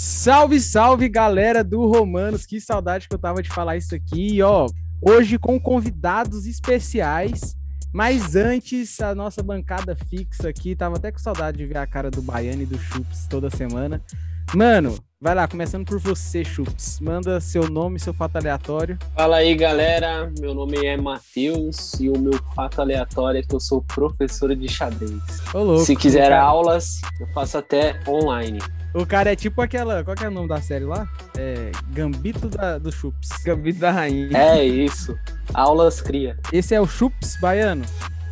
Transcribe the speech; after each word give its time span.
Salve, 0.00 0.60
salve, 0.60 1.08
galera 1.08 1.64
do 1.64 1.84
Romanos. 1.84 2.46
Que 2.46 2.60
saudade 2.60 3.08
que 3.08 3.14
eu 3.16 3.18
tava 3.18 3.42
de 3.42 3.48
falar 3.48 3.76
isso 3.76 3.96
aqui. 3.96 4.36
E, 4.36 4.42
ó, 4.42 4.68
hoje 5.02 5.36
com 5.40 5.58
convidados 5.58 6.46
especiais. 6.46 7.56
Mas 7.92 8.36
antes, 8.36 9.00
a 9.00 9.12
nossa 9.12 9.42
bancada 9.42 9.96
fixa 10.08 10.50
aqui, 10.50 10.76
tava 10.76 10.98
até 10.98 11.10
com 11.10 11.18
saudade 11.18 11.58
de 11.58 11.66
ver 11.66 11.78
a 11.78 11.86
cara 11.86 12.12
do 12.12 12.22
Baiano 12.22 12.62
e 12.62 12.66
do 12.66 12.78
Chups 12.78 13.26
toda 13.26 13.50
semana. 13.50 14.00
Mano, 14.54 14.96
vai 15.20 15.34
lá, 15.34 15.48
começando 15.48 15.84
por 15.84 15.98
você, 15.98 16.44
Chups. 16.44 17.00
Manda 17.00 17.40
seu 17.40 17.68
nome, 17.68 17.98
seu 17.98 18.14
fato 18.14 18.36
aleatório. 18.36 18.96
Fala 19.14 19.36
aí, 19.38 19.54
galera. 19.54 20.30
Meu 20.38 20.54
nome 20.54 20.78
é 20.86 20.96
Matheus 20.96 21.94
e 21.98 22.08
o 22.08 22.16
meu 22.18 22.38
fato 22.54 22.80
aleatório 22.80 23.40
é 23.40 23.42
que 23.42 23.54
eu 23.54 23.60
sou 23.60 23.82
professor 23.82 24.54
de 24.54 24.68
xadrez. 24.68 25.12
Ô, 25.52 25.58
louco, 25.58 25.84
Se 25.84 25.96
quiser 25.96 26.28
cara. 26.30 26.40
aulas, 26.42 27.00
eu 27.20 27.26
faço 27.34 27.58
até 27.58 28.00
online. 28.06 28.60
O 28.94 29.04
cara 29.04 29.32
é 29.32 29.36
tipo 29.36 29.60
aquela. 29.60 30.02
Qual 30.02 30.16
que 30.16 30.24
é 30.24 30.28
o 30.28 30.30
nome 30.30 30.48
da 30.48 30.60
série 30.62 30.84
lá? 30.84 31.06
É. 31.36 31.70
Gambito 31.90 32.48
da, 32.48 32.78
do 32.78 32.90
Chups. 32.90 33.28
Gambito 33.44 33.80
da 33.80 33.90
Rainha. 33.90 34.36
É 34.36 34.64
isso. 34.64 35.14
Aulas 35.52 36.00
cria. 36.00 36.38
Esse 36.52 36.74
é 36.74 36.80
o 36.80 36.86
Chups 36.86 37.36
Baiano. 37.40 37.84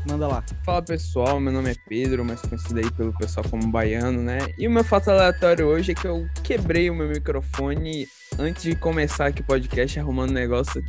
Manda 0.09 0.29
lá. 0.29 0.45
Fala 0.65 0.83
pessoal, 0.83 1.41
meu 1.41 1.53
nome 1.53 1.71
é 1.71 1.75
Pedro, 1.89 2.25
mais 2.25 2.41
conhecido 2.41 2.79
aí 2.79 2.91
pelo 2.93 3.13
pessoal 3.19 3.45
como 3.51 3.67
Baiano, 3.69 4.23
né? 4.23 4.39
E 4.57 4.69
o 4.69 4.71
meu 4.71 4.85
fato 4.85 5.11
aleatório 5.11 5.67
hoje 5.67 5.93
é 5.93 5.95
que 5.95 6.07
eu 6.07 6.27
quebrei 6.45 6.89
o 6.89 6.95
meu 6.95 7.09
microfone 7.09 8.07
antes 8.39 8.63
de 8.63 8.77
começar 8.77 9.27
aqui 9.27 9.41
o 9.41 9.45
podcast, 9.45 9.99
arrumando 9.99 10.31
negócio. 10.33 10.83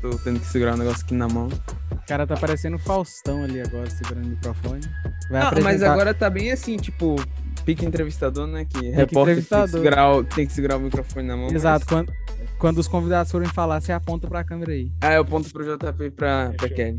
Tô 0.00 0.10
tendo 0.18 0.40
que 0.40 0.46
segurar 0.46 0.74
o 0.74 0.78
negócio 0.78 1.04
aqui 1.04 1.14
na 1.14 1.28
mão. 1.28 1.48
O 1.90 2.06
cara 2.06 2.26
tá 2.26 2.34
parecendo 2.36 2.78
Faustão 2.78 3.44
ali 3.44 3.60
agora, 3.60 3.88
segurando 3.90 4.24
o 4.24 4.28
microfone. 4.30 4.80
Vai 5.30 5.40
Não, 5.42 5.50
mas 5.50 5.58
apresentar- 5.58 5.92
agora 5.92 6.14
tá 6.14 6.30
bem 6.30 6.50
assim, 6.50 6.76
tipo, 6.78 7.16
pique 7.66 7.84
entrevistador, 7.84 8.46
né? 8.46 8.64
Que 8.64 8.88
repórter 8.90 8.96
tem 8.96 9.06
que, 9.06 9.18
entrevistador. 9.20 9.68
segurar 9.68 10.12
o, 10.12 10.24
tem 10.24 10.46
que 10.46 10.52
segurar 10.52 10.76
o 10.78 10.80
microfone 10.80 11.26
na 11.28 11.36
mão. 11.36 11.44
mas- 11.46 11.54
Exato, 11.56 11.86
quando, 11.86 12.10
quando 12.62 12.78
os 12.78 12.86
convidados 12.86 13.32
forem 13.32 13.48
falar, 13.48 13.80
você 13.80 13.90
aponta 13.90 14.28
pra 14.28 14.44
câmera 14.44 14.70
aí. 14.70 14.92
Ah, 15.00 15.14
eu 15.14 15.24
ponto 15.24 15.50
pro 15.50 15.64
JP 15.64 16.12
pra, 16.12 16.52
pra 16.56 16.68
Kelly. 16.68 16.94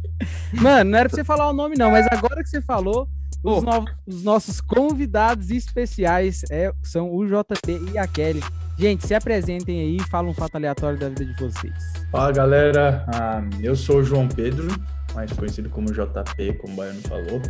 Mano, 0.58 0.90
não 0.90 0.98
era 0.98 1.10
pra 1.10 1.16
você 1.16 1.22
falar 1.22 1.50
o 1.50 1.52
nome, 1.52 1.76
não, 1.78 1.90
mas 1.90 2.06
agora 2.10 2.42
que 2.42 2.48
você 2.48 2.62
falou, 2.62 3.06
os, 3.42 3.58
Oh. 3.58 3.60
novos- 3.60 3.92
os 4.06 4.24
nossos 4.24 4.62
convidados 4.62 5.50
especiais 5.50 6.40
é- 6.50 6.72
são 6.82 7.14
o 7.14 7.26
JP 7.26 7.90
e 7.92 7.98
a 7.98 8.06
Kelly. 8.06 8.42
Gente, 8.78 9.06
se 9.06 9.14
apresentem 9.14 9.78
aí 9.78 9.96
e 9.98 10.02
falem 10.04 10.30
um 10.30 10.34
fato 10.34 10.56
aleatório 10.56 10.98
da 10.98 11.10
vida 11.10 11.26
de 11.26 11.34
vocês. 11.38 11.74
Fala 12.10 12.32
galera, 12.32 13.04
Ah, 13.14 13.42
eu 13.60 13.76
sou 13.76 13.98
o 13.98 14.02
João 14.02 14.26
Pedro, 14.26 14.68
mais 15.14 15.30
conhecido 15.34 15.68
como 15.68 15.92
JP, 15.92 16.54
como 16.54 16.72
o 16.72 16.76
Baiano 16.76 17.02
falou. 17.02 17.42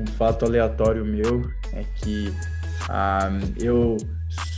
Um 0.00 0.06
fato 0.06 0.46
aleatório 0.46 1.04
meu 1.04 1.42
é 1.74 1.84
que 1.96 2.32
ah, 2.88 3.28
eu 3.60 3.98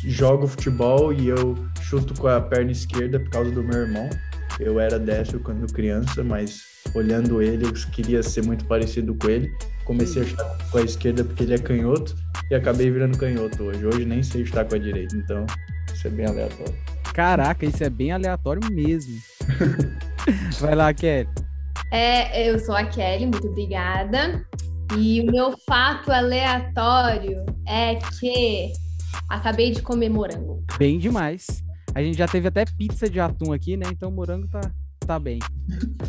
jogo 0.04 0.46
futebol 0.46 1.12
e 1.12 1.28
eu 1.28 1.56
chuto 1.82 2.14
com 2.14 2.28
a 2.28 2.40
perna 2.40 2.72
esquerda 2.72 3.20
por 3.20 3.30
causa 3.30 3.50
do 3.50 3.62
meu 3.62 3.80
irmão. 3.80 4.08
Eu 4.58 4.78
era 4.78 4.98
destro 4.98 5.40
quando 5.40 5.72
criança, 5.72 6.22
mas 6.22 6.62
olhando 6.94 7.40
ele 7.40 7.66
eu 7.66 7.72
queria 7.92 8.22
ser 8.22 8.44
muito 8.44 8.64
parecido 8.66 9.14
com 9.14 9.28
ele. 9.28 9.50
Comecei 9.84 10.22
a 10.22 10.26
chutar 10.26 10.58
com 10.70 10.78
a 10.78 10.82
esquerda 10.82 11.24
porque 11.24 11.42
ele 11.44 11.54
é 11.54 11.58
canhoto 11.58 12.14
e 12.50 12.54
acabei 12.54 12.90
virando 12.90 13.18
canhoto 13.18 13.64
hoje. 13.64 13.86
Hoje 13.86 14.04
nem 14.04 14.22
sei 14.22 14.44
chutar 14.44 14.64
com 14.66 14.74
a 14.74 14.78
direita, 14.78 15.16
então 15.16 15.46
isso 15.92 16.06
é 16.06 16.10
bem 16.10 16.26
aleatório. 16.26 16.74
Caraca, 17.12 17.66
isso 17.66 17.82
é 17.82 17.90
bem 17.90 18.12
aleatório 18.12 18.62
mesmo. 18.70 19.18
Vai 20.60 20.74
lá, 20.74 20.92
Kelly. 20.94 21.28
É, 21.92 22.48
eu 22.48 22.58
sou 22.58 22.74
a 22.74 22.84
Kelly, 22.84 23.26
muito 23.26 23.48
obrigada. 23.48 24.44
E 24.96 25.20
o 25.20 25.26
meu 25.30 25.56
fato 25.66 26.10
aleatório 26.10 27.44
é 27.66 27.96
que 28.18 28.72
acabei 29.30 29.70
de 29.70 29.80
comer 29.80 30.08
morango. 30.10 30.62
Bem 30.76 30.98
demais. 30.98 31.62
A 31.94 32.02
gente 32.02 32.18
já 32.18 32.26
teve 32.26 32.48
até 32.48 32.64
pizza 32.64 33.08
de 33.08 33.20
atum 33.20 33.52
aqui, 33.52 33.76
né? 33.76 33.86
Então 33.90 34.08
o 34.08 34.12
morango 34.12 34.48
tá, 34.48 34.60
tá 35.06 35.18
bem. 35.18 35.38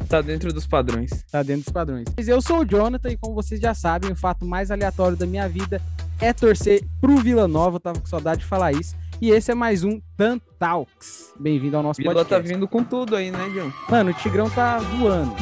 Tá 0.10 0.22
dentro 0.22 0.52
dos 0.52 0.66
padrões. 0.66 1.24
Tá 1.32 1.44
dentro 1.44 1.66
dos 1.66 1.74
padrões. 1.74 2.06
Mas 2.18 2.28
eu 2.28 2.42
sou 2.42 2.60
o 2.60 2.66
Jonathan 2.66 3.10
e 3.10 3.18
como 3.18 3.36
vocês 3.36 3.62
já 3.62 3.74
sabem, 3.74 4.12
o 4.12 4.16
fato 4.16 4.46
mais 4.46 4.72
aleatório 4.72 5.16
da 5.16 5.26
minha 5.26 5.48
vida 5.48 5.80
é 6.20 6.34
torcer 6.34 6.84
pro 7.00 7.18
Vila 7.18 7.48
Nova. 7.48 7.76
Eu 7.76 7.80
tava 7.80 8.00
com 8.00 8.08
saudade 8.08 8.42
de 8.42 8.48
falar 8.48 8.72
isso. 8.74 8.96
E 9.22 9.30
esse 9.30 9.52
é 9.52 9.56
mais 9.56 9.84
um 9.84 10.02
Tan 10.18 10.40
Talks. 10.58 11.34
Bem-vindo 11.40 11.78
ao 11.78 11.84
nosso 11.84 12.02
Vila 12.02 12.16
podcast. 12.16 12.48
tá 12.48 12.54
vindo 12.54 12.68
com 12.68 12.84
tudo 12.84 13.16
aí, 13.16 13.30
né, 13.30 13.50
John? 13.54 13.72
Mano, 13.88 14.10
o 14.10 14.14
Tigrão 14.16 14.50
tá 14.50 14.80
voando. 14.80 15.36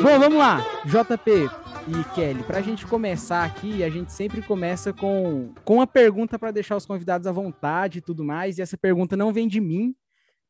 Bom, 0.00 0.18
vamos 0.18 0.38
lá. 0.38 0.64
JP 0.84 1.61
e 1.88 2.14
Kelly, 2.14 2.42
pra 2.44 2.60
gente 2.60 2.86
começar 2.86 3.44
aqui, 3.44 3.82
a 3.82 3.90
gente 3.90 4.12
sempre 4.12 4.40
começa 4.42 4.92
com, 4.92 5.52
com 5.64 5.74
uma 5.76 5.86
pergunta 5.86 6.38
para 6.38 6.50
deixar 6.50 6.76
os 6.76 6.86
convidados 6.86 7.26
à 7.26 7.32
vontade 7.32 7.98
e 7.98 8.02
tudo 8.02 8.24
mais. 8.24 8.58
E 8.58 8.62
essa 8.62 8.76
pergunta 8.78 9.16
não 9.16 9.32
vem 9.32 9.48
de 9.48 9.60
mim, 9.60 9.94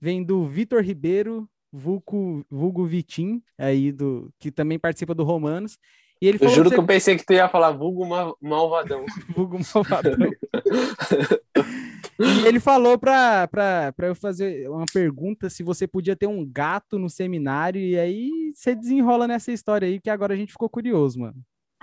vem 0.01 0.23
do 0.23 0.47
Vitor 0.47 0.83
Ribeiro, 0.83 1.49
vulgo, 1.73 2.45
vulgo 2.51 2.85
Vitim, 2.85 3.43
aí 3.57 3.91
do, 3.93 4.31
que 4.39 4.51
também 4.51 4.79
participa 4.79 5.15
do 5.15 5.25
Romanos. 5.25 5.79
E 6.21 6.29
ele 6.29 6.39
Eu 6.41 6.49
juro 6.49 6.69
pra 6.69 6.77
que 6.77 6.81
eu 6.83 6.87
pensei 6.87 7.17
que 7.17 7.25
tu 7.27 7.33
ia 7.33 7.49
falar 7.49 7.73
vulgo 7.73 8.07
ma- 8.07 8.35
malvadão. 8.41 9.05
vulgo 9.35 9.59
malvadão. 9.75 10.31
e 12.25 12.47
ele 12.47 12.61
falou 12.61 12.99
pra, 12.99 13.49
pra, 13.49 13.93
pra 13.93 14.07
eu 14.07 14.15
fazer 14.15 14.69
uma 14.69 14.87
pergunta 14.93 15.51
se 15.51 15.63
você 15.63 15.87
podia 15.87 16.15
ter 16.15 16.27
um 16.27 16.45
gato 16.45 16.99
no 16.99 17.11
seminário, 17.11 17.81
e 17.81 17.99
aí 17.99 18.53
você 18.55 18.75
desenrola 18.75 19.27
nessa 19.27 19.53
história 19.53 19.87
aí, 19.87 20.01
que 20.01 20.11
agora 20.11 20.35
a 20.35 20.37
gente 20.37 20.53
ficou 20.53 20.69
curioso, 20.69 21.19
mano. 21.21 21.37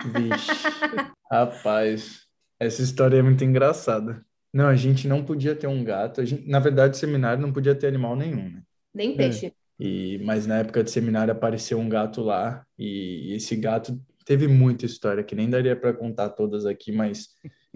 Vixe, 0.04 0.50
rapaz, 1.30 2.26
essa 2.58 2.82
história 2.82 3.18
é 3.18 3.22
muito 3.22 3.44
engraçada. 3.44 4.24
Não, 4.52 4.66
a 4.66 4.76
gente 4.76 5.06
não 5.06 5.24
podia 5.24 5.54
ter 5.54 5.66
um 5.66 5.84
gato. 5.84 6.20
A 6.20 6.24
gente, 6.24 6.48
na 6.48 6.58
verdade, 6.58 6.96
seminário 6.96 7.40
não 7.40 7.52
podia 7.52 7.74
ter 7.74 7.86
animal 7.86 8.16
nenhum, 8.16 8.50
né? 8.50 8.62
Nem 8.94 9.16
peixe. 9.16 9.52
E, 9.78 10.18
mas 10.24 10.46
na 10.46 10.58
época 10.58 10.82
de 10.82 10.90
seminário 10.90 11.32
apareceu 11.32 11.78
um 11.78 11.88
gato 11.88 12.20
lá 12.20 12.66
e 12.78 13.32
esse 13.32 13.56
gato 13.56 13.98
teve 14.26 14.46
muita 14.46 14.84
história 14.84 15.24
que 15.24 15.34
nem 15.34 15.48
daria 15.48 15.74
para 15.74 15.94
contar 15.94 16.30
todas 16.30 16.66
aqui, 16.66 16.92
mas 16.92 17.28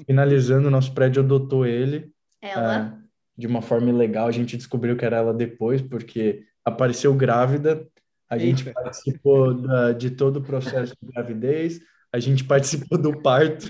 finalizando, 0.06 0.69
o 0.69 0.70
nosso 0.70 0.92
prédio 0.92 1.22
adotou 1.22 1.64
ele 1.64 2.12
Ela. 2.44 2.77
é, 2.77 2.93
de 3.37 3.47
uma 3.47 3.62
forma 3.62 3.88
ilegal. 3.88 4.28
A 4.28 4.32
gente 4.32 4.56
descobriu 4.56 4.97
que 4.97 5.05
era 5.05 5.16
ela 5.16 5.32
depois, 5.32 5.81
porque 5.81 6.44
apareceu 6.65 7.15
grávida. 7.15 7.87
A 8.28 8.37
gente 8.37 8.66
Eita. 8.66 8.81
participou 8.81 9.55
da- 9.55 9.93
de 9.93 10.10
todo 10.10 10.38
o 10.38 10.43
processo 10.43 10.94
de 11.00 11.12
gravidez, 11.12 11.81
a 12.12 12.19
gente 12.19 12.44
participou 12.88 12.99
do 12.99 13.21
parto, 13.21 13.66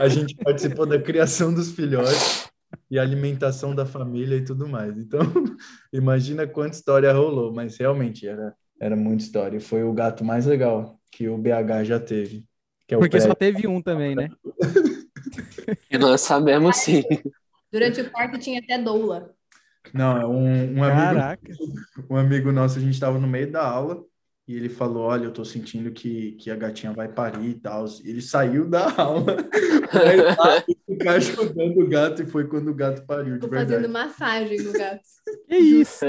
a 0.00 0.08
gente 0.08 0.34
participou 0.36 0.86
da 0.86 0.98
criação 0.98 1.52
dos 1.52 1.70
filhotes 1.72 2.48
e 2.90 2.98
alimentação 2.98 3.74
da 3.74 3.86
família 3.86 4.36
e 4.36 4.44
tudo 4.44 4.68
mais. 4.68 4.96
Então, 4.98 5.20
imagina 5.92 6.46
quanta 6.46 6.76
história 6.76 7.12
rolou, 7.12 7.52
mas 7.52 7.76
realmente 7.76 8.26
era, 8.26 8.54
era 8.80 8.96
muita 8.96 9.22
história. 9.22 9.56
E 9.56 9.60
foi 9.60 9.82
o 9.82 9.92
gato 9.92 10.24
mais 10.24 10.46
legal 10.46 10.98
que 11.10 11.28
o 11.28 11.38
BH 11.38 11.84
já 11.84 12.00
teve. 12.00 12.44
Que 12.86 12.94
é 12.94 12.96
o 12.96 13.00
Porque 13.00 13.20
só 13.20 13.34
teve 13.34 13.66
um 13.66 13.80
também, 13.80 14.14
né? 14.14 14.28
E 15.88 15.98
nós 15.98 16.22
sabemos 16.22 16.78
sim. 16.78 17.02
Durante 17.72 18.00
o 18.00 18.10
parto 18.10 18.38
tinha 18.38 18.60
até 18.60 18.78
doula. 18.78 19.34
Não, 19.94 20.20
é 20.20 20.26
um, 20.26 20.78
um 20.78 20.84
amigo 20.84 21.18
Caraca. 21.20 21.52
um 22.08 22.16
amigo 22.16 22.52
nosso, 22.52 22.78
a 22.78 22.80
gente 22.82 22.94
estava 22.94 23.18
no 23.18 23.26
meio 23.26 23.50
da 23.50 23.66
aula 23.66 24.04
e 24.46 24.54
ele 24.54 24.68
falou: 24.68 25.04
Olha, 25.04 25.24
eu 25.24 25.32
tô 25.32 25.44
sentindo 25.44 25.90
que, 25.90 26.32
que 26.32 26.50
a 26.50 26.56
gatinha 26.56 26.92
vai 26.92 27.08
parir 27.08 27.50
e 27.50 27.54
tal. 27.54 27.86
Ele 28.04 28.20
saiu 28.20 28.68
da 28.68 28.90
aula 29.00 29.36
e 30.68 30.74
ficar 30.92 31.12
ajudando 31.12 31.78
o 31.78 31.88
gato, 31.88 32.22
e 32.22 32.26
foi 32.26 32.46
quando 32.46 32.68
o 32.68 32.74
gato 32.74 33.06
pariu, 33.06 33.38
Tô 33.38 33.48
fazendo 33.48 33.88
massagem 33.88 34.60
no 34.60 34.72
gato. 34.72 35.00
Que 35.48 35.56
isso? 35.56 36.04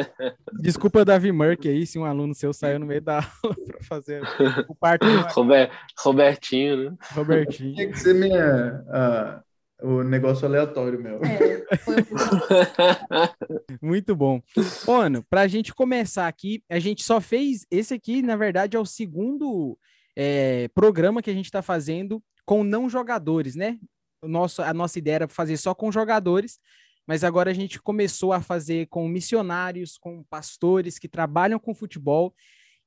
Desculpa, 0.59 1.05
Davi 1.05 1.31
Murk 1.31 1.67
aí, 1.67 1.85
se 1.85 1.97
um 1.97 2.05
aluno 2.05 2.33
seu 2.35 2.51
saiu 2.51 2.79
no 2.79 2.85
meio 2.85 3.01
da 3.01 3.17
aula 3.43 3.55
pra 3.65 3.83
fazer 3.83 4.21
o 4.67 4.75
parto 4.75 5.05
do 5.05 5.21
Rober- 5.33 5.71
Robertinho, 5.97 6.91
né? 6.91 6.97
Robertinho. 7.13 7.75
Tinha 7.75 7.91
que 7.91 7.99
ser 7.99 8.15
minha, 8.15 8.83
ah, 8.89 9.41
o 9.81 10.03
negócio 10.03 10.47
aleatório 10.47 11.01
meu. 11.01 11.19
É, 11.23 11.77
foi 11.77 11.95
Muito 13.81 14.15
bom. 14.15 14.41
Mano, 14.87 15.25
pra 15.29 15.47
gente 15.47 15.73
começar 15.73 16.27
aqui, 16.27 16.63
a 16.69 16.79
gente 16.79 17.03
só 17.03 17.19
fez. 17.19 17.65
Esse 17.69 17.93
aqui, 17.93 18.21
na 18.21 18.35
verdade, 18.35 18.77
é 18.77 18.79
o 18.79 18.85
segundo 18.85 19.77
é, 20.15 20.67
programa 20.69 21.21
que 21.21 21.29
a 21.29 21.33
gente 21.33 21.51
tá 21.51 21.61
fazendo 21.61 22.23
com 22.45 22.63
não 22.63 22.89
jogadores, 22.89 23.55
né? 23.55 23.79
O 24.21 24.27
nosso, 24.27 24.61
a 24.61 24.73
nossa 24.73 24.99
ideia 24.99 25.15
era 25.15 25.27
fazer 25.27 25.57
só 25.57 25.73
com 25.73 25.91
jogadores, 25.91 26.59
mas 27.07 27.23
agora 27.23 27.49
a 27.49 27.53
gente 27.53 27.81
começou 27.81 28.33
a 28.33 28.41
fazer 28.41 28.87
com 28.87 29.07
missionários, 29.07 29.97
com 29.97 30.23
pastores 30.29 30.99
que 30.99 31.07
trabalham 31.07 31.59
com 31.59 31.73
futebol. 31.73 32.35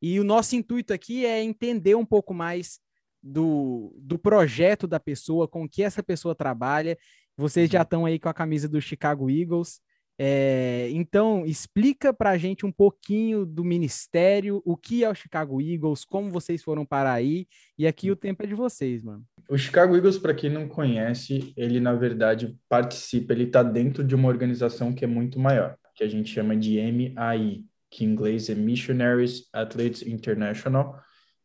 E 0.00 0.20
o 0.20 0.24
nosso 0.24 0.54
intuito 0.54 0.92
aqui 0.92 1.26
é 1.26 1.42
entender 1.42 1.94
um 1.94 2.04
pouco 2.04 2.32
mais 2.32 2.78
do, 3.24 3.96
do 3.98 4.18
projeto 4.18 4.86
da 4.86 5.00
pessoa, 5.00 5.48
com 5.48 5.66
que 5.66 5.82
essa 5.82 6.02
pessoa 6.02 6.34
trabalha. 6.34 6.98
Vocês 7.36 7.70
já 7.70 7.80
estão 7.80 8.04
aí 8.04 8.18
com 8.18 8.28
a 8.28 8.34
camisa 8.34 8.68
do 8.68 8.80
Chicago 8.80 9.30
Eagles. 9.30 9.80
É, 10.16 10.88
então, 10.92 11.44
explica 11.44 12.12
para 12.12 12.30
a 12.30 12.38
gente 12.38 12.64
um 12.64 12.70
pouquinho 12.70 13.44
do 13.44 13.64
ministério, 13.64 14.62
o 14.64 14.76
que 14.76 15.02
é 15.02 15.10
o 15.10 15.14
Chicago 15.14 15.60
Eagles, 15.60 16.04
como 16.04 16.30
vocês 16.30 16.62
foram 16.62 16.86
para 16.86 17.12
aí, 17.12 17.48
e 17.76 17.84
aqui 17.84 18.12
o 18.12 18.16
tempo 18.16 18.44
é 18.44 18.46
de 18.46 18.54
vocês, 18.54 19.02
mano. 19.02 19.24
O 19.48 19.58
Chicago 19.58 19.96
Eagles, 19.96 20.16
para 20.16 20.34
quem 20.34 20.50
não 20.50 20.68
conhece, 20.68 21.52
ele 21.56 21.80
na 21.80 21.94
verdade 21.94 22.56
participa, 22.68 23.32
ele 23.32 23.44
está 23.44 23.62
dentro 23.62 24.04
de 24.04 24.14
uma 24.14 24.28
organização 24.28 24.92
que 24.92 25.04
é 25.04 25.08
muito 25.08 25.40
maior, 25.40 25.76
que 25.96 26.04
a 26.04 26.08
gente 26.08 26.32
chama 26.32 26.56
de 26.56 26.78
MAI, 26.80 27.64
que 27.90 28.04
em 28.04 28.08
inglês 28.08 28.48
é 28.48 28.54
Missionaries 28.54 29.48
Athletes 29.52 30.02
International. 30.02 30.96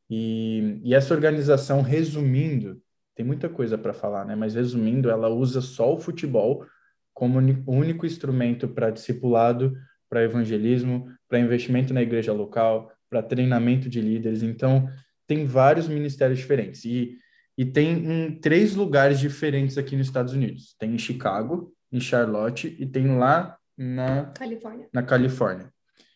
E, 0.10 0.82
e 0.84 0.94
essa 0.94 1.14
organização, 1.14 1.82
resumindo, 1.82 2.82
tem 3.16 3.26
muita 3.26 3.50
coisa 3.50 3.78
para 3.78 3.94
falar, 3.94 4.26
né? 4.26 4.36
Mas 4.36 4.56
resumindo, 4.56 5.10
ela 5.10 5.30
usa 5.30 5.62
só 5.62 5.94
o 5.94 6.00
futebol 6.00 6.66
como 7.14 7.38
único 7.68 8.06
instrumento 8.06 8.68
para 8.68 8.92
discipulado, 8.92 9.76
para 10.10 10.24
evangelismo, 10.24 11.12
para 11.28 11.40
investimento 11.40 11.94
na 11.94 12.02
igreja 12.02 12.32
local, 12.32 12.92
para 13.10 13.22
treinamento 13.22 13.90
de 13.90 14.02
líderes. 14.02 14.42
Então, 14.42 14.90
tem 15.28 15.46
vários 15.46 15.88
ministérios 15.88 16.40
diferentes. 16.40 16.86
E, 16.86 17.18
e 17.58 17.66
tem 17.66 18.10
em 18.10 18.40
três 18.40 18.76
lugares 18.76 19.20
diferentes 19.20 19.78
aqui 19.78 19.96
nos 19.96 20.08
Estados 20.08 20.34
Unidos. 20.34 20.76
Tem 20.80 20.96
em 20.96 20.98
Chicago, 20.98 21.74
em 21.92 22.00
Charlotte 22.00 22.76
e 22.80 22.86
tem 22.86 23.18
lá 23.18 23.58
na 23.78 24.28
Califórnia. 24.28 24.90
Na 24.94 25.04
Califórnia. 25.04 25.74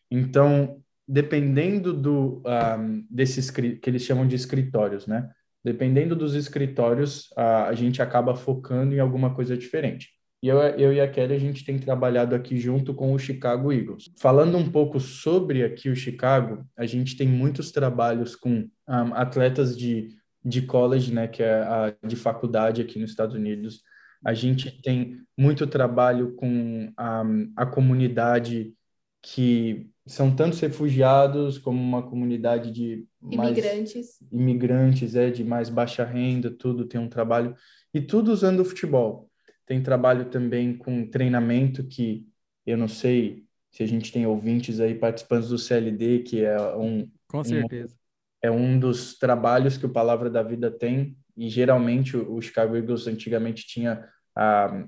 Então, 0.09 0.82
dependendo 1.07 1.93
do 1.93 2.41
um, 2.45 3.05
desses 3.09 3.49
que 3.51 3.79
eles 3.85 4.03
chamam 4.03 4.27
de 4.27 4.35
escritórios, 4.35 5.05
né? 5.07 5.29
Dependendo 5.63 6.15
dos 6.15 6.35
escritórios, 6.35 7.29
a, 7.37 7.67
a 7.67 7.73
gente 7.73 8.01
acaba 8.01 8.35
focando 8.35 8.93
em 8.93 8.99
alguma 8.99 9.33
coisa 9.33 9.55
diferente. 9.55 10.09
E 10.41 10.47
eu, 10.49 10.57
eu 10.59 10.91
e 10.91 10.99
a 10.99 11.09
Kelly, 11.09 11.33
a 11.33 11.39
gente 11.39 11.63
tem 11.63 11.79
trabalhado 11.79 12.35
aqui 12.35 12.57
junto 12.57 12.93
com 12.93 13.13
o 13.13 13.17
Chicago 13.17 13.71
Eagles. 13.71 14.11
Falando 14.19 14.57
um 14.57 14.69
pouco 14.69 14.99
sobre 14.99 15.63
aqui 15.63 15.87
o 15.89 15.95
Chicago, 15.95 16.65
a 16.75 16.85
gente 16.85 17.15
tem 17.15 17.25
muitos 17.25 17.71
trabalhos 17.71 18.35
com 18.35 18.69
um, 18.89 19.15
atletas 19.15 19.77
de, 19.77 20.09
de 20.43 20.63
college, 20.63 21.13
né, 21.13 21.29
que 21.29 21.41
é 21.41 21.61
a, 21.61 21.95
de 22.05 22.17
faculdade 22.17 22.81
aqui 22.81 22.99
nos 22.99 23.11
Estados 23.11 23.35
Unidos. 23.35 23.83
A 24.25 24.33
gente 24.33 24.81
tem 24.81 25.17
muito 25.37 25.65
trabalho 25.65 26.33
com 26.35 26.91
a, 26.97 27.23
a 27.55 27.65
comunidade 27.65 28.73
que 29.21 29.92
são 30.05 30.35
tantos 30.35 30.59
refugiados 30.59 31.57
como 31.57 31.81
uma 31.81 32.03
comunidade 32.03 32.71
de 32.71 33.05
imigrantes, 33.21 34.19
mais, 34.21 34.31
imigrantes 34.31 35.15
é 35.15 35.29
de 35.29 35.43
mais 35.43 35.69
baixa 35.69 36.03
renda, 36.03 36.51
tudo 36.51 36.85
tem 36.85 36.99
um 36.99 37.07
trabalho 37.07 37.55
e 37.93 38.01
tudo 38.01 38.31
usando 38.31 38.59
o 38.59 38.65
futebol. 38.65 39.29
Tem 39.65 39.81
trabalho 39.81 40.25
também 40.25 40.75
com 40.75 41.07
treinamento, 41.09 41.85
que 41.85 42.27
eu 42.65 42.77
não 42.77 42.87
sei 42.87 43.45
se 43.71 43.81
a 43.81 43.87
gente 43.87 44.11
tem 44.11 44.25
ouvintes 44.25 44.79
aí 44.79 44.93
participantes 44.93 45.49
do 45.49 45.57
CLD, 45.57 46.19
que 46.19 46.43
é 46.43 46.75
um. 46.75 47.09
Com 47.27 47.43
certeza. 47.43 47.93
Um, 47.93 48.47
é 48.47 48.51
um 48.51 48.77
dos 48.77 49.17
trabalhos 49.17 49.77
que 49.77 49.85
o 49.85 49.89
Palavra 49.89 50.29
da 50.29 50.43
Vida 50.43 50.69
tem, 50.69 51.17
e 51.35 51.49
geralmente 51.49 52.17
o 52.17 52.41
Chicago 52.41 52.75
Eagles 52.75 53.07
antigamente 53.07 53.65
tinha 53.65 54.05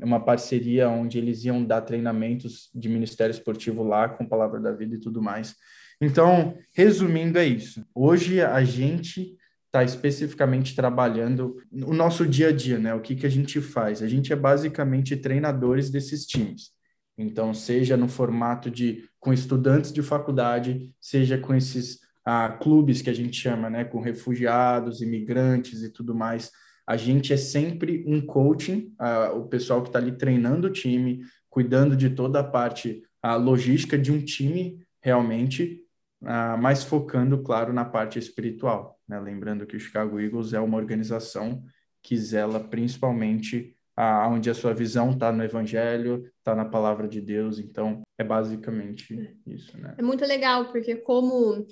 uma 0.02 0.20
parceria 0.20 0.90
onde 0.90 1.18
eles 1.18 1.44
iam 1.46 1.64
dar 1.64 1.82
treinamentos 1.82 2.70
de 2.74 2.90
ministério 2.90 3.32
esportivo 3.32 3.84
lá 3.84 4.10
com 4.10 4.26
Palavra 4.26 4.60
da 4.60 4.72
Vida 4.72 4.96
e 4.96 5.00
tudo 5.00 5.22
mais. 5.22 5.56
Então, 6.02 6.58
resumindo, 6.74 7.38
é 7.38 7.46
isso. 7.46 7.86
Hoje 7.94 8.42
a 8.42 8.64
gente 8.64 9.38
está 9.68 9.84
especificamente 9.84 10.76
trabalhando 10.76 11.58
o 11.72 11.94
nosso 11.94 12.26
dia 12.26 12.50
a 12.50 12.52
dia, 12.52 12.80
né? 12.80 12.94
O 12.94 13.02
que, 13.02 13.16
que 13.16 13.26
a 13.26 13.30
gente 13.30 13.60
faz? 13.62 14.02
A 14.02 14.08
gente 14.08 14.32
é 14.32 14.36
basicamente 14.36 15.18
treinadores 15.18 15.90
desses 15.90 16.26
times. 16.26 16.72
Então, 17.18 17.54
seja 17.54 17.96
no 17.96 18.08
formato 18.08 18.70
de 18.70 19.08
com 19.20 19.34
estudantes 19.34 19.92
de 19.92 20.02
faculdade, 20.02 20.94
seja 21.00 21.38
com 21.38 21.54
esses 21.54 22.00
ah, 22.26 22.50
clubes 22.50 23.02
que 23.02 23.10
a 23.10 23.14
gente 23.14 23.40
chama, 23.40 23.70
né? 23.70 23.84
Com 23.84 24.00
refugiados, 24.00 25.02
imigrantes 25.02 25.84
e 25.84 25.90
tudo 25.90 26.16
mais. 26.16 26.52
A 26.86 26.98
gente 26.98 27.34
é 27.34 27.38
sempre 27.38 28.04
um 28.08 28.22
coaching, 28.22 28.94
ah, 29.00 29.32
o 29.34 29.48
pessoal 29.48 29.82
que 29.82 29.90
está 29.90 30.00
ali 30.00 30.12
treinando 30.12 30.68
o 30.68 30.72
time, 30.72 31.22
cuidando 31.50 31.96
de 31.96 32.10
toda 32.10 32.40
a 32.40 32.44
parte 32.44 33.04
a 33.22 33.36
logística 33.36 33.98
de 33.98 34.12
um 34.12 34.24
time 34.24 34.86
realmente, 35.02 35.82
ah, 36.24 36.58
mas 36.58 36.84
focando, 36.84 37.42
claro, 37.42 37.74
na 37.74 37.84
parte 37.84 38.20
espiritual. 38.20 39.00
Né? 39.08 39.20
Lembrando 39.20 39.66
que 39.66 39.76
o 39.76 39.80
Chicago 39.80 40.20
Eagles 40.20 40.54
é 40.54 40.60
uma 40.60 40.78
organização 40.78 41.64
que 42.04 42.16
zela 42.16 42.60
principalmente 42.60 43.76
a, 43.96 44.28
a 44.28 44.54
sua 44.54 44.74
visão 44.74 45.12
está 45.12 45.32
no 45.32 45.44
Evangelho, 45.44 46.30
está 46.38 46.54
na 46.54 46.66
palavra 46.66 47.08
de 47.08 47.22
Deus. 47.22 47.58
Então, 47.60 48.02
é 48.18 48.24
basicamente 48.24 49.38
isso, 49.48 49.78
né? 49.78 49.96
É 49.98 50.02
muito 50.02 50.26
legal, 50.26 50.66
porque 50.72 50.96
como 50.98 51.66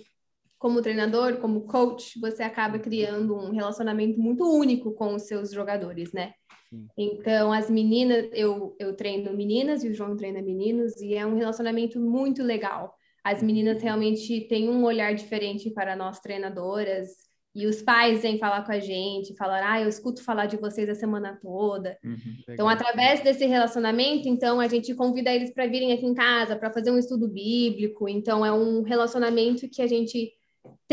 como 0.63 0.81
treinador, 0.81 1.41
como 1.41 1.67
coach, 1.67 2.17
você 2.21 2.41
acaba 2.41 2.79
criando 2.79 3.35
um 3.35 3.51
relacionamento 3.51 4.17
muito 4.17 4.49
único 4.49 4.93
com 4.93 5.13
os 5.13 5.23
seus 5.23 5.51
jogadores, 5.51 6.13
né? 6.13 6.31
Sim. 6.69 6.87
Então, 6.97 7.51
as 7.51 7.69
meninas, 7.69 8.29
eu, 8.31 8.73
eu 8.79 8.95
treino 8.95 9.33
meninas 9.33 9.83
e 9.83 9.89
o 9.89 9.93
João 9.93 10.15
treina 10.15 10.41
meninos, 10.41 10.95
e 11.01 11.15
é 11.15 11.25
um 11.25 11.35
relacionamento 11.35 11.99
muito 11.99 12.41
legal. 12.41 12.95
As 13.25 13.43
meninas 13.43 13.83
realmente 13.83 14.47
têm 14.47 14.69
um 14.69 14.85
olhar 14.85 15.13
diferente 15.13 15.69
para 15.69 15.97
nós 15.97 16.21
treinadoras. 16.21 17.09
E 17.53 17.67
os 17.67 17.81
pais 17.81 18.21
vêm 18.21 18.39
falar 18.39 18.65
com 18.65 18.71
a 18.71 18.79
gente, 18.79 19.35
falar, 19.35 19.69
ah, 19.69 19.81
eu 19.81 19.89
escuto 19.89 20.23
falar 20.23 20.45
de 20.45 20.55
vocês 20.55 20.87
a 20.87 20.95
semana 20.95 21.37
toda. 21.41 21.97
Uhum, 22.01 22.17
então, 22.47 22.69
através 22.69 23.21
desse 23.21 23.45
relacionamento, 23.45 24.29
então, 24.29 24.61
a 24.61 24.67
gente 24.69 24.95
convida 24.95 25.29
eles 25.29 25.53
para 25.53 25.67
virem 25.67 25.91
aqui 25.91 26.05
em 26.05 26.13
casa, 26.13 26.55
para 26.55 26.71
fazer 26.71 26.89
um 26.89 26.97
estudo 26.97 27.27
bíblico. 27.27 28.07
Então, 28.07 28.45
é 28.45 28.51
um 28.53 28.81
relacionamento 28.81 29.67
que 29.69 29.81
a 29.81 29.87
gente 29.87 30.31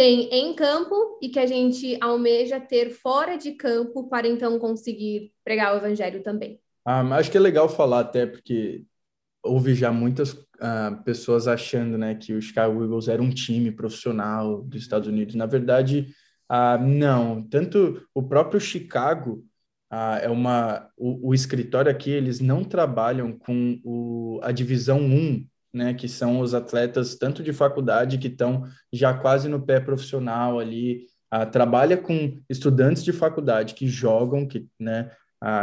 tem 0.00 0.31
em 0.32 0.55
campo 0.55 1.19
e 1.20 1.29
que 1.29 1.38
a 1.38 1.44
gente 1.44 1.99
almeja 2.00 2.58
ter 2.58 2.88
fora 2.88 3.37
de 3.37 3.52
campo 3.52 4.08
para, 4.08 4.26
então, 4.26 4.58
conseguir 4.58 5.31
pregar 5.44 5.75
o 5.75 5.76
evangelho 5.76 6.23
também. 6.23 6.58
Ah, 6.87 7.02
acho 7.17 7.31
que 7.31 7.37
é 7.37 7.41
legal 7.41 7.69
falar 7.69 8.00
até, 8.00 8.25
porque 8.25 8.87
houve 9.44 9.75
já 9.75 9.93
muitas 9.93 10.32
uh, 10.32 11.05
pessoas 11.05 11.47
achando 11.47 11.99
né, 11.99 12.14
que 12.14 12.32
o 12.32 12.41
Chicago 12.41 12.82
Eagles 12.82 13.08
era 13.08 13.20
um 13.20 13.29
time 13.29 13.70
profissional 13.70 14.62
dos 14.62 14.81
Estados 14.81 15.06
Unidos. 15.06 15.35
Na 15.35 15.44
verdade, 15.44 16.06
uh, 16.50 16.82
não. 16.82 17.43
Tanto 17.43 18.02
o 18.14 18.23
próprio 18.23 18.58
Chicago 18.58 19.44
uh, 19.93 20.17
é 20.23 20.31
uma... 20.31 20.88
O, 20.97 21.29
o, 21.29 21.35
escritório 21.35 21.91
aqui, 21.91 22.11
eles 22.11 22.41
não 22.41 22.64
trabalham 22.64 23.37
com 23.37 23.79
o, 23.85 24.41
a 24.43 24.50
divisão 24.50 24.99
1, 24.99 25.47
né, 25.72 25.94
que 25.94 26.08
são 26.08 26.40
os 26.40 26.55
atletas 26.55 27.14
tanto 27.17 27.43
de 27.43 27.52
faculdade 27.52 28.19
que 28.19 28.28
estão 28.28 28.64
já 28.93 29.14
quase 29.14 29.49
no 29.49 29.61
pé 29.64 29.81
profissional 29.81 30.58
ali, 30.58 31.06
trabalha 31.52 31.96
com 31.96 32.37
estudantes 32.49 33.05
de 33.05 33.12
faculdade 33.12 33.75
que 33.75 33.87
jogam, 33.87 34.46
que, 34.46 34.69
né, 34.78 35.11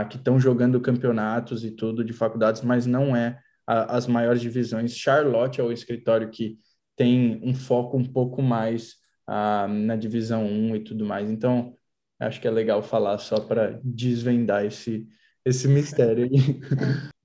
que 0.09 0.15
estão 0.15 0.39
jogando 0.39 0.79
campeonatos 0.79 1.65
e 1.65 1.71
tudo 1.71 2.05
de 2.05 2.13
faculdades, 2.13 2.61
mas 2.61 2.85
não 2.85 3.15
é 3.15 3.37
a, 3.67 3.97
as 3.97 4.07
maiores 4.07 4.41
divisões. 4.41 4.95
Charlotte 4.95 5.59
é 5.59 5.63
o 5.63 5.71
escritório 5.71 6.29
que 6.29 6.57
tem 6.95 7.39
um 7.43 7.53
foco 7.53 7.97
um 7.97 8.05
pouco 8.05 8.41
mais 8.41 8.93
uh, 9.29 9.67
na 9.67 9.95
divisão 9.95 10.45
1 10.45 10.77
e 10.77 10.79
tudo 10.79 11.05
mais. 11.05 11.29
Então, 11.29 11.75
acho 12.19 12.41
que 12.41 12.47
é 12.47 12.51
legal 12.51 12.81
falar 12.81 13.17
só 13.19 13.39
para 13.39 13.79
desvendar 13.83 14.65
esse, 14.65 15.07
esse 15.47 15.67
mistério 15.67 16.25
aí. 16.25 16.59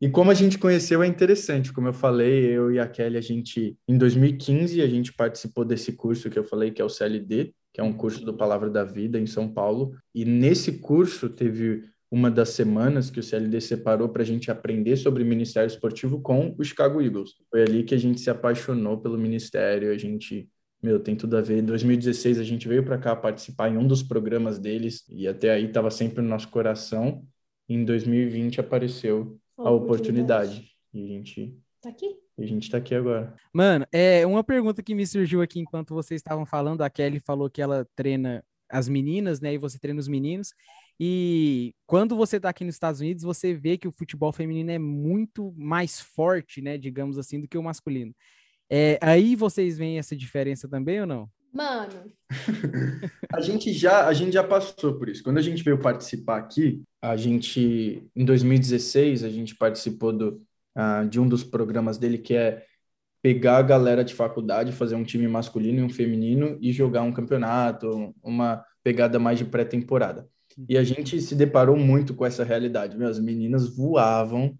e 0.00 0.08
como 0.08 0.30
a 0.30 0.34
gente 0.34 0.58
conheceu 0.58 1.02
é 1.02 1.06
interessante, 1.06 1.72
como 1.72 1.88
eu 1.88 1.94
falei, 1.94 2.44
eu 2.44 2.72
e 2.72 2.78
a 2.78 2.86
Kelly, 2.86 3.16
a 3.16 3.20
gente, 3.20 3.76
em 3.88 3.98
2015, 3.98 4.80
a 4.80 4.88
gente 4.88 5.12
participou 5.12 5.64
desse 5.64 5.92
curso 5.92 6.30
que 6.30 6.38
eu 6.38 6.44
falei, 6.44 6.70
que 6.70 6.80
é 6.80 6.84
o 6.84 6.88
CLD, 6.88 7.52
que 7.72 7.80
é 7.80 7.84
um 7.84 7.92
curso 7.92 8.24
do 8.24 8.34
Palavra 8.34 8.70
da 8.70 8.84
Vida 8.84 9.18
em 9.18 9.26
São 9.26 9.48
Paulo, 9.48 9.94
e 10.14 10.24
nesse 10.24 10.78
curso 10.78 11.28
teve 11.28 11.84
uma 12.12 12.30
das 12.30 12.50
semanas 12.50 13.08
que 13.08 13.18
o 13.18 13.22
CLD 13.22 13.58
separou 13.62 14.06
para 14.10 14.20
a 14.20 14.26
gente 14.26 14.50
aprender 14.50 14.96
sobre 14.96 15.24
ministério 15.24 15.66
esportivo 15.66 16.20
com 16.20 16.54
o 16.58 16.62
Chicago 16.62 17.00
Eagles. 17.00 17.30
Foi 17.50 17.62
ali 17.62 17.84
que 17.84 17.94
a 17.94 17.98
gente 17.98 18.20
se 18.20 18.28
apaixonou 18.28 18.98
pelo 18.98 19.16
ministério, 19.16 19.90
a 19.90 19.96
gente, 19.96 20.46
meu, 20.82 21.00
tem 21.00 21.16
tudo 21.16 21.38
a 21.38 21.40
ver. 21.40 21.60
Em 21.60 21.64
2016 21.64 22.38
a 22.38 22.44
gente 22.44 22.68
veio 22.68 22.84
para 22.84 22.98
cá 22.98 23.16
participar 23.16 23.70
em 23.70 23.78
um 23.78 23.86
dos 23.86 24.02
programas 24.02 24.58
deles 24.58 25.04
e 25.08 25.26
até 25.26 25.52
aí 25.52 25.64
estava 25.64 25.90
sempre 25.90 26.20
no 26.20 26.28
nosso 26.28 26.48
coração. 26.48 27.26
Em 27.72 27.84
2020 27.84 28.60
apareceu 28.60 29.38
a 29.56 29.70
oportunidade 29.70 30.70
e 30.92 31.04
a 31.04 31.06
gente 31.06 31.58
tá 31.80 31.88
aqui. 31.88 32.16
E 32.36 32.44
a 32.44 32.46
gente 32.46 32.70
tá 32.70 32.78
aqui 32.78 32.94
agora. 32.94 33.34
Mano, 33.52 33.86
é 33.92 34.26
uma 34.26 34.44
pergunta 34.44 34.82
que 34.82 34.94
me 34.94 35.06
surgiu 35.06 35.40
aqui 35.40 35.60
enquanto 35.60 35.94
vocês 35.94 36.18
estavam 36.18 36.44
falando. 36.44 36.82
A 36.82 36.90
Kelly 36.90 37.20
falou 37.20 37.48
que 37.48 37.62
ela 37.62 37.86
treina 37.96 38.44
as 38.68 38.88
meninas, 38.88 39.40
né? 39.40 39.54
E 39.54 39.58
você 39.58 39.78
treina 39.78 40.00
os 40.00 40.08
meninos. 40.08 40.52
E 41.00 41.74
quando 41.86 42.14
você 42.16 42.36
está 42.36 42.50
aqui 42.50 42.64
nos 42.64 42.74
Estados 42.74 43.00
Unidos, 43.00 43.22
você 43.22 43.54
vê 43.54 43.76
que 43.78 43.88
o 43.88 43.92
futebol 43.92 44.32
feminino 44.32 44.70
é 44.70 44.78
muito 44.78 45.52
mais 45.56 45.98
forte, 45.98 46.60
né, 46.60 46.76
digamos 46.78 47.18
assim, 47.18 47.40
do 47.40 47.48
que 47.48 47.58
o 47.58 47.62
masculino. 47.62 48.14
É, 48.70 48.98
aí 49.00 49.34
vocês 49.34 49.76
veem 49.76 49.98
essa 49.98 50.14
diferença 50.14 50.68
também 50.68 51.00
ou 51.00 51.06
não? 51.06 51.28
Mano. 51.52 52.10
a 53.32 53.40
gente 53.40 53.72
já 53.72 54.06
a 54.06 54.12
gente 54.14 54.32
já 54.32 54.42
passou 54.42 54.98
por 54.98 55.08
isso. 55.08 55.22
Quando 55.22 55.38
a 55.38 55.42
gente 55.42 55.62
veio 55.62 55.78
participar 55.78 56.38
aqui, 56.38 56.82
a 57.00 57.16
gente 57.16 58.08
em 58.16 58.24
2016 58.24 59.22
a 59.22 59.28
gente 59.28 59.54
participou 59.54 60.12
do 60.12 60.42
uh, 60.76 61.06
de 61.08 61.20
um 61.20 61.28
dos 61.28 61.44
programas 61.44 61.98
dele, 61.98 62.18
que 62.18 62.34
é 62.34 62.64
pegar 63.20 63.58
a 63.58 63.62
galera 63.62 64.04
de 64.04 64.14
faculdade, 64.14 64.72
fazer 64.72 64.96
um 64.96 65.04
time 65.04 65.28
masculino 65.28 65.80
e 65.80 65.82
um 65.82 65.90
feminino 65.90 66.58
e 66.60 66.72
jogar 66.72 67.02
um 67.02 67.12
campeonato, 67.12 68.14
uma 68.22 68.64
pegada 68.82 69.18
mais 69.18 69.38
de 69.38 69.44
pré-temporada. 69.44 70.28
E 70.68 70.76
a 70.76 70.82
gente 70.82 71.20
se 71.20 71.34
deparou 71.34 71.76
muito 71.76 72.14
com 72.14 72.26
essa 72.26 72.44
realidade. 72.44 72.96
Meu, 72.96 73.08
as 73.08 73.18
meninas 73.18 73.74
voavam. 73.74 74.58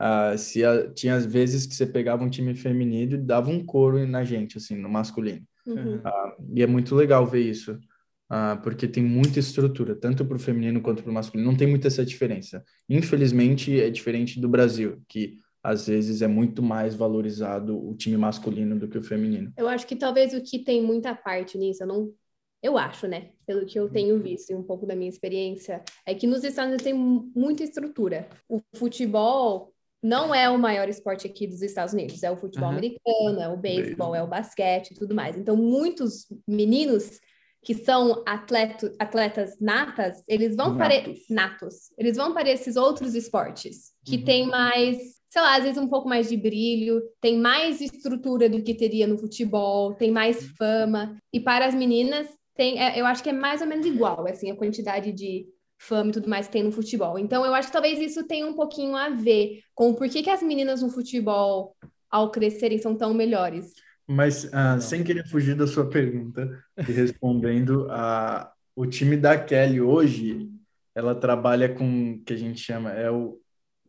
Uh, 0.00 0.38
se 0.38 0.64
a, 0.64 0.88
tinha 0.92 1.16
às 1.16 1.26
vezes 1.26 1.66
que 1.66 1.74
você 1.74 1.84
pegava 1.84 2.24
um 2.24 2.30
time 2.30 2.54
feminino 2.54 3.14
e 3.14 3.18
dava 3.18 3.50
um 3.50 3.64
couro 3.64 4.06
na 4.06 4.24
gente, 4.24 4.56
assim, 4.56 4.76
no 4.76 4.88
masculino. 4.88 5.44
Uhum. 5.72 5.96
Uh, 5.96 6.52
e 6.54 6.62
é 6.62 6.66
muito 6.66 6.94
legal 6.94 7.26
ver 7.26 7.42
isso, 7.42 7.72
uh, 7.72 8.60
porque 8.62 8.88
tem 8.88 9.02
muita 9.02 9.38
estrutura, 9.38 9.94
tanto 9.94 10.24
para 10.24 10.36
o 10.36 10.40
feminino 10.40 10.80
quanto 10.80 11.02
para 11.02 11.10
o 11.10 11.14
masculino. 11.14 11.50
Não 11.50 11.56
tem 11.56 11.68
muita 11.68 11.88
essa 11.88 12.04
diferença. 12.04 12.64
Infelizmente, 12.88 13.80
é 13.80 13.90
diferente 13.90 14.40
do 14.40 14.48
Brasil, 14.48 15.02
que 15.08 15.38
às 15.62 15.86
vezes 15.86 16.22
é 16.22 16.28
muito 16.28 16.62
mais 16.62 16.94
valorizado 16.94 17.76
o 17.76 17.94
time 17.94 18.16
masculino 18.16 18.78
do 18.78 18.88
que 18.88 18.98
o 18.98 19.02
feminino. 19.02 19.52
Eu 19.56 19.68
acho 19.68 19.86
que 19.86 19.96
talvez 19.96 20.32
o 20.32 20.40
que 20.40 20.58
tem 20.58 20.82
muita 20.82 21.14
parte 21.14 21.58
nisso, 21.58 21.82
eu 21.82 21.86
não 21.86 22.12
eu 22.62 22.76
acho, 22.76 23.06
né, 23.06 23.30
pelo 23.46 23.64
que 23.64 23.78
eu 23.78 23.88
tenho 23.88 24.18
visto 24.20 24.50
e 24.50 24.54
um 24.54 24.62
pouco 24.62 24.84
da 24.84 24.96
minha 24.96 25.08
experiência, 25.08 25.82
é 26.04 26.14
que 26.14 26.26
nos 26.26 26.42
Estados 26.42 26.70
Unidos 26.70 26.84
tem 26.84 26.94
muita 26.94 27.62
estrutura. 27.62 28.28
O 28.48 28.60
futebol 28.74 29.72
não 30.02 30.34
é 30.34 30.48
o 30.48 30.58
maior 30.58 30.88
esporte 30.88 31.26
aqui 31.26 31.46
dos 31.46 31.62
Estados 31.62 31.92
Unidos, 31.92 32.22
é 32.22 32.30
o 32.30 32.36
futebol 32.36 32.68
uhum. 32.68 32.76
americano, 32.76 33.40
é 33.40 33.48
o 33.48 33.56
beisebol, 33.56 34.14
é 34.14 34.22
o 34.22 34.28
basquete 34.28 34.92
e 34.92 34.94
tudo 34.94 35.14
mais. 35.14 35.36
Então, 35.36 35.56
muitos 35.56 36.26
meninos 36.46 37.20
que 37.64 37.74
são 37.74 38.22
atleto, 38.26 38.92
atletas 38.98 39.58
natas, 39.60 40.22
eles 40.28 40.54
vão 40.54 40.74
natos. 40.74 41.24
para 41.26 41.34
natos, 41.34 41.74
eles 41.98 42.16
vão 42.16 42.32
para 42.32 42.48
esses 42.48 42.76
outros 42.76 43.14
esportes 43.14 43.92
que 44.04 44.16
uhum. 44.16 44.24
tem 44.24 44.46
mais 44.46 45.18
sei 45.30 45.42
lá, 45.42 45.56
às 45.56 45.62
vezes 45.64 45.78
um 45.78 45.88
pouco 45.88 46.08
mais 46.08 46.28
de 46.28 46.36
brilho, 46.36 47.02
tem 47.20 47.38
mais 47.38 47.80
estrutura 47.80 48.48
do 48.48 48.62
que 48.62 48.74
teria 48.74 49.06
no 49.06 49.18
futebol, 49.18 49.94
tem 49.94 50.10
mais 50.10 50.46
fama. 50.56 51.16
E 51.32 51.38
para 51.38 51.66
as 51.66 51.74
meninas, 51.74 52.26
tem, 52.56 52.82
é, 52.82 52.98
eu 52.98 53.06
acho 53.06 53.22
que 53.22 53.28
é 53.28 53.32
mais 53.32 53.60
ou 53.60 53.66
menos 53.66 53.86
igual, 53.86 54.26
assim, 54.26 54.50
a 54.50 54.56
quantidade 54.56 55.12
de 55.12 55.46
fama 55.78 56.10
e 56.10 56.12
tudo 56.12 56.28
mais 56.28 56.46
que 56.46 56.52
tem 56.52 56.62
no 56.62 56.72
futebol. 56.72 57.18
Então, 57.18 57.44
eu 57.46 57.54
acho 57.54 57.68
que 57.68 57.72
talvez 57.72 57.98
isso 57.98 58.26
tenha 58.26 58.46
um 58.46 58.54
pouquinho 58.54 58.96
a 58.96 59.10
ver 59.10 59.62
com 59.74 59.94
por 59.94 60.08
que, 60.08 60.22
que 60.22 60.30
as 60.30 60.42
meninas 60.42 60.82
no 60.82 60.90
futebol, 60.90 61.76
ao 62.10 62.30
crescerem, 62.30 62.78
são 62.78 62.96
tão 62.96 63.14
melhores. 63.14 63.72
Mas, 64.06 64.44
uh, 64.44 64.80
sem 64.80 65.04
querer 65.04 65.26
fugir 65.28 65.54
da 65.54 65.66
sua 65.66 65.88
pergunta, 65.88 66.50
e 66.76 66.92
respondendo, 66.92 67.86
uh, 67.86 68.48
o 68.74 68.86
time 68.86 69.16
da 69.16 69.38
Kelly 69.38 69.80
hoje, 69.80 70.50
ela 70.94 71.14
trabalha 71.14 71.68
com 71.68 72.12
o 72.12 72.24
que 72.24 72.32
a 72.32 72.36
gente 72.36 72.60
chama, 72.60 72.90
é 72.90 73.10
o 73.10 73.38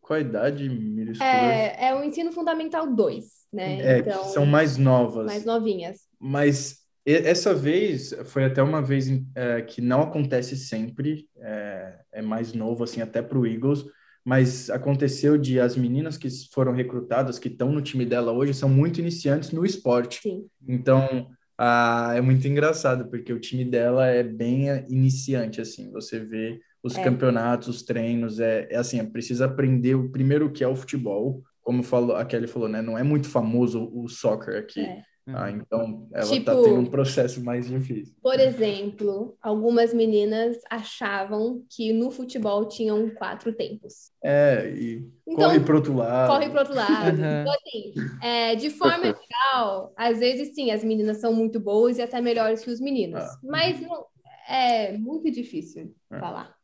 qual 0.09 0.17
a 0.17 0.21
idade, 0.21 0.67
Miris? 0.67 1.21
É, 1.21 1.89
é 1.89 1.95
o 1.95 2.03
ensino 2.03 2.31
fundamental 2.31 2.91
2, 2.91 3.25
né? 3.53 3.79
É, 3.79 3.99
então, 3.99 4.23
são 4.25 4.43
mais 4.43 4.75
novas. 4.75 5.27
Mais 5.27 5.45
novinhas. 5.45 5.99
Mas 6.19 6.79
essa 7.13 7.53
vez 7.53 8.13
foi 8.25 8.45
até 8.45 8.61
uma 8.61 8.81
vez 8.81 9.07
é, 9.35 9.61
que 9.61 9.81
não 9.81 10.01
acontece 10.01 10.55
sempre, 10.55 11.27
é, 11.37 11.99
é 12.13 12.21
mais 12.21 12.53
novo, 12.53 12.83
assim, 12.83 13.01
até 13.01 13.21
para 13.21 13.37
o 13.37 13.47
Eagles, 13.47 13.85
mas 14.23 14.69
aconteceu 14.69 15.37
de 15.37 15.59
as 15.59 15.75
meninas 15.75 16.17
que 16.17 16.29
foram 16.51 16.73
recrutadas, 16.73 17.39
que 17.39 17.47
estão 17.47 17.71
no 17.71 17.81
time 17.81 18.05
dela 18.05 18.31
hoje, 18.31 18.53
são 18.53 18.69
muito 18.69 18.99
iniciantes 18.99 19.51
no 19.51 19.65
esporte. 19.65 20.21
Sim. 20.21 20.45
Então, 20.67 21.29
ah, 21.57 22.13
é 22.15 22.21
muito 22.21 22.47
engraçado, 22.47 23.09
porque 23.09 23.33
o 23.33 23.39
time 23.39 23.65
dela 23.65 24.07
é 24.07 24.23
bem 24.23 24.67
iniciante, 24.89 25.61
assim, 25.61 25.91
você 25.91 26.19
vê 26.19 26.59
os 26.83 26.95
é. 26.95 27.03
campeonatos, 27.03 27.67
os 27.67 27.83
treinos, 27.83 28.39
é, 28.39 28.67
é 28.69 28.77
assim, 28.77 29.03
precisa 29.05 29.45
aprender 29.45 29.95
o 29.95 30.09
primeiro 30.09 30.51
que 30.51 30.63
é 30.63 30.67
o 30.67 30.75
futebol, 30.75 31.43
como 31.61 31.83
falou, 31.83 32.15
a 32.15 32.25
Kelly 32.25 32.47
falou, 32.47 32.67
né? 32.67 32.81
Não 32.81 32.97
é 32.97 33.03
muito 33.03 33.27
famoso 33.27 33.91
o 33.93 34.07
soccer 34.07 34.57
aqui. 34.57 34.81
É. 34.81 35.03
Ah, 35.35 35.51
então 35.51 36.07
ela 36.13 36.25
tá 36.25 36.31
tipo, 36.31 36.45
tá 36.45 36.55
tendo 36.55 36.79
um 36.79 36.85
processo 36.85 37.43
mais 37.43 37.67
difícil. 37.67 38.15
Por 38.21 38.39
exemplo, 38.39 39.37
algumas 39.41 39.93
meninas 39.93 40.57
achavam 40.69 41.63
que 41.69 41.91
no 41.93 42.11
futebol 42.11 42.67
tinham 42.67 43.09
quatro 43.11 43.53
tempos. 43.53 44.11
É, 44.23 44.71
e 44.75 45.09
então, 45.27 45.49
corre 45.49 45.59
pro 45.59 45.75
outro 45.77 45.95
lado. 45.95 46.31
Corre 46.31 46.49
pro 46.49 46.59
outro 46.59 46.75
lado. 46.75 47.17
então, 47.17 47.53
assim, 47.53 47.93
é, 48.21 48.55
de 48.55 48.69
forma 48.69 49.05
geral, 49.51 49.93
às 49.95 50.19
vezes 50.19 50.53
sim, 50.53 50.71
as 50.71 50.83
meninas 50.83 51.17
são 51.17 51.33
muito 51.33 51.59
boas 51.59 51.97
e 51.97 52.01
até 52.01 52.19
melhores 52.21 52.63
que 52.63 52.71
os 52.71 52.79
meninos. 52.79 53.21
Ah. 53.21 53.39
Mas 53.43 53.79
não, 53.81 54.05
é 54.47 54.97
muito 54.97 55.29
difícil 55.29 55.93
é. 56.11 56.19
falar. 56.19 56.59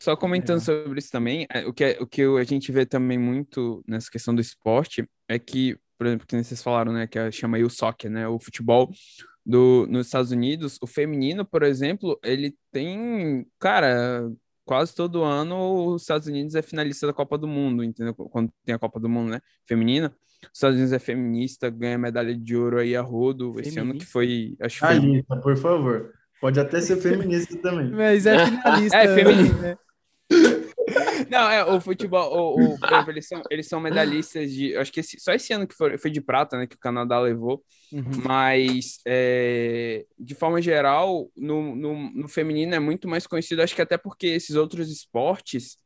Só 0.00 0.16
comentando 0.16 0.58
é. 0.58 0.60
sobre 0.60 0.98
isso 0.98 1.10
também, 1.10 1.46
é, 1.50 1.66
o 1.66 1.72
que, 1.72 1.84
é, 1.84 1.96
o 1.98 2.06
que 2.06 2.22
a 2.22 2.44
gente 2.44 2.70
vê 2.70 2.84
também 2.84 3.18
muito 3.18 3.82
nessa 3.88 4.10
questão 4.10 4.34
do 4.34 4.40
esporte 4.40 5.08
é 5.28 5.38
que, 5.38 5.78
por 5.96 6.06
exemplo, 6.06 6.26
que 6.26 6.42
vocês 6.42 6.62
falaram, 6.62 6.92
né, 6.92 7.06
que 7.06 7.32
chama 7.32 7.56
aí 7.56 7.64
o 7.64 7.70
soccer, 7.70 8.10
né, 8.10 8.26
o 8.28 8.38
futebol 8.38 8.90
do, 9.44 9.86
nos 9.88 10.06
Estados 10.06 10.30
Unidos, 10.30 10.78
o 10.80 10.86
feminino, 10.86 11.44
por 11.44 11.62
exemplo, 11.62 12.18
ele 12.22 12.56
tem, 12.72 13.46
cara, 13.58 14.30
quase 14.64 14.94
todo 14.94 15.22
ano 15.22 15.94
os 15.94 16.02
Estados 16.02 16.26
Unidos 16.26 16.54
é 16.54 16.62
finalista 16.62 17.06
da 17.06 17.12
Copa 17.12 17.36
do 17.36 17.46
Mundo, 17.46 17.84
entendeu? 17.84 18.14
Quando 18.14 18.50
tem 18.64 18.74
a 18.74 18.78
Copa 18.78 18.98
do 18.98 19.08
Mundo, 19.08 19.30
né, 19.30 19.40
feminina, 19.66 20.14
os 20.42 20.58
Estados 20.58 20.76
Unidos 20.76 20.92
é 20.92 20.98
feminista, 20.98 21.70
ganha 21.70 21.98
medalha 21.98 22.34
de 22.34 22.56
ouro 22.56 22.78
aí 22.78 22.96
a 22.96 23.02
rodo, 23.02 23.52
feminista? 23.54 23.68
esse 23.68 23.78
ano 23.78 23.94
que 23.98 24.06
foi, 24.06 24.56
acho 24.60 24.80
que 24.80 25.24
foi... 25.26 25.40
por 25.40 25.56
favor. 25.56 26.12
Pode 26.40 26.60
até 26.60 26.80
ser 26.80 26.96
feminista 27.00 27.56
também. 27.58 27.90
Mas 27.90 28.26
é 28.26 28.46
finalista. 28.46 28.98
é, 28.98 29.14
feminista. 29.14 29.56
Né? 29.56 29.76
Não, 31.30 31.50
é, 31.50 31.64
o 31.64 31.80
futebol, 31.80 32.56
o, 32.56 32.74
o 32.74 32.78
eles, 33.10 33.26
são, 33.26 33.42
eles 33.50 33.66
são 33.66 33.80
medalhistas 33.80 34.52
de. 34.52 34.76
Acho 34.76 34.92
que 34.92 35.00
esse, 35.00 35.18
só 35.18 35.32
esse 35.32 35.52
ano 35.52 35.66
que 35.66 35.74
foi, 35.74 35.96
foi 35.98 36.10
de 36.10 36.20
prata, 36.20 36.58
né? 36.58 36.66
Que 36.66 36.76
o 36.76 36.78
Canadá 36.78 37.18
levou. 37.20 37.62
Uhum. 37.92 38.22
Mas, 38.24 38.98
é, 39.06 40.04
de 40.18 40.34
forma 40.34 40.60
geral, 40.60 41.30
no, 41.36 41.74
no, 41.74 42.10
no, 42.12 42.28
feminino 42.28 42.74
é 42.74 42.78
muito 42.78 43.08
mais 43.08 43.26
conhecido. 43.26 43.62
Acho 43.62 43.74
que 43.74 43.82
até 43.82 43.96
porque 43.96 44.26
esses 44.26 44.56
outros 44.56 44.90
esportes. 44.90 45.78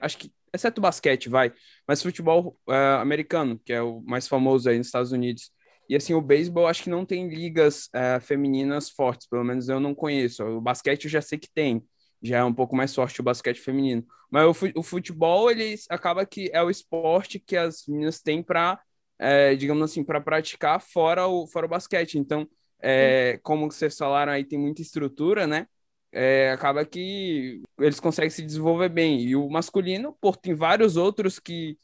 Acho 0.00 0.16
que, 0.16 0.32
exceto 0.52 0.80
o 0.80 0.82
basquete, 0.82 1.28
vai. 1.28 1.52
Mas 1.86 2.02
futebol 2.02 2.58
é, 2.68 2.96
americano, 3.00 3.60
que 3.64 3.72
é 3.72 3.82
o 3.82 4.00
mais 4.02 4.26
famoso 4.28 4.68
aí 4.68 4.78
nos 4.78 4.86
Estados 4.86 5.12
Unidos. 5.12 5.50
E 5.88 5.94
assim, 5.94 6.14
o 6.14 6.22
beisebol 6.22 6.66
acho 6.66 6.84
que 6.84 6.90
não 6.90 7.04
tem 7.04 7.28
ligas 7.28 7.90
é, 7.92 8.18
femininas 8.18 8.88
fortes, 8.88 9.28
pelo 9.28 9.44
menos 9.44 9.68
eu 9.68 9.78
não 9.78 9.94
conheço. 9.94 10.42
O 10.42 10.60
basquete 10.60 11.04
eu 11.04 11.10
já 11.10 11.20
sei 11.20 11.38
que 11.38 11.48
tem 11.52 11.84
já 12.24 12.38
é 12.38 12.44
um 12.44 12.54
pouco 12.54 12.74
mais 12.74 12.94
forte 12.94 13.20
o 13.20 13.24
basquete 13.24 13.60
feminino. 13.60 14.04
Mas 14.30 14.46
o, 14.74 14.82
futebol, 14.82 15.50
ele 15.50 15.76
acaba 15.90 16.24
que 16.24 16.50
é 16.52 16.62
o 16.62 16.70
esporte 16.70 17.38
que 17.38 17.56
as 17.56 17.86
meninas 17.86 18.20
têm 18.20 18.42
para, 18.42 18.80
é, 19.18 19.54
digamos 19.54 19.82
assim, 19.82 20.02
para 20.02 20.20
praticar 20.20 20.80
fora 20.80 21.26
o, 21.26 21.46
fora 21.46 21.66
o 21.66 21.68
basquete. 21.68 22.18
Então, 22.18 22.48
é, 22.80 23.38
como 23.42 23.70
vocês 23.70 23.96
falaram 23.96 24.32
aí, 24.32 24.44
tem 24.44 24.58
muita 24.58 24.82
estrutura, 24.82 25.46
né? 25.46 25.66
É, 26.10 26.52
acaba 26.52 26.84
que 26.84 27.60
eles 27.78 28.00
conseguem 28.00 28.30
se 28.30 28.42
desenvolver 28.42 28.88
bem. 28.88 29.20
E 29.20 29.36
o 29.36 29.48
masculino, 29.50 30.16
por 30.20 30.36
tem 30.36 30.54
vários 30.54 30.96
outros 30.96 31.38
que, 31.38 31.78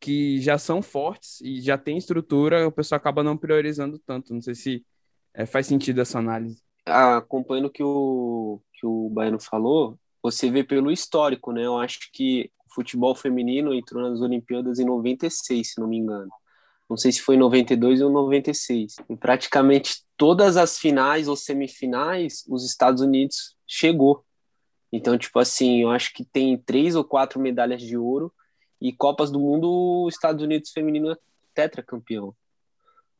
que 0.00 0.40
já 0.40 0.58
são 0.58 0.82
fortes 0.82 1.40
e 1.40 1.60
já 1.60 1.78
tem 1.78 1.96
estrutura, 1.96 2.66
o 2.66 2.72
pessoal 2.72 2.98
acaba 2.98 3.22
não 3.22 3.36
priorizando 3.36 3.98
tanto. 4.00 4.34
Não 4.34 4.42
sei 4.42 4.54
se 4.54 4.84
é, 5.32 5.46
faz 5.46 5.66
sentido 5.66 6.00
essa 6.00 6.18
análise. 6.18 6.62
Acompanhando 6.86 7.70
que 7.70 7.82
o 7.82 8.60
que 8.74 8.86
o 8.86 9.08
Baiano 9.08 9.40
falou, 9.40 9.98
você 10.22 10.50
vê 10.50 10.62
pelo 10.62 10.90
histórico, 10.90 11.52
né? 11.52 11.64
Eu 11.64 11.78
acho 11.78 12.10
que 12.12 12.50
o 12.66 12.74
futebol 12.74 13.14
feminino 13.14 13.72
entrou 13.72 14.02
nas 14.02 14.20
Olimpíadas 14.20 14.78
em 14.78 14.84
96, 14.84 15.72
se 15.72 15.80
não 15.80 15.88
me 15.88 15.96
engano. 15.96 16.30
Não 16.88 16.96
sei 16.96 17.12
se 17.12 17.22
foi 17.22 17.36
em 17.36 17.38
92 17.38 18.02
ou 18.02 18.10
96. 18.10 18.96
Em 19.08 19.16
praticamente 19.16 20.04
todas 20.16 20.56
as 20.56 20.78
finais 20.78 21.28
ou 21.28 21.36
semifinais, 21.36 22.44
os 22.48 22.64
Estados 22.64 23.00
Unidos 23.00 23.56
chegou. 23.66 24.24
Então, 24.92 25.16
tipo 25.18 25.38
assim, 25.38 25.82
eu 25.82 25.90
acho 25.90 26.12
que 26.12 26.24
tem 26.24 26.56
três 26.56 26.94
ou 26.94 27.04
quatro 27.04 27.40
medalhas 27.40 27.82
de 27.82 27.96
ouro 27.96 28.32
e 28.80 28.92
Copas 28.92 29.30
do 29.30 29.40
Mundo, 29.40 30.04
os 30.04 30.14
Estados 30.14 30.42
Unidos 30.42 30.70
feminino 30.70 31.10
é 31.10 31.16
tetracampeão. 31.54 32.34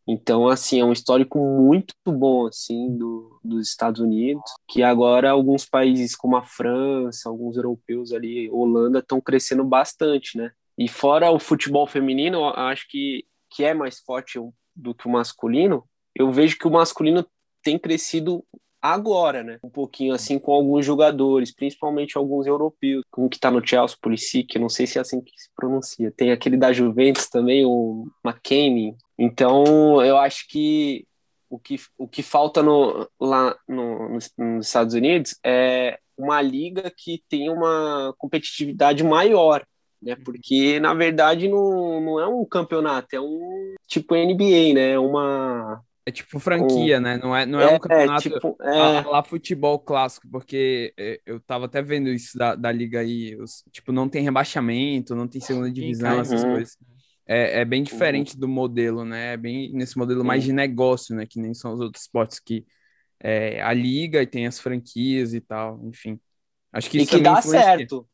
Então, 0.07 0.49
assim, 0.49 0.81
é 0.81 0.85
um 0.85 0.93
histórico 0.93 1.39
muito 1.39 1.95
bom, 2.07 2.47
assim, 2.47 2.97
do, 2.97 3.39
dos 3.43 3.69
Estados 3.69 4.01
Unidos, 4.01 4.43
que 4.69 4.83
agora 4.83 5.31
alguns 5.31 5.65
países 5.65 6.15
como 6.15 6.37
a 6.37 6.43
França, 6.43 7.29
alguns 7.29 7.57
europeus 7.57 8.13
ali, 8.13 8.51
Holanda, 8.51 8.99
estão 8.99 9.21
crescendo 9.21 9.65
bastante, 9.65 10.37
né? 10.37 10.51
E 10.77 10.89
fora 10.89 11.31
o 11.31 11.39
futebol 11.39 11.87
feminino, 11.87 12.45
acho 12.49 12.87
que, 12.89 13.25
que 13.51 13.65
é 13.65 13.73
mais 13.73 14.01
forte 14.01 14.39
do 14.77 14.95
que 14.95 15.07
o 15.07 15.11
masculino, 15.11 15.85
eu 16.15 16.31
vejo 16.31 16.59
que 16.59 16.67
o 16.67 16.71
masculino 16.71 17.27
tem 17.63 17.79
crescido 17.79 18.45
agora, 18.81 19.43
né? 19.43 19.59
Um 19.65 19.71
pouquinho 19.71 20.13
assim 20.13 20.39
com 20.39 20.53
alguns 20.53 20.85
jogadores, 20.85 21.55
principalmente 21.55 22.19
alguns 22.19 22.47
europeus, 22.47 23.03
como 23.11 23.31
que 23.31 23.39
tá 23.39 23.51
no 23.51 23.67
Chelsea, 23.67 23.97
Pulisic, 24.01 24.59
não 24.59 24.69
sei 24.69 24.87
se 24.87 24.99
é 24.99 25.01
assim 25.01 25.23
que 25.23 25.33
se 25.37 25.49
pronuncia. 25.57 26.13
Tem 26.15 26.31
aquele 26.31 26.59
da 26.59 26.71
Juventus 26.71 27.29
também, 27.29 27.65
o 27.65 28.07
McKinney. 28.23 28.95
Então, 29.19 30.05
eu 30.05 30.17
acho 30.19 30.49
que 30.49 31.07
o 31.49 31.59
que, 31.59 31.77
o 31.97 32.09
que 32.09 32.23
falta 32.23 32.63
no, 32.63 33.09
lá 33.21 33.57
no, 33.69 34.09
nos, 34.09 34.33
nos 34.37 34.67
Estados 34.67 34.95
Unidos 34.95 35.39
é 35.45 35.99
uma 36.17 36.41
liga 36.43 36.93
que 36.97 37.23
tem 37.29 37.49
uma 37.49 38.15
competitividade 38.19 39.03
maior, 39.05 39.65
né? 40.03 40.17
Porque, 40.17 40.79
na 40.81 40.95
verdade, 40.95 41.49
não, 41.49 42.01
não 42.01 42.21
é 42.21 42.27
um 42.27 42.45
campeonato, 42.45 43.15
é 43.15 43.21
um 43.21 43.75
tipo 43.87 44.15
NBA, 44.15 44.75
né? 44.75 44.91
É 44.93 44.99
uma. 44.99 45.81
É 46.07 46.11
tipo 46.11 46.39
franquia, 46.39 46.99
um... 46.99 47.01
né? 47.01 47.17
Não 47.17 47.35
é, 47.35 47.47
não 47.47 47.61
é, 47.61 47.65
é 47.65 47.77
um 47.77 47.79
campeonato 47.79 48.29
é, 48.29 48.31
tipo, 48.33 48.57
é... 48.61 49.01
lá 49.01 49.23
futebol 49.23 49.79
clássico, 49.79 50.29
porque 50.31 50.93
é, 50.99 51.21
eu 51.25 51.41
tava 51.41 51.65
até 51.65 51.81
vendo 51.81 52.11
isso 52.11 52.37
da, 52.37 52.55
da 52.55 52.71
liga 52.71 53.01
aí. 53.01 53.37
Os, 53.37 53.65
tipo, 53.73 53.91
não 53.91 54.09
tem 54.09 54.23
rebaixamento, 54.23 55.15
não 55.15 55.27
tem 55.27 55.41
segunda 55.41 55.71
divisão, 55.71 56.21
essas 56.21 56.43
uhum. 56.43 56.53
coisas. 56.53 56.77
É, 57.27 57.61
é 57.61 57.65
bem 57.65 57.83
diferente 57.83 58.39
do 58.39 58.47
modelo, 58.47 59.05
né? 59.05 59.33
É 59.33 59.37
bem 59.37 59.73
nesse 59.73 59.97
modelo 59.97 60.25
mais 60.25 60.45
de 60.45 60.53
negócio, 60.53 61.15
né? 61.15 61.27
Que 61.27 61.41
nem 61.41 61.55
são 61.55 61.73
os 61.73 61.81
outros 61.81 62.03
esportes 62.03 62.39
que 62.39 62.67
é, 63.21 63.63
a 63.63 63.73
liga 63.73 64.23
e 64.23 64.27
tem 64.27 64.47
as 64.47 64.61
franquias 64.61 65.33
e 65.33 65.41
tal, 65.41 65.81
enfim. 65.85 66.21
Acho 66.73 66.91
que 66.91 66.99
isso 66.99 67.15
e 67.15 67.19
que 67.19 67.23
dá 67.23 67.41
certo. 67.41 68.07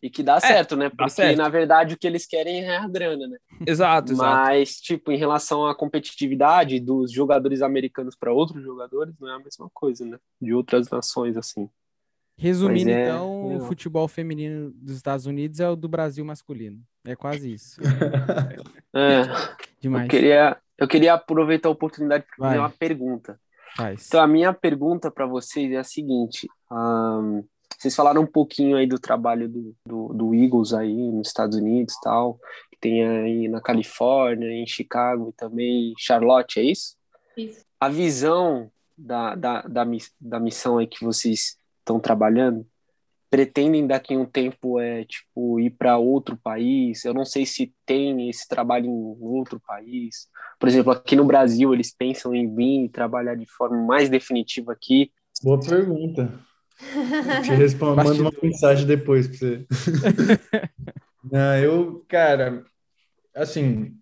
E 0.00 0.10
que 0.10 0.22
dá 0.22 0.36
é, 0.36 0.40
certo, 0.40 0.76
né? 0.76 0.90
Porque, 0.90 1.10
certo. 1.10 1.38
na 1.38 1.48
verdade, 1.48 1.94
o 1.94 1.98
que 1.98 2.06
eles 2.06 2.26
querem 2.26 2.62
é 2.62 2.76
a 2.76 2.86
grana, 2.86 3.26
né? 3.26 3.38
Exato, 3.66 4.12
exato. 4.12 4.30
Mas, 4.30 4.76
tipo, 4.76 5.10
em 5.10 5.16
relação 5.16 5.66
à 5.66 5.74
competitividade 5.74 6.78
dos 6.78 7.10
jogadores 7.10 7.62
americanos 7.62 8.14
para 8.14 8.30
outros 8.30 8.62
jogadores, 8.62 9.14
não 9.18 9.30
é 9.30 9.34
a 9.34 9.38
mesma 9.38 9.70
coisa, 9.72 10.04
né? 10.04 10.18
De 10.38 10.52
outras 10.52 10.90
nações, 10.90 11.38
assim. 11.38 11.70
Resumindo, 12.36 12.90
é, 12.90 13.04
então, 13.04 13.52
é... 13.52 13.56
o 13.56 13.60
futebol 13.60 14.08
feminino 14.08 14.72
dos 14.72 14.96
Estados 14.96 15.26
Unidos 15.26 15.60
é 15.60 15.68
o 15.68 15.76
do 15.76 15.88
Brasil 15.88 16.24
masculino. 16.24 16.80
É 17.04 17.14
quase 17.14 17.52
isso. 17.52 17.80
é. 18.94 19.22
Demais. 19.80 20.04
Eu 20.04 20.08
queria, 20.08 20.56
eu 20.78 20.88
queria 20.88 21.14
aproveitar 21.14 21.68
a 21.68 21.72
oportunidade 21.72 22.24
para 22.26 22.48
fazer 22.48 22.58
uma 22.58 22.70
pergunta. 22.70 23.38
Faz. 23.76 24.06
Então, 24.06 24.20
a 24.20 24.26
minha 24.26 24.52
pergunta 24.52 25.10
para 25.10 25.26
vocês 25.26 25.70
é 25.72 25.76
a 25.76 25.84
seguinte: 25.84 26.48
um, 26.70 27.44
vocês 27.78 27.94
falaram 27.94 28.22
um 28.22 28.26
pouquinho 28.26 28.76
aí 28.76 28.86
do 28.86 28.98
trabalho 28.98 29.48
do, 29.48 29.76
do, 29.86 30.08
do 30.14 30.34
Eagles 30.34 30.72
aí 30.72 31.12
nos 31.12 31.28
Estados 31.28 31.56
Unidos 31.58 31.94
tal, 32.02 32.38
que 32.70 32.78
tem 32.80 33.04
aí 33.04 33.48
na 33.48 33.60
Califórnia, 33.60 34.48
em 34.48 34.66
Chicago 34.66 35.28
e 35.28 35.32
também 35.32 35.90
em 35.90 35.94
Charlotte, 35.98 36.58
é 36.58 36.62
isso? 36.62 36.96
Isso. 37.36 37.64
A 37.78 37.88
visão 37.88 38.70
da, 38.96 39.34
da, 39.34 39.62
da, 39.62 39.84
da 40.20 40.40
missão 40.40 40.78
aí 40.78 40.86
que 40.86 41.04
vocês 41.04 41.56
estão 41.84 42.00
trabalhando, 42.00 42.66
pretendem 43.30 43.86
daqui 43.86 44.14
a 44.14 44.18
um 44.18 44.24
tempo 44.24 44.80
é 44.80 45.04
tipo 45.04 45.60
ir 45.60 45.70
para 45.70 45.98
outro 45.98 46.36
país. 46.36 47.04
Eu 47.04 47.12
não 47.12 47.24
sei 47.24 47.44
se 47.44 47.72
tem 47.84 48.28
esse 48.30 48.48
trabalho 48.48 48.86
em 48.86 49.16
outro 49.20 49.60
país. 49.60 50.28
Por 50.58 50.68
exemplo, 50.68 50.92
aqui 50.92 51.14
no 51.14 51.24
Brasil 51.24 51.74
eles 51.74 51.92
pensam 51.92 52.34
em 52.34 52.52
vir 52.54 52.84
e 52.84 52.88
trabalhar 52.88 53.34
de 53.34 53.46
forma 53.46 53.76
mais 53.76 54.08
definitiva 54.08 54.72
aqui. 54.72 55.10
Boa 55.42 55.60
pergunta. 55.60 56.32
Te 57.42 57.50
respondo, 57.50 57.96
mando 57.96 58.22
uma 58.22 58.32
mensagem 58.42 58.86
depois 58.86 59.26
para 59.26 59.36
você. 59.36 59.66
não, 61.30 61.58
eu, 61.58 62.04
cara, 62.08 62.64
assim, 63.34 63.96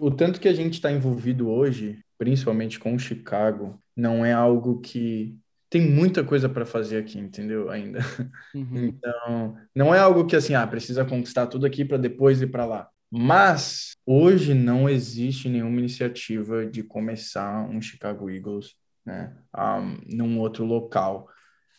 o 0.00 0.10
tanto 0.10 0.40
que 0.40 0.48
a 0.48 0.54
gente 0.54 0.74
está 0.74 0.90
envolvido 0.90 1.48
hoje, 1.48 1.98
principalmente 2.16 2.78
com 2.78 2.98
Chicago, 2.98 3.78
não 3.96 4.24
é 4.24 4.32
algo 4.32 4.80
que 4.80 5.36
tem 5.70 5.82
muita 5.82 6.24
coisa 6.24 6.48
para 6.48 6.64
fazer 6.64 6.98
aqui, 6.98 7.18
entendeu? 7.18 7.70
Ainda. 7.70 7.98
Uhum. 8.54 8.86
Então, 8.86 9.56
não 9.74 9.94
é 9.94 9.98
algo 9.98 10.26
que 10.26 10.34
assim, 10.34 10.54
ah, 10.54 10.66
precisa 10.66 11.04
conquistar 11.04 11.46
tudo 11.46 11.66
aqui 11.66 11.84
para 11.84 11.98
depois 11.98 12.40
ir 12.40 12.46
para 12.46 12.64
lá. 12.64 12.88
Mas 13.10 13.94
hoje 14.06 14.54
não 14.54 14.88
existe 14.88 15.48
nenhuma 15.48 15.78
iniciativa 15.78 16.66
de 16.66 16.82
começar 16.82 17.68
um 17.68 17.80
Chicago 17.80 18.30
Eagles, 18.30 18.74
né, 19.04 19.36
um, 19.54 20.16
num 20.16 20.38
outro 20.40 20.64
local. 20.64 21.28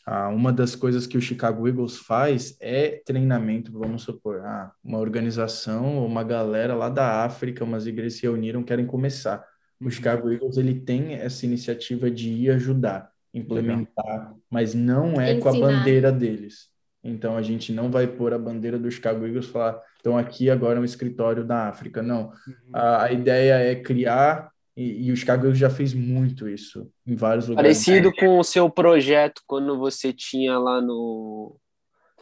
Uh, 0.08 0.34
uma 0.34 0.54
das 0.54 0.76
coisas 0.76 1.06
que 1.06 1.18
o 1.18 1.22
Chicago 1.22 1.68
Eagles 1.68 1.98
faz 1.98 2.56
é 2.60 3.02
treinamento, 3.06 3.72
vamos 3.72 4.04
supor, 4.04 4.42
ah, 4.46 4.72
uma 4.84 5.00
organização, 5.00 6.06
uma 6.06 6.24
galera 6.24 6.76
lá 6.76 6.90
da 6.90 7.24
África, 7.24 7.64
umas 7.64 7.86
igrejas 7.86 8.14
se 8.14 8.24
reuniram, 8.24 8.64
querem 8.64 8.86
começar. 8.86 9.44
O 9.80 9.86
uhum. 9.86 9.92
Chicago 9.92 10.32
Eagles 10.32 10.58
ele 10.58 10.80
tem 10.80 11.14
essa 11.14 11.46
iniciativa 11.46 12.10
de 12.10 12.30
ir 12.30 12.52
ajudar 12.52 13.09
implementar, 13.34 14.06
Legal. 14.06 14.40
mas 14.50 14.74
não 14.74 15.20
é 15.20 15.34
Ensinar. 15.34 15.42
com 15.42 15.50
a 15.50 15.60
bandeira 15.60 16.12
deles. 16.12 16.70
Então 17.04 17.38
a 17.38 17.42
gente 17.42 17.72
não 17.72 17.90
vai 17.90 18.08
pôr 18.08 18.34
a 18.34 18.40
bandeira 18.40 18.78
dos 18.78 18.96
Chicago 18.96 19.26
Eagles 19.26 19.46
e 19.46 19.52
falar, 19.52 19.82
então 20.00 20.18
aqui 20.18 20.50
agora 20.50 20.78
é 20.78 20.82
um 20.82 20.86
escritório 20.86 21.46
da 21.46 21.70
África. 21.70 22.02
Não. 22.02 22.24
Uhum. 22.24 22.54
A, 22.74 23.04
a, 23.04 23.12
ideia 23.12 23.54
é 23.54 23.76
criar, 23.76 24.52
e, 24.76 25.08
e 25.08 25.12
o 25.12 25.16
Chicago 25.16 25.44
Eagles 25.44 25.58
já 25.58 25.70
fez 25.70 25.94
muito 25.94 26.48
isso 26.48 26.90
em 27.06 27.16
vários 27.16 27.48
lugares. 27.48 27.86
Parecido 27.86 28.14
com 28.14 28.38
o 28.38 28.44
seu 28.44 28.70
projeto 28.70 29.42
quando 29.48 29.78
você 29.78 30.12
tinha 30.12 30.58
lá 30.58 30.82
no 30.82 31.56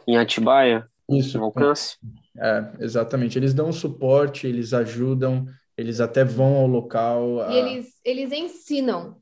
em 0.06 0.16
Atibaia, 0.16 0.86
isso, 1.08 1.38
no 1.38 1.44
alcance. 1.44 1.96
É, 2.36 2.72
exatamente. 2.80 3.38
Eles 3.38 3.52
dão 3.52 3.72
suporte, 3.72 4.46
eles 4.46 4.72
ajudam, 4.72 5.46
eles 5.76 6.00
até 6.00 6.24
vão 6.24 6.54
ao 6.54 6.66
local. 6.66 7.36
E 7.36 7.40
a... 7.42 7.52
eles, 7.52 8.00
eles 8.04 8.32
ensinam 8.32 9.16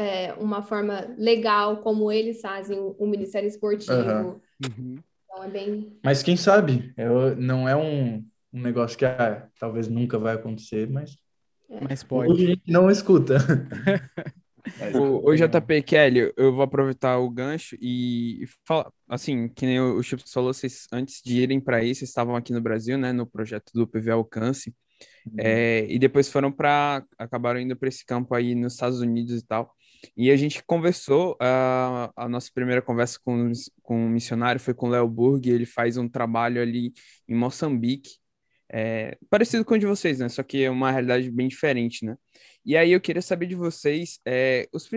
é, 0.00 0.32
uma 0.38 0.62
forma 0.62 1.14
legal 1.18 1.76
como 1.82 2.10
eles 2.10 2.40
fazem 2.40 2.78
o 2.78 3.06
Ministério 3.06 3.46
Esportivo. 3.46 4.40
Uhum. 4.64 4.98
Então 5.24 5.44
é 5.44 5.48
bem. 5.48 5.98
Mas 6.02 6.22
quem 6.22 6.38
sabe? 6.38 6.94
Eu, 6.96 7.36
não 7.36 7.68
é 7.68 7.76
um, 7.76 8.24
um 8.50 8.62
negócio 8.62 8.96
que 8.96 9.04
ah, 9.04 9.46
talvez 9.58 9.88
nunca 9.88 10.18
vai 10.18 10.34
acontecer, 10.34 10.88
mas. 10.88 11.18
É. 11.68 11.84
Mas 11.86 12.02
pode. 12.02 12.32
Hoje 12.32 12.44
a 12.44 12.48
gente 12.48 12.72
não 12.72 12.90
escuta. 12.90 13.36
o, 15.22 15.34
JP 15.34 15.82
Kelly, 15.82 16.32
eu 16.34 16.54
vou 16.54 16.62
aproveitar 16.62 17.18
o 17.18 17.28
gancho 17.28 17.76
e 17.78 18.46
falar, 18.66 18.90
assim, 19.06 19.48
que 19.48 19.66
nem 19.66 19.80
o 19.80 20.02
Chips 20.02 20.32
falou, 20.32 20.54
vocês 20.54 20.86
antes 20.90 21.20
de 21.22 21.42
irem 21.42 21.60
para 21.60 21.76
aí, 21.76 21.94
vocês 21.94 22.08
estavam 22.08 22.34
aqui 22.36 22.54
no 22.54 22.60
Brasil, 22.60 22.96
né, 22.96 23.12
no 23.12 23.26
projeto 23.26 23.70
do 23.74 23.86
PV 23.86 24.10
Alcance, 24.10 24.74
uhum. 25.26 25.34
é, 25.38 25.86
e 25.88 25.98
depois 25.98 26.28
foram 26.28 26.50
para, 26.50 27.04
acabaram 27.18 27.60
indo 27.60 27.76
para 27.76 27.88
esse 27.88 28.04
campo 28.04 28.34
aí 28.34 28.54
nos 28.54 28.72
Estados 28.72 29.00
Unidos 29.00 29.40
e 29.40 29.46
tal. 29.46 29.74
E 30.16 30.30
a 30.30 30.36
gente 30.36 30.62
conversou, 30.64 31.32
uh, 31.34 32.12
a 32.16 32.28
nossa 32.28 32.50
primeira 32.54 32.82
conversa 32.82 33.18
com, 33.24 33.52
com 33.82 34.08
missionário 34.08 34.60
foi 34.60 34.74
com 34.74 34.86
o 34.86 34.90
Léo 34.90 35.08
Burg, 35.08 35.48
ele 35.48 35.66
faz 35.66 35.96
um 35.96 36.08
trabalho 36.08 36.60
ali 36.60 36.92
em 37.28 37.34
Moçambique, 37.34 38.18
é, 38.72 39.18
parecido 39.28 39.64
com 39.64 39.74
o 39.74 39.78
de 39.78 39.86
vocês, 39.86 40.20
né? 40.20 40.28
Só 40.28 40.42
que 40.42 40.62
é 40.62 40.70
uma 40.70 40.90
realidade 40.92 41.30
bem 41.30 41.48
diferente, 41.48 42.04
né? 42.04 42.16
E 42.64 42.76
aí 42.76 42.92
eu 42.92 43.00
queria 43.00 43.22
saber 43.22 43.46
de 43.46 43.56
vocês 43.56 44.20
é, 44.24 44.68
os 44.72 44.88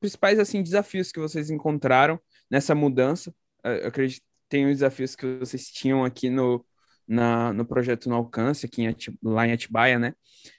principais 0.00 0.38
assim 0.38 0.62
desafios 0.62 1.12
que 1.12 1.20
vocês 1.20 1.50
encontraram 1.50 2.18
nessa 2.50 2.74
mudança. 2.74 3.34
Eu 3.62 3.88
acredito 3.88 4.22
que 4.22 4.26
tem 4.48 4.66
os 4.66 4.72
desafios 4.72 5.14
que 5.14 5.26
vocês 5.38 5.66
tinham 5.66 6.04
aqui 6.04 6.30
no, 6.30 6.64
na, 7.10 7.52
no 7.52 7.66
projeto 7.66 8.08
No 8.08 8.14
Alcance, 8.14 8.64
aqui 8.64 8.82
em 8.82 8.96
lá 9.20 9.46
em 9.46 9.52
Atibaia, 9.52 9.98
né? 9.98 10.14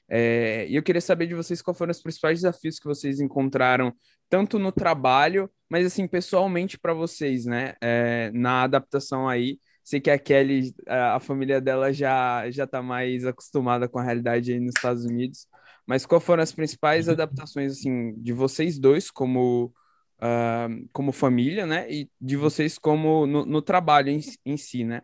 É, 0.09 0.67
e 0.67 0.75
eu 0.75 0.83
queria 0.83 0.99
saber 0.99 1.25
de 1.25 1.33
vocês 1.33 1.61
quais 1.61 1.77
foram 1.77 1.91
os 1.91 2.01
principais 2.01 2.39
desafios 2.41 2.77
que 2.77 2.85
vocês 2.85 3.21
encontraram, 3.21 3.93
tanto 4.29 4.59
no 4.59 4.69
trabalho, 4.69 5.49
mas 5.69 5.85
assim, 5.85 6.05
pessoalmente 6.07 6.77
para 6.77 6.93
vocês, 6.93 7.45
né? 7.45 7.75
É, 7.81 8.31
na 8.33 8.63
adaptação 8.63 9.29
aí. 9.29 9.59
Sei 9.83 10.01
que 10.01 10.11
a 10.11 10.19
Kelly, 10.19 10.75
a, 10.87 11.15
a 11.15 11.19
família 11.21 11.61
dela 11.61 11.93
já 11.93 12.49
já 12.51 12.65
está 12.65 12.81
mais 12.83 13.25
acostumada 13.25 13.87
com 13.87 13.97
a 13.97 14.03
realidade 14.03 14.51
aí 14.51 14.59
nos 14.59 14.73
Estados 14.75 15.05
Unidos. 15.05 15.47
Mas 15.87 16.05
quais 16.05 16.23
foram 16.23 16.43
as 16.43 16.51
principais 16.51 17.07
uhum. 17.07 17.13
adaptações 17.13 17.71
assim 17.71 18.13
de 18.17 18.33
vocês 18.33 18.77
dois 18.77 19.09
como 19.09 19.73
uh, 20.17 20.89
como 20.91 21.13
família, 21.13 21.65
né? 21.65 21.89
E 21.91 22.09
de 22.19 22.35
vocês 22.35 22.77
como 22.77 23.25
no, 23.25 23.45
no 23.45 23.61
trabalho 23.61 24.09
em, 24.09 24.19
em 24.45 24.57
si, 24.57 24.83
né? 24.83 25.01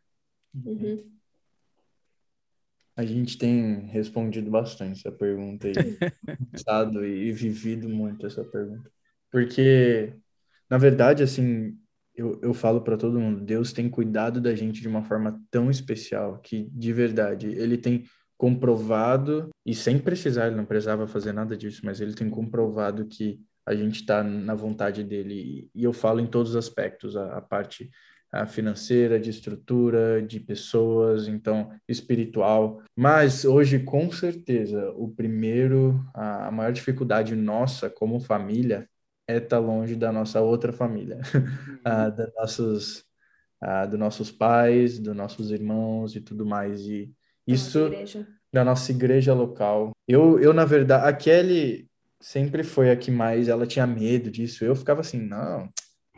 Uhum. 0.54 1.17
A 2.98 3.06
gente 3.06 3.38
tem 3.38 3.86
respondido 3.86 4.50
bastante 4.50 5.00
essa 5.00 5.12
pergunta 5.16 5.68
aí, 5.68 5.74
pensado 6.52 7.06
e 7.06 7.32
vivido 7.32 7.88
muito 7.88 8.26
essa 8.26 8.44
pergunta. 8.44 8.92
Porque, 9.32 10.14
na 10.68 10.80
verdade, 10.80 11.22
assim, 11.22 11.78
eu, 12.16 12.40
eu 12.42 12.56
falo 12.56 12.82
para 12.82 12.98
todo 12.98 13.20
mundo, 13.20 13.46
Deus 13.46 13.72
tem 13.72 13.88
cuidado 13.88 14.42
da 14.42 14.56
gente 14.56 14.82
de 14.82 14.88
uma 14.88 15.04
forma 15.04 15.40
tão 15.52 15.70
especial 15.70 16.40
que, 16.40 16.68
de 16.74 16.92
verdade, 16.92 17.48
Ele 17.48 17.78
tem 17.78 18.04
comprovado, 18.36 19.50
e 19.64 19.76
sem 19.76 20.00
precisar, 20.00 20.48
ele 20.48 20.56
não 20.56 20.66
precisava 20.66 21.08
fazer 21.08 21.34
nada 21.34 21.56
disso, 21.56 21.82
mas 21.84 22.02
Ele 22.02 22.16
tem 22.16 22.30
comprovado 22.30 23.06
que 23.06 23.40
a 23.64 23.76
gente 23.76 24.02
está 24.02 24.24
na 24.24 24.56
vontade 24.56 25.04
dele. 25.04 25.70
E 25.76 25.84
eu 25.84 25.94
falo 25.94 26.20
em 26.20 26.28
todos 26.28 26.52
os 26.52 26.56
aspectos, 26.56 27.16
a, 27.16 27.38
a 27.38 27.42
parte 27.42 27.92
financeira, 28.46 29.20
de 29.20 29.30
estrutura, 29.30 30.22
de 30.22 30.40
pessoas, 30.40 31.28
então 31.28 31.72
espiritual. 31.88 32.82
Mas 32.96 33.46
hoje, 33.46 33.80
com 33.80 34.12
certeza, 34.12 34.92
o 34.92 35.10
primeiro, 35.10 36.06
a, 36.14 36.52
maior 36.52 36.72
dificuldade 36.72 37.36
nossa 37.36 37.90
como 37.90 38.20
família 38.20 38.88
é 39.28 39.38
estar 39.38 39.58
tá 39.58 39.60
longe 39.60 39.96
da 39.96 40.12
nossa 40.12 40.42
outra 40.42 40.72
família, 40.72 41.20
uhum. 41.34 41.80
ah, 41.84 42.10
da 42.10 42.28
nossos, 42.38 43.04
ah, 43.62 43.86
dos 43.86 44.00
nossos 44.00 44.32
pais, 44.32 45.00
dos 45.00 45.16
nossos 45.16 45.52
irmãos 45.52 46.16
e 46.16 46.22
tudo 46.22 46.46
mais. 46.46 46.82
E 46.82 47.12
isso 47.46 47.90
da 48.54 48.64
nossa 48.64 48.92
igreja 48.92 49.34
local. 49.34 49.92
Eu, 50.08 50.40
eu 50.40 50.54
na 50.54 50.66
verdade, 50.66 51.08
a 51.08 51.14
Kelly 51.14 51.88
sempre 52.20 52.64
foi 52.64 52.90
a 52.92 52.96
que 52.96 53.12
mais, 53.12 53.48
ela 53.48 53.68
tinha 53.68 53.86
medo 53.86 54.32
disso. 54.32 54.66
Eu 54.66 54.76
ficava 54.76 55.02
assim, 55.02 55.20
não, 55.20 55.70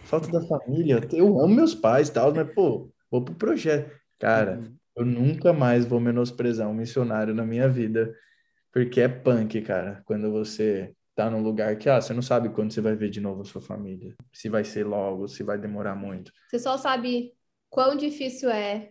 falta 0.09 0.31
da 0.31 0.41
família. 0.41 0.99
Eu 1.13 1.39
amo 1.39 1.55
meus 1.55 1.73
pais 1.73 2.09
e 2.09 2.13
tal, 2.13 2.33
mas, 2.33 2.51
pô, 2.53 2.91
vou 3.09 3.23
pro 3.23 3.35
projeto. 3.35 3.97
Cara, 4.19 4.57
uhum. 4.57 4.79
Eu 4.99 5.05
nunca 5.05 5.53
mais 5.53 5.85
vou 5.85 5.97
menosprezar 5.97 6.67
um 6.67 6.73
missionário 6.73 7.33
na 7.33 7.45
minha 7.45 7.69
vida, 7.69 8.13
porque 8.69 8.99
é 8.99 9.07
punk, 9.07 9.61
cara. 9.61 10.01
Quando 10.03 10.29
você 10.29 10.93
tá 11.15 11.29
num 11.29 11.41
lugar 11.41 11.77
que, 11.77 11.89
ah, 11.89 12.01
você 12.01 12.13
não 12.13 12.21
sabe 12.21 12.49
quando 12.49 12.73
você 12.73 12.81
vai 12.81 12.97
ver 12.97 13.09
de 13.09 13.21
novo 13.21 13.41
a 13.41 13.45
sua 13.45 13.61
família. 13.61 14.13
Se 14.33 14.49
vai 14.49 14.65
ser 14.65 14.85
logo, 14.85 15.29
se 15.29 15.41
vai 15.41 15.57
demorar 15.57 15.95
muito. 15.95 16.33
Você 16.49 16.59
só 16.59 16.77
sabe 16.77 17.31
quão 17.69 17.95
difícil 17.95 18.49
é 18.49 18.89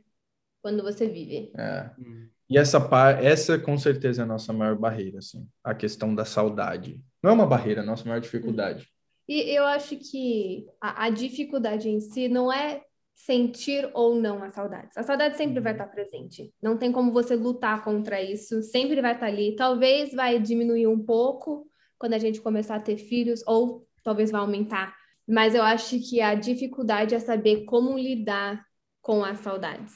quando 0.62 0.82
você 0.82 1.06
vive. 1.06 1.52
É. 1.58 1.90
Hum. 1.98 2.28
E 2.48 2.56
essa, 2.56 2.78
essa 3.20 3.58
com 3.58 3.76
certeza 3.76 4.22
é 4.22 4.24
a 4.24 4.28
nossa 4.28 4.50
maior 4.50 4.78
barreira, 4.78 5.18
assim. 5.18 5.46
A 5.62 5.74
questão 5.74 6.14
da 6.14 6.24
saudade. 6.24 7.02
Não 7.22 7.32
é 7.32 7.34
uma 7.34 7.46
barreira, 7.46 7.82
é 7.82 7.82
a 7.82 7.86
nossa 7.86 8.08
maior 8.08 8.20
dificuldade. 8.20 8.88
E 9.28 9.40
eu 9.54 9.64
acho 9.64 9.96
que 9.96 10.66
a, 10.80 11.04
a 11.04 11.10
dificuldade 11.10 11.88
em 11.88 12.00
si 12.00 12.28
não 12.28 12.50
é 12.50 12.82
sentir 13.14 13.90
ou 13.94 14.14
não 14.14 14.42
a 14.42 14.50
saudade. 14.50 14.90
A 14.96 15.02
saudade 15.02 15.36
sempre 15.36 15.60
vai 15.60 15.72
uhum. 15.72 15.78
estar 15.78 15.92
presente. 15.92 16.54
Não 16.62 16.78
tem 16.78 16.90
como 16.90 17.12
você 17.12 17.34
lutar 17.34 17.84
contra 17.84 18.22
isso, 18.22 18.62
sempre 18.62 19.02
vai 19.02 19.14
estar 19.14 19.26
ali. 19.26 19.56
Talvez 19.56 20.14
vai 20.14 20.38
diminuir 20.38 20.86
um 20.86 21.04
pouco 21.04 21.66
quando 21.98 22.14
a 22.14 22.18
gente 22.18 22.40
começar 22.40 22.76
a 22.76 22.80
ter 22.80 22.96
filhos, 22.96 23.42
ou 23.46 23.86
talvez 24.04 24.30
vai 24.30 24.40
aumentar. 24.40 24.94
Mas 25.26 25.54
eu 25.54 25.62
acho 25.62 25.98
que 25.98 26.20
a 26.20 26.34
dificuldade 26.34 27.14
é 27.14 27.18
saber 27.18 27.64
como 27.64 27.98
lidar 27.98 28.64
com 29.02 29.24
as 29.24 29.40
saudades. 29.40 29.94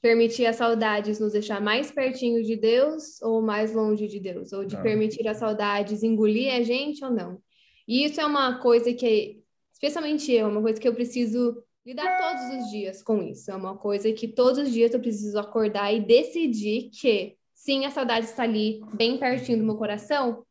Permitir 0.00 0.46
as 0.46 0.56
saudades 0.56 1.20
nos 1.20 1.32
deixar 1.32 1.60
mais 1.60 1.90
pertinho 1.90 2.42
de 2.42 2.56
Deus 2.56 3.20
ou 3.22 3.42
mais 3.42 3.72
longe 3.72 4.08
de 4.08 4.18
Deus, 4.18 4.52
ou 4.52 4.64
de 4.64 4.76
ah. 4.76 4.80
permitir 4.80 5.28
as 5.28 5.36
saudades 5.36 6.02
engolir 6.02 6.54
a 6.54 6.62
gente 6.62 7.04
ou 7.04 7.10
não. 7.10 7.40
E 7.86 8.04
isso 8.04 8.20
é 8.20 8.26
uma 8.26 8.58
coisa 8.58 8.92
que, 8.92 9.42
especialmente 9.72 10.32
eu, 10.32 10.48
uma 10.48 10.62
coisa 10.62 10.80
que 10.80 10.88
eu 10.88 10.94
preciso 10.94 11.62
lidar 11.84 12.18
todos 12.18 12.64
os 12.64 12.70
dias 12.70 13.02
com 13.02 13.22
isso. 13.22 13.50
É 13.50 13.54
uma 13.54 13.76
coisa 13.76 14.12
que 14.12 14.26
todos 14.26 14.58
os 14.58 14.72
dias 14.72 14.92
eu 14.92 15.00
preciso 15.00 15.38
acordar 15.38 15.92
e 15.92 16.00
decidir 16.00 16.90
que 16.90 17.36
sim, 17.54 17.84
a 17.84 17.90
saudade 17.90 18.26
está 18.26 18.42
ali, 18.42 18.80
bem 18.94 19.16
pertinho 19.16 19.58
do 19.58 19.64
meu 19.64 19.76
coração, 19.76 20.44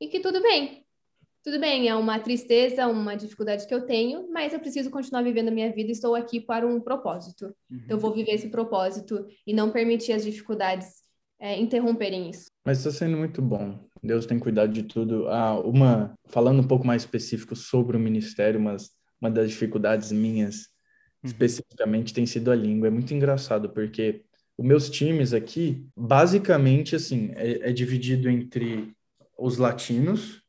e 0.00 0.08
que 0.08 0.20
tudo 0.20 0.42
bem. 0.42 0.84
Tudo 1.42 1.58
bem, 1.58 1.88
é 1.88 1.94
uma 1.94 2.18
tristeza, 2.18 2.86
uma 2.86 3.16
dificuldade 3.16 3.66
que 3.66 3.74
eu 3.74 3.86
tenho, 3.86 4.30
mas 4.30 4.52
eu 4.52 4.60
preciso 4.60 4.90
continuar 4.90 5.22
vivendo 5.22 5.48
a 5.48 5.50
minha 5.50 5.72
vida 5.72 5.88
e 5.88 5.92
estou 5.92 6.14
aqui 6.14 6.38
para 6.38 6.66
um 6.66 6.78
propósito. 6.78 7.54
Uhum. 7.70 7.86
Eu 7.88 7.98
vou 7.98 8.12
viver 8.12 8.32
esse 8.32 8.50
propósito 8.50 9.26
e 9.46 9.54
não 9.54 9.70
permitir 9.70 10.12
as 10.12 10.22
dificuldades 10.22 11.02
é, 11.40 11.58
interromperem 11.58 12.30
isso. 12.30 12.46
Mas 12.64 12.78
está 12.78 12.90
sendo 12.90 13.16
muito 13.16 13.40
bom. 13.40 13.78
Deus 14.02 14.26
tem 14.26 14.38
cuidado 14.38 14.72
de 14.72 14.82
tudo. 14.84 15.26
Ah, 15.28 15.58
uma 15.58 16.14
falando 16.28 16.60
um 16.60 16.66
pouco 16.66 16.86
mais 16.86 17.02
específico 17.02 17.56
sobre 17.56 17.96
o 17.96 18.00
ministério, 18.00 18.60
mas 18.60 18.90
uma 19.20 19.30
das 19.30 19.48
dificuldades 19.48 20.12
minhas 20.12 20.70
Uhum. 21.22 21.30
especificamente 21.30 22.14
tem 22.14 22.26
sido 22.26 22.50
a 22.50 22.56
língua. 22.56 22.88
É 22.88 22.90
muito 22.90 23.12
engraçado, 23.12 23.68
porque 23.70 24.22
os 24.56 24.64
meus 24.64 24.90
times 24.90 25.32
aqui, 25.32 25.86
basicamente, 25.96 26.96
assim, 26.96 27.30
é, 27.34 27.70
é 27.70 27.72
dividido 27.72 28.28
entre 28.28 28.92
os 29.38 29.58
latinos, 29.58 30.42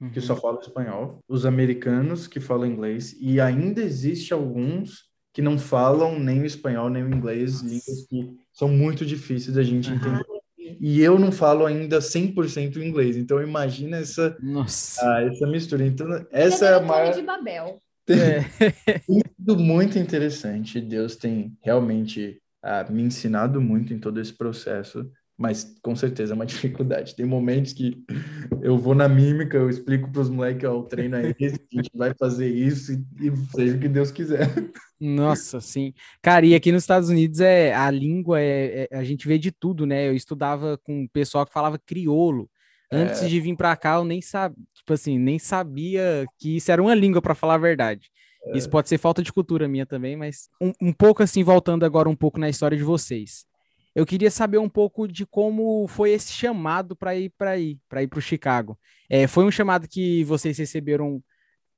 uhum. 0.00 0.10
que 0.10 0.20
só 0.20 0.34
uhum. 0.34 0.40
falam 0.40 0.60
espanhol, 0.60 1.18
os 1.28 1.46
americanos, 1.46 2.26
que 2.26 2.40
falam 2.40 2.66
inglês, 2.66 3.16
e 3.20 3.40
ainda 3.40 3.82
existe 3.82 4.32
alguns 4.32 5.08
que 5.32 5.42
não 5.42 5.58
falam 5.58 6.18
nem 6.18 6.42
o 6.42 6.46
espanhol 6.46 6.90
nem 6.90 7.04
o 7.04 7.14
inglês, 7.14 7.60
línguas 7.60 8.06
que 8.08 8.36
são 8.52 8.68
muito 8.68 9.06
difíceis 9.06 9.54
da 9.54 9.62
gente 9.62 9.88
uhum. 9.90 9.96
entender. 9.96 10.37
E 10.80 11.00
eu 11.00 11.18
não 11.18 11.32
falo 11.32 11.64
ainda 11.64 11.98
100% 11.98 12.76
inglês, 12.76 13.16
então 13.16 13.42
imagina 13.42 13.98
essa, 13.98 14.36
Nossa. 14.40 15.00
Ah, 15.02 15.22
essa 15.22 15.46
mistura. 15.46 15.86
Então, 15.86 16.26
essa 16.30 16.66
é 16.66 16.74
a 16.74 16.80
maior... 16.80 17.14
de 17.14 17.22
Babel. 17.22 17.80
É. 18.08 18.44
muito, 19.08 19.56
muito 19.56 19.98
interessante. 19.98 20.80
Deus 20.80 21.16
tem 21.16 21.56
realmente 21.62 22.40
uh, 22.64 22.92
me 22.92 23.02
ensinado 23.02 23.60
muito 23.60 23.92
em 23.92 23.98
todo 23.98 24.20
esse 24.20 24.32
processo, 24.32 25.10
mas 25.38 25.78
com 25.80 25.94
certeza 25.94 26.32
é 26.32 26.34
uma 26.34 26.44
dificuldade. 26.46 27.14
Tem 27.14 27.24
momentos 27.24 27.72
que 27.72 28.04
eu 28.60 28.76
vou 28.76 28.94
na 28.94 29.08
mímica, 29.08 29.56
eu 29.56 29.70
explico 29.70 30.10
para 30.10 30.22
os 30.22 30.28
moleques, 30.28 30.68
ó, 30.68 30.76
o 30.76 30.82
treino 30.82 31.16
é 31.16 31.34
esse, 31.38 31.60
a 31.72 31.76
gente 31.76 31.90
vai 31.94 32.12
fazer 32.18 32.48
isso 32.48 32.92
e, 32.92 33.28
e 33.28 33.36
seja 33.54 33.76
o 33.76 33.80
que 33.80 33.88
Deus 33.88 34.10
quiser. 34.10 34.48
Nossa, 35.00 35.60
sim. 35.60 35.94
Cara, 36.20 36.44
e 36.44 36.56
aqui 36.56 36.72
nos 36.72 36.82
Estados 36.82 37.08
Unidos 37.08 37.38
é 37.38 37.72
a 37.72 37.88
língua 37.88 38.40
é, 38.40 38.88
é 38.90 38.96
a 38.96 39.04
gente 39.04 39.28
vê 39.28 39.38
de 39.38 39.52
tudo, 39.52 39.86
né? 39.86 40.08
Eu 40.08 40.14
estudava 40.14 40.76
com 40.78 41.02
um 41.02 41.08
pessoal 41.08 41.46
que 41.46 41.52
falava 41.52 41.78
crioulo. 41.78 42.50
Antes 42.90 43.22
é... 43.22 43.28
de 43.28 43.38
vir 43.40 43.54
para 43.54 43.76
cá, 43.76 43.96
eu 43.96 44.04
nem 44.04 44.20
sabia, 44.20 44.56
tipo 44.74 44.92
assim, 44.92 45.18
nem 45.18 45.38
sabia 45.38 46.26
que 46.38 46.56
isso 46.56 46.72
era 46.72 46.82
uma 46.82 46.94
língua, 46.94 47.22
para 47.22 47.34
falar 47.34 47.54
a 47.54 47.58
verdade. 47.58 48.10
É... 48.46 48.56
Isso 48.56 48.68
pode 48.68 48.88
ser 48.88 48.98
falta 48.98 49.22
de 49.22 49.32
cultura 49.32 49.68
minha 49.68 49.86
também, 49.86 50.16
mas 50.16 50.48
um, 50.60 50.72
um 50.80 50.92
pouco 50.92 51.22
assim, 51.22 51.44
voltando 51.44 51.84
agora 51.84 52.08
um 52.08 52.16
pouco 52.16 52.40
na 52.40 52.48
história 52.48 52.76
de 52.76 52.82
vocês. 52.82 53.44
Eu 53.98 54.06
queria 54.06 54.30
saber 54.30 54.58
um 54.58 54.68
pouco 54.68 55.08
de 55.08 55.26
como 55.26 55.88
foi 55.88 56.12
esse 56.12 56.32
chamado 56.32 56.94
para 56.94 57.16
ir 57.16 57.32
para 57.36 57.50
aí, 57.50 57.78
para 57.88 58.02
ir 58.02 58.06
para 58.06 58.20
o 58.20 58.22
Chicago. 58.22 58.78
É, 59.10 59.26
foi 59.26 59.44
um 59.44 59.50
chamado 59.50 59.88
que 59.88 60.22
vocês 60.22 60.56
receberam 60.56 61.20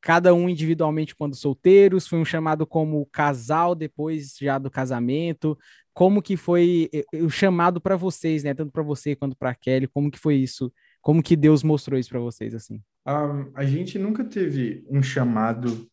cada 0.03 0.35
um 0.35 0.47
individualmente 0.47 1.17
quando 1.17 1.35
solteiros? 1.35 2.07
Foi 2.07 2.19
um 2.19 2.25
chamado 2.25 2.67
como 2.67 3.07
casal 3.07 3.75
depois 3.75 4.37
já 4.39 4.59
do 4.59 4.71
casamento? 4.71 5.59
Como 5.95 6.21
que 6.21 6.37
foi 6.37 6.91
eh, 6.93 7.05
o 7.23 7.31
chamado 7.31 7.81
para 7.81 7.97
vocês, 7.97 8.45
né? 8.45 8.53
Tanto 8.53 8.71
para 8.71 8.83
você 8.83 9.17
quanto 9.17 9.35
para 9.35 9.55
Kelly? 9.55 9.87
Como 9.87 10.11
que 10.11 10.19
foi 10.19 10.37
isso 10.37 10.71
como 11.01 11.23
que 11.23 11.37
Deus 11.37 11.63
mostrou 11.63 11.99
isso 11.99 12.11
para 12.11 12.21
vocês 12.21 12.55
assim? 12.55 12.83
Um, 13.07 13.51
a 13.55 13.65
gente 13.65 13.99
nunca 13.99 14.23
teve 14.23 14.85
um 14.91 15.03
chamado 15.03 15.89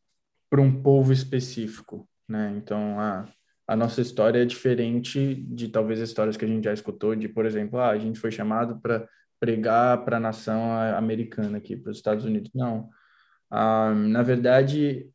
para 0.50 0.62
um 0.62 0.82
povo 0.82 1.14
específico, 1.14 2.08
né? 2.28 2.54
Então 2.58 3.00
a, 3.00 3.26
a 3.68 3.76
nossa 3.76 4.00
história 4.00 4.42
é 4.42 4.46
diferente 4.46 5.36
de 5.36 5.68
talvez 5.68 6.00
histórias 6.00 6.38
que 6.38 6.46
a 6.46 6.48
gente 6.48 6.64
já 6.64 6.74
escutou, 6.74 7.14
de 7.16 7.28
por 7.28 7.46
exemplo, 7.46 7.78
ah, 7.80 7.90
a 7.90 7.98
gente 7.98 8.18
foi 8.18 8.32
chamado 8.32 8.80
para 8.80 9.08
pregar 9.40 10.06
para 10.06 10.18
a 10.18 10.22
nação 10.22 10.72
americana 10.96 11.58
aqui, 11.58 11.76
para 11.76 11.92
os 11.92 11.98
Estados 11.98 12.24
Unidos. 12.24 12.50
Não. 12.56 12.90
Um, 13.52 14.08
na 14.08 14.24
verdade, 14.24 15.10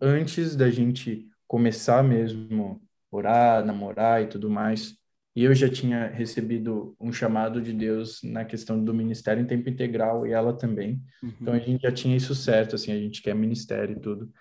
antes 0.00 0.54
da 0.54 0.70
gente 0.70 1.28
começar 1.48 2.02
mesmo 2.02 2.80
orar, 3.10 3.64
namorar 3.64 4.22
e 4.22 4.28
tudo 4.28 4.48
mais, 4.48 4.96
e 5.34 5.44
eu 5.44 5.54
já 5.54 5.68
tinha 5.68 6.06
recebido 6.06 6.96
um 6.98 7.12
chamado 7.12 7.60
de 7.60 7.72
Deus 7.72 8.22
na 8.22 8.44
questão 8.44 8.82
do 8.82 8.94
ministério 8.94 9.42
em 9.42 9.46
tempo 9.46 9.68
integral 9.68 10.26
e 10.26 10.32
ela 10.32 10.56
também. 10.56 11.02
Uhum. 11.22 11.32
Então 11.40 11.54
a 11.54 11.58
gente 11.58 11.82
já 11.82 11.92
tinha 11.92 12.16
isso 12.16 12.34
certo, 12.34 12.76
assim, 12.76 12.92
a 12.92 12.98
gente 12.98 13.20
quer 13.20 13.34
ministério 13.34 13.96
e 13.96 14.00
tudo. 14.00 14.32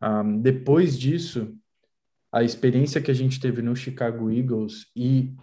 Um, 0.00 0.40
depois 0.40 0.98
disso, 0.98 1.54
a 2.32 2.42
experiência 2.42 3.00
que 3.00 3.10
a 3.10 3.14
gente 3.14 3.40
teve 3.40 3.62
no 3.62 3.74
Chicago 3.74 4.30
Eagles 4.30 4.86
e 4.94 5.34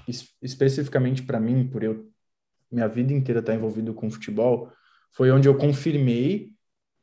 especificamente 0.42 1.24
para 1.24 1.40
mim, 1.40 1.68
por 1.68 1.84
eu 1.84 2.08
minha 2.72 2.88
vida 2.88 3.14
inteira 3.14 3.40
estar 3.40 3.56
envolvido 3.56 3.94
com 3.94 4.10
futebol, 4.10 4.70
foi 5.14 5.32
onde 5.32 5.48
eu 5.48 5.56
confirmei 5.56 6.50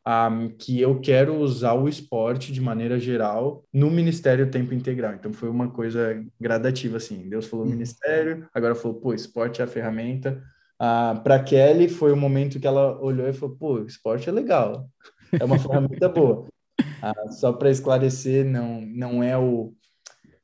um, 0.06 0.48
que 0.48 0.80
eu 0.80 1.00
quero 1.00 1.36
usar 1.36 1.74
o 1.74 1.88
esporte 1.88 2.52
de 2.52 2.60
maneira 2.60 2.98
geral 2.98 3.64
no 3.72 3.90
Ministério 3.90 4.50
Tempo 4.50 4.74
Integral. 4.74 5.14
Então 5.14 5.32
foi 5.32 5.48
uma 5.48 5.70
coisa 5.70 6.22
gradativa, 6.40 6.96
assim. 6.96 7.28
Deus 7.28 7.46
falou 7.46 7.64
uhum. 7.64 7.72
ministério, 7.72 8.46
agora 8.52 8.74
falou, 8.74 9.00
pô, 9.00 9.14
esporte 9.14 9.60
é 9.60 9.64
a 9.64 9.68
ferramenta. 9.68 10.42
Uh, 10.80 11.20
Para 11.22 11.42
Kelly 11.42 11.88
foi 11.88 12.12
o 12.12 12.16
momento 12.16 12.58
que 12.58 12.66
ela 12.66 13.00
olhou 13.00 13.28
e 13.28 13.32
falou, 13.32 13.56
pô, 13.56 13.78
esporte 13.80 14.28
é 14.28 14.32
legal, 14.32 14.88
é 15.38 15.44
uma 15.44 15.58
ferramenta 15.58 16.08
boa. 16.08 16.46
Uh, 17.02 17.32
só 17.32 17.52
para 17.52 17.70
esclarecer, 17.70 18.44
não, 18.44 18.80
não 18.80 19.22
é 19.22 19.36
o... 19.36 19.74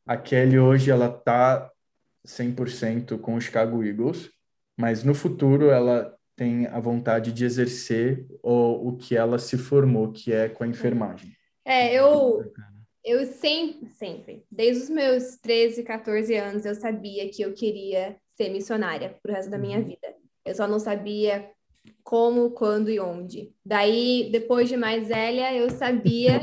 A 0.07 0.17
Kelly 0.17 0.59
hoje, 0.59 0.91
ela 0.91 1.09
tá 1.09 1.71
100% 2.27 3.19
com 3.21 3.35
o 3.35 3.41
Chicago 3.41 3.85
Eagles, 3.85 4.31
mas 4.77 5.05
no 5.05 5.15
futuro 5.15 5.71
ela 5.71 6.15
tem 6.35 6.67
a 6.67 6.79
vontade 6.79 7.33
de 7.33 7.45
exercer 7.45 8.25
o, 8.43 8.89
o 8.89 8.97
que 8.97 9.17
ela 9.17 9.39
se 9.39 9.59
formou, 9.59 10.13
que 10.13 10.33
é 10.33 10.49
com 10.49 10.65
a 10.65 10.69
enfermagem. 10.69 11.33
É, 11.65 11.93
eu, 11.95 12.53
eu 13.05 13.27
sempre, 13.27 13.89
sempre, 13.91 14.45
desde 14.51 14.85
os 14.85 14.91
meus 14.91 15.37
13, 15.37 15.83
14 15.83 16.35
anos, 16.37 16.65
eu 16.65 16.75
sabia 16.75 17.29
que 17.31 17.43
eu 17.43 17.53
queria 17.53 18.17
ser 18.37 18.51
missionária 18.51 19.17
pro 19.23 19.33
resto 19.33 19.51
da 19.51 19.59
minha 19.59 19.79
uhum. 19.79 19.85
vida. 19.85 20.15
Eu 20.45 20.55
só 20.55 20.67
não 20.67 20.79
sabia 20.79 21.51
como, 22.09 22.53
quando 22.53 22.89
e 22.89 22.99
onde. 22.99 23.53
Daí, 23.63 24.31
depois 24.33 24.67
de 24.67 24.79
mais 24.79 25.09
velha, 25.09 25.55
eu 25.55 25.69
sabia 25.69 26.41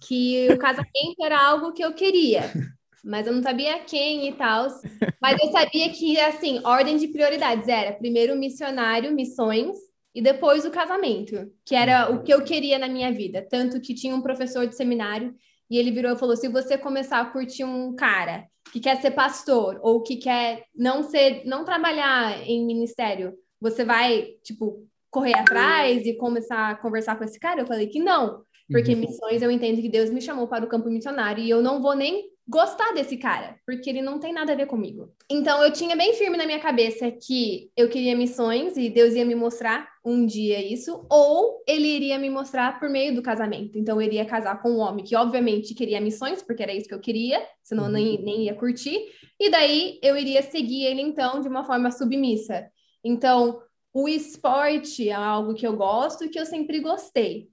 que 0.00 0.48
o 0.50 0.58
casamento 0.58 1.22
era 1.22 1.40
algo 1.40 1.72
que 1.72 1.84
eu 1.84 1.94
queria. 1.94 2.40
mas 3.04 3.24
eu 3.24 3.32
não 3.32 3.40
sabia 3.40 3.78
quem 3.84 4.26
e 4.26 4.32
tal. 4.32 4.66
Mas 5.22 5.40
eu 5.40 5.52
sabia 5.52 5.90
que, 5.90 6.18
assim, 6.18 6.60
ordem 6.64 6.96
de 6.96 7.06
prioridades 7.06 7.68
era 7.68 7.92
primeiro 7.92 8.36
missionário, 8.36 9.14
missões, 9.14 9.76
e 10.12 10.20
depois 10.20 10.64
o 10.64 10.72
casamento, 10.72 11.52
que 11.64 11.76
era 11.76 12.10
o 12.10 12.24
que 12.24 12.34
eu 12.34 12.42
queria 12.42 12.76
na 12.76 12.88
minha 12.88 13.12
vida. 13.12 13.46
Tanto 13.48 13.80
que 13.80 13.94
tinha 13.94 14.12
um 14.12 14.20
professor 14.20 14.66
de 14.66 14.74
seminário 14.74 15.32
e 15.70 15.78
ele 15.78 15.92
virou 15.92 16.14
e 16.14 16.18
falou: 16.18 16.36
se 16.36 16.48
você 16.48 16.76
começar 16.76 17.20
a 17.20 17.26
curtir 17.26 17.62
um 17.62 17.94
cara 17.94 18.48
que 18.72 18.80
quer 18.80 19.00
ser 19.00 19.12
pastor 19.12 19.78
ou 19.84 20.02
que 20.02 20.16
quer 20.16 20.64
não 20.74 21.04
ser, 21.04 21.44
não 21.44 21.64
trabalhar 21.64 22.42
em 22.44 22.66
ministério, 22.66 23.34
você 23.60 23.84
vai, 23.84 24.34
tipo, 24.42 24.84
correr 25.16 25.34
atrás 25.34 26.04
e 26.04 26.12
começar 26.12 26.72
a 26.72 26.74
conversar 26.74 27.16
com 27.16 27.24
esse 27.24 27.40
cara? 27.40 27.62
Eu 27.62 27.66
falei 27.66 27.86
que 27.86 27.98
não, 27.98 28.42
porque 28.70 28.92
uhum. 28.92 29.00
missões 29.00 29.40
eu 29.40 29.50
entendo 29.50 29.80
que 29.80 29.88
Deus 29.88 30.10
me 30.10 30.20
chamou 30.20 30.46
para 30.46 30.62
o 30.62 30.68
campo 30.68 30.90
missionário 30.90 31.42
e 31.42 31.48
eu 31.48 31.62
não 31.62 31.80
vou 31.80 31.96
nem 31.96 32.28
gostar 32.46 32.92
desse 32.92 33.16
cara, 33.16 33.56
porque 33.64 33.88
ele 33.88 34.02
não 34.02 34.20
tem 34.20 34.32
nada 34.32 34.52
a 34.52 34.54
ver 34.54 34.66
comigo. 34.66 35.10
Então 35.30 35.64
eu 35.64 35.72
tinha 35.72 35.96
bem 35.96 36.12
firme 36.12 36.36
na 36.36 36.44
minha 36.44 36.60
cabeça 36.60 37.10
que 37.10 37.70
eu 37.74 37.88
queria 37.88 38.14
missões 38.14 38.76
e 38.76 38.90
Deus 38.90 39.14
ia 39.14 39.24
me 39.24 39.34
mostrar 39.34 39.88
um 40.04 40.26
dia 40.26 40.62
isso, 40.62 41.06
ou 41.10 41.64
ele 41.66 41.88
iria 41.88 42.18
me 42.18 42.28
mostrar 42.28 42.78
por 42.78 42.90
meio 42.90 43.14
do 43.14 43.22
casamento. 43.22 43.78
Então 43.78 43.98
eu 43.98 44.06
iria 44.06 44.26
casar 44.26 44.60
com 44.60 44.68
um 44.70 44.78
homem 44.80 45.02
que 45.02 45.16
obviamente 45.16 45.74
queria 45.74 45.98
missões, 45.98 46.42
porque 46.42 46.62
era 46.62 46.74
isso 46.74 46.88
que 46.88 46.94
eu 46.94 47.00
queria, 47.00 47.42
senão 47.62 47.86
eu 47.86 47.90
nem, 47.90 48.22
nem 48.22 48.44
ia 48.44 48.54
curtir, 48.54 49.00
e 49.40 49.50
daí 49.50 49.98
eu 50.02 50.14
iria 50.14 50.42
seguir 50.42 50.84
ele 50.84 51.00
então 51.00 51.40
de 51.40 51.48
uma 51.48 51.64
forma 51.64 51.90
submissa. 51.90 52.66
Então, 53.02 53.62
o 53.96 54.06
esporte 54.06 55.08
é 55.08 55.14
algo 55.14 55.54
que 55.54 55.66
eu 55.66 55.74
gosto 55.74 56.22
e 56.22 56.28
que 56.28 56.38
eu 56.38 56.44
sempre 56.44 56.80
gostei. 56.80 57.48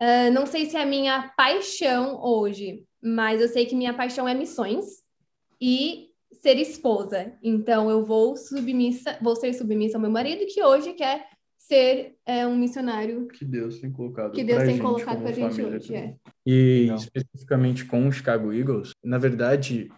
Uh, 0.00 0.32
não 0.32 0.46
sei 0.46 0.64
se 0.64 0.74
é 0.74 0.82
a 0.82 0.86
minha 0.86 1.34
paixão 1.36 2.18
hoje, 2.22 2.86
mas 3.02 3.42
eu 3.42 3.48
sei 3.48 3.66
que 3.66 3.76
minha 3.76 3.92
paixão 3.92 4.26
é 4.26 4.32
missões 4.32 4.86
e 5.60 6.08
ser 6.32 6.56
esposa. 6.56 7.34
Então 7.42 7.90
eu 7.90 8.02
vou 8.02 8.38
submissa, 8.38 9.18
vou 9.20 9.36
ser 9.36 9.52
submissa 9.52 9.98
ao 9.98 10.00
meu 10.00 10.10
marido 10.10 10.46
que 10.46 10.64
hoje 10.64 10.94
quer 10.94 11.28
ser 11.58 12.16
é, 12.24 12.46
um 12.46 12.56
missionário 12.56 13.28
que 13.28 13.44
Deus 13.44 13.78
tem 13.78 13.92
colocado 13.92 14.32
que 14.32 14.44
Deus 14.44 14.62
tem 14.62 14.78
colocado 14.78 15.20
para 15.20 15.28
a 15.28 15.32
gente 15.32 15.62
hoje. 15.62 15.94
É. 15.94 16.16
E 16.46 16.80
Legal. 16.84 16.96
especificamente 16.96 17.84
com 17.84 18.08
o 18.08 18.12
Chicago 18.12 18.50
Eagles, 18.50 18.92
na 19.04 19.18
verdade, 19.18 19.90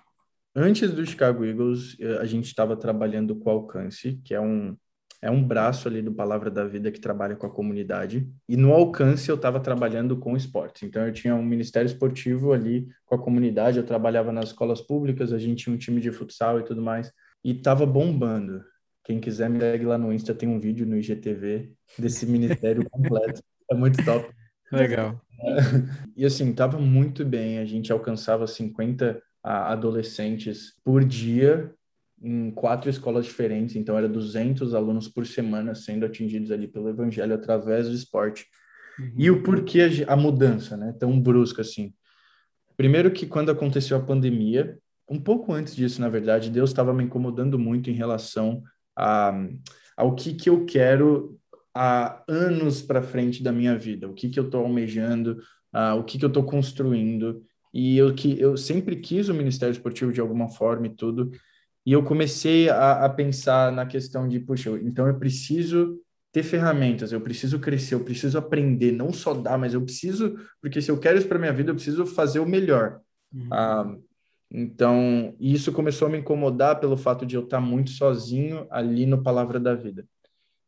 antes 0.57 0.91
do 0.91 1.07
Chicago 1.07 1.45
Eagles, 1.45 1.97
a 2.21 2.25
gente 2.25 2.47
estava 2.47 2.77
trabalhando 2.77 3.37
com 3.37 3.49
o 3.49 3.53
Alcance, 3.53 4.21
que 4.25 4.35
é 4.35 4.41
um 4.41 4.77
é 5.21 5.31
um 5.31 5.43
braço 5.43 5.89
ali 5.89 6.01
do 6.01 6.13
Palavra 6.13 6.51
da 6.51 6.65
Vida 6.65 6.93
que 6.93 7.01
trabalha 7.01 7.35
com 7.35 7.47
a 7.47 7.51
comunidade. 7.51 8.31
E 8.49 8.57
no 8.57 8.73
alcance 8.73 9.29
eu 9.29 9.35
estava 9.35 9.59
trabalhando 9.59 10.17
com 10.17 10.37
esportes. 10.37 10.83
Então 10.83 11.05
eu 11.05 11.13
tinha 11.13 11.35
um 11.35 11.45
ministério 11.45 11.87
esportivo 11.87 12.53
ali 12.53 12.89
com 13.05 13.17
a 13.17 13.19
comunidade, 13.19 13.79
eu 13.79 13.87
trabalhava 13.87 14.33
nas 14.33 14.47
escolas 14.51 14.81
públicas, 14.81 15.33
a 15.33 15.39
gente 15.39 15.65
tinha 15.65 15.75
um 15.75 15.79
time 15.79 16.01
de 16.01 16.13
futsal 16.13 16.61
e 16.61 16.65
tudo 16.65 16.81
mais. 16.81 17.13
E 17.45 17.53
estava 17.53 17.85
bombando. 17.85 18.65
Quem 19.05 19.19
quiser 19.19 19.49
me 19.51 19.59
segue 19.59 19.87
lá 19.87 19.97
no 19.97 20.13
Insta, 20.13 20.35
tem 20.35 20.49
um 20.49 20.61
vídeo 20.61 20.87
no 20.87 20.97
IGTV 20.97 21.73
desse 21.99 22.27
ministério 22.27 22.85
completo. 22.91 23.43
É 23.71 23.75
muito 23.75 24.05
top. 24.05 24.29
Legal. 24.71 25.21
E 26.17 26.25
assim, 26.25 26.53
tava 26.53 26.79
muito 26.79 27.25
bem. 27.25 27.59
A 27.59 27.65
gente 27.65 27.91
alcançava 27.91 28.47
50 28.47 29.21
adolescentes 29.43 30.75
por 30.85 31.05
dia 31.05 31.75
em 32.23 32.51
quatro 32.51 32.91
escolas 32.91 33.25
diferentes, 33.25 33.77
então 33.77 33.97
era 33.97 34.09
200 34.09 34.75
alunos 34.75 35.09
por 35.09 35.27
semana 35.27 35.75
sendo 35.75 36.05
atingidos 36.05 36.51
ali 36.51 36.67
pelo 36.67 36.89
evangelho 36.89 37.35
através 37.35 37.89
do 37.89 37.95
esporte. 37.95 38.47
Uhum. 38.99 39.13
E 39.17 39.31
o 39.31 39.43
porquê 39.43 40.05
a 40.07 40.17
mudança, 40.17 40.77
né, 40.77 40.95
tão 40.99 41.21
brusca 41.21 41.63
assim? 41.63 41.93
Primeiro 42.77 43.11
que 43.11 43.27
quando 43.27 43.51
aconteceu 43.51 43.97
a 43.97 44.03
pandemia, 44.03 44.79
um 45.09 45.19
pouco 45.19 45.53
antes 45.53 45.75
disso, 45.75 46.01
na 46.01 46.09
verdade, 46.09 46.51
Deus 46.51 46.71
estava 46.71 46.93
me 46.93 47.05
incomodando 47.05 47.59
muito 47.59 47.91
em 47.91 47.95
relação 47.95 48.63
a, 48.97 49.33
ao 49.97 50.15
que 50.15 50.35
que 50.35 50.51
eu 50.51 50.65
quero 50.67 51.39
há 51.75 52.23
anos 52.29 52.83
para 52.83 53.03
frente 53.03 53.43
da 53.43 53.53
minha 53.53 53.79
vida, 53.79 54.09
o 54.09 54.15
que 54.15 54.29
que 54.29 54.39
eu 54.39 54.45
estou 54.45 54.63
almejando, 54.63 55.39
uh, 55.75 55.99
o 55.99 56.05
que 56.05 56.19
que 56.19 56.25
eu 56.25 56.29
estou 56.29 56.43
construindo, 56.43 57.43
e 57.73 57.97
eu 57.97 58.15
que 58.15 58.39
eu 58.41 58.57
sempre 58.57 58.97
quis 58.97 59.29
o 59.29 59.35
ministério 59.35 59.73
esportivo 59.73 60.13
de 60.13 60.21
alguma 60.21 60.49
forma 60.49 60.87
e 60.87 60.95
tudo, 60.95 61.31
e 61.89 61.93
eu 61.93 62.03
comecei 62.03 62.69
a, 62.69 63.07
a 63.07 63.09
pensar 63.09 63.73
na 63.73 63.87
questão 63.87 64.29
de, 64.29 64.39
puxa, 64.39 64.69
então 64.83 65.09
eu 65.09 65.19
preciso 65.19 65.99
ter 66.31 66.43
ferramentas, 66.43 67.13
eu 67.13 67.21
preciso 67.23 67.59
crescer, 67.59 67.95
eu 67.95 68.05
preciso 68.05 68.37
aprender, 68.37 68.93
não 68.93 69.11
só 69.11 69.33
dar, 69.33 69.57
mas 69.57 69.73
eu 69.73 69.81
preciso, 69.81 70.37
porque 70.61 70.83
se 70.83 70.91
eu 70.91 71.01
quero 71.01 71.17
isso 71.17 71.27
para 71.27 71.39
minha 71.39 71.51
vida, 71.51 71.71
eu 71.71 71.75
preciso 71.75 72.05
fazer 72.05 72.41
o 72.41 72.47
melhor. 72.47 73.01
Uhum. 73.33 73.49
Ah, 73.51 73.97
então, 74.51 75.35
isso 75.41 75.73
começou 75.73 76.09
a 76.09 76.11
me 76.11 76.19
incomodar 76.19 76.79
pelo 76.79 76.95
fato 76.95 77.25
de 77.25 77.37
eu 77.37 77.45
estar 77.45 77.59
muito 77.59 77.89
sozinho 77.93 78.67
ali 78.71 79.07
no 79.07 79.23
Palavra 79.23 79.59
da 79.59 79.75
Vida. 79.75 80.07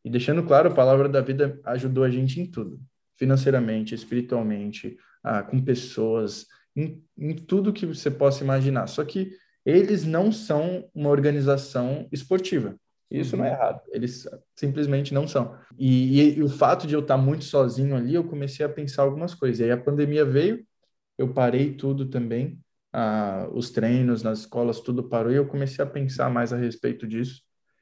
E 0.03 0.09
deixando 0.09 0.41
claro, 0.41 0.69
a 0.69 0.73
Palavra 0.73 1.07
da 1.07 1.21
Vida 1.21 1.61
ajudou 1.65 2.03
a 2.03 2.09
gente 2.09 2.41
em 2.41 2.47
tudo, 2.47 2.79
financeiramente, 3.15 3.93
espiritualmente, 3.93 4.97
ah, 5.23 5.43
com 5.43 5.61
pessoas, 5.61 6.47
em, 6.75 6.99
em 7.15 7.35
tudo 7.35 7.71
que 7.71 7.85
você 7.85 8.09
possa 8.09 8.43
imaginar. 8.43 8.87
Só 8.87 9.05
que 9.05 9.39
eles 9.65 10.05
não 10.05 10.31
são 10.31 10.89
uma 10.93 11.09
organização 11.09 12.07
esportiva. 12.11 12.75
Isso 13.09 13.35
uhum. 13.35 13.41
não 13.41 13.47
é 13.47 13.49
uhum. 13.49 13.55
errado, 13.55 13.81
eles 13.89 14.27
simplesmente 14.55 15.13
não 15.13 15.27
são. 15.27 15.55
E, 15.77 16.21
e, 16.21 16.37
e, 16.37 16.43
o 16.43 16.49
fato 16.49 16.87
de 16.87 16.93
eu 16.93 17.01
estar 17.01 17.17
muito 17.17 17.43
sozinho 17.43 17.95
ali, 17.95 18.15
eu 18.15 18.23
comecei 18.23 18.65
a 18.65 18.69
pensar 18.69 19.03
algumas 19.03 19.35
coisas. 19.35 19.59
E 19.59 19.63
aí 19.65 19.71
a 19.71 19.77
pandemia 19.77 20.23
veio, 20.23 20.65
eu 21.17 21.33
parei 21.33 21.73
tudo 21.73 22.05
também, 22.05 22.57
ah, 22.93 23.49
os 23.53 23.69
treinos 23.69 24.23
nas 24.23 24.39
escolas, 24.39 24.79
tudo 24.79 25.03
parou, 25.03 25.31
e 25.31 25.35
eu 25.35 25.45
comecei 25.45 25.83
a 25.83 25.87
pensar 25.87 26.29
mais 26.29 26.53
a 26.53 26.57
respeito 26.57 27.05
disso. 27.05 27.41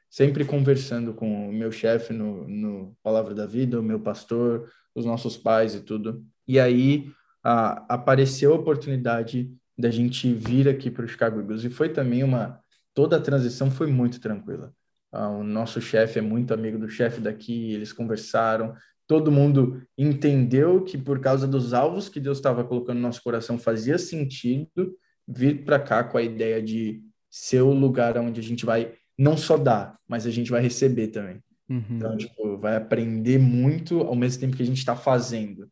Sempre 0.10 0.44
conversando 0.44 1.14
com 1.14 1.50
o 1.50 1.54
meu 1.54 1.72
chefe 1.72 2.12
no, 2.12 2.48
no 2.48 2.98
Palavra 3.04 3.36
da 3.36 3.46
Vida, 3.46 3.80
o 3.80 3.84
meu 3.84 4.00
pastor, 4.00 4.68
os 4.96 5.06
nossos 5.06 5.38
pais 5.38 5.76
e 5.76 5.82
tudo. 5.82 6.26
E 6.48 6.60
aí 6.60 7.12
ah, 7.44 7.86
apareceu 7.88 8.52
a 8.52 8.56
oportunidade 8.56 9.54
da 9.80 9.90
gente 9.90 10.34
vir 10.34 10.68
aqui 10.68 10.92
para 10.92 11.06
o 11.06 11.08
Chicago 11.08 11.40
Eagles. 11.40 11.64
E 11.64 11.70
foi 11.70 11.90
também 11.90 12.22
uma. 12.22 12.60
Toda 12.94 13.16
a 13.16 13.22
transição 13.22 13.72
foi 13.72 13.88
muito 13.88 14.20
tranquila. 14.20 14.74
Ah, 15.12 15.30
o 15.30 15.44
nosso 15.44 15.80
chefe 15.80 16.20
é 16.20 16.22
muito 16.22 16.54
amigo 16.54 16.78
do 16.78 16.90
chefe 16.90 17.22
daqui, 17.22 17.74
eles 17.74 17.94
conversaram, 17.94 18.76
todo 19.08 19.32
mundo 19.32 19.82
entendeu 19.98 20.84
que 20.84 20.98
por 20.98 21.20
causa 21.20 21.48
dos 21.48 21.74
alvos 21.74 22.10
que 22.10 22.20
Deus 22.20 22.38
estava 22.38 22.64
colocando 22.64 22.98
no 22.98 23.04
nosso 23.04 23.24
coração 23.24 23.58
fazia 23.58 23.98
sentido 23.98 24.96
vir 25.28 25.66
para 25.66 25.80
cá 25.80 26.04
com 26.04 26.18
a 26.18 26.22
ideia 26.22 26.62
de 26.62 27.02
ser 27.30 27.62
o 27.62 27.72
lugar 27.72 28.18
onde 28.20 28.40
a 28.40 28.44
gente 28.44 28.66
vai 28.66 28.94
não 29.18 29.36
só 29.36 29.58
dar, 29.58 29.98
mas 30.08 30.28
a 30.28 30.32
gente 30.32 30.52
vai 30.52 30.62
receber 30.62 31.08
também. 31.08 31.42
Uhum. 31.68 31.84
Então, 31.90 32.18
tipo, 32.18 32.58
vai 32.58 32.76
aprender 32.76 33.40
muito 33.40 34.02
ao 34.02 34.16
mesmo 34.16 34.42
tempo 34.42 34.56
que 34.56 34.64
a 34.64 34.66
gente 34.66 34.78
está 34.78 34.96
fazendo. 34.96 35.70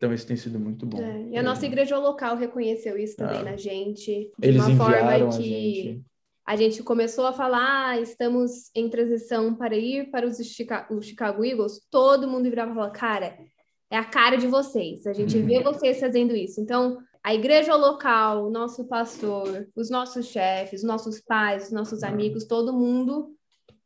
Então, 0.00 0.14
isso 0.14 0.26
tem 0.26 0.36
sido 0.36 0.58
muito 0.58 0.86
bom. 0.86 0.98
É, 0.98 1.26
e 1.32 1.36
a 1.36 1.42
nossa 1.42 1.66
igreja 1.66 1.98
local 1.98 2.34
reconheceu 2.34 2.96
isso 2.96 3.16
também 3.18 3.40
ah. 3.40 3.42
na 3.42 3.56
gente. 3.58 4.32
De 4.38 4.48
Eles 4.48 4.64
uma 4.64 4.74
forma 4.74 5.28
que 5.36 5.42
gente. 5.42 6.04
a 6.46 6.56
gente 6.56 6.82
começou 6.82 7.26
a 7.26 7.34
falar, 7.34 7.90
ah, 7.90 8.00
estamos 8.00 8.70
em 8.74 8.88
transição 8.88 9.54
para 9.54 9.76
ir 9.76 10.10
para 10.10 10.26
os 10.26 10.38
Chicago, 10.38 11.02
Chicago 11.02 11.44
Eagles. 11.44 11.86
Todo 11.90 12.26
mundo 12.26 12.48
virava 12.48 12.70
e 12.70 12.74
falava, 12.74 12.92
cara, 12.92 13.38
é 13.90 13.98
a 13.98 14.04
cara 14.04 14.36
de 14.36 14.46
vocês. 14.46 15.06
A 15.06 15.12
gente 15.12 15.38
vê 15.38 15.62
vocês 15.62 16.00
fazendo 16.00 16.34
isso. 16.34 16.62
Então, 16.62 16.96
a 17.22 17.34
igreja 17.34 17.74
local, 17.74 18.46
o 18.46 18.50
nosso 18.50 18.88
pastor, 18.88 19.68
os 19.76 19.90
nossos 19.90 20.28
chefes, 20.28 20.80
os 20.80 20.86
nossos 20.86 21.20
pais, 21.20 21.66
os 21.66 21.72
nossos 21.72 22.02
amigos, 22.02 22.46
todo 22.46 22.72
mundo 22.72 23.36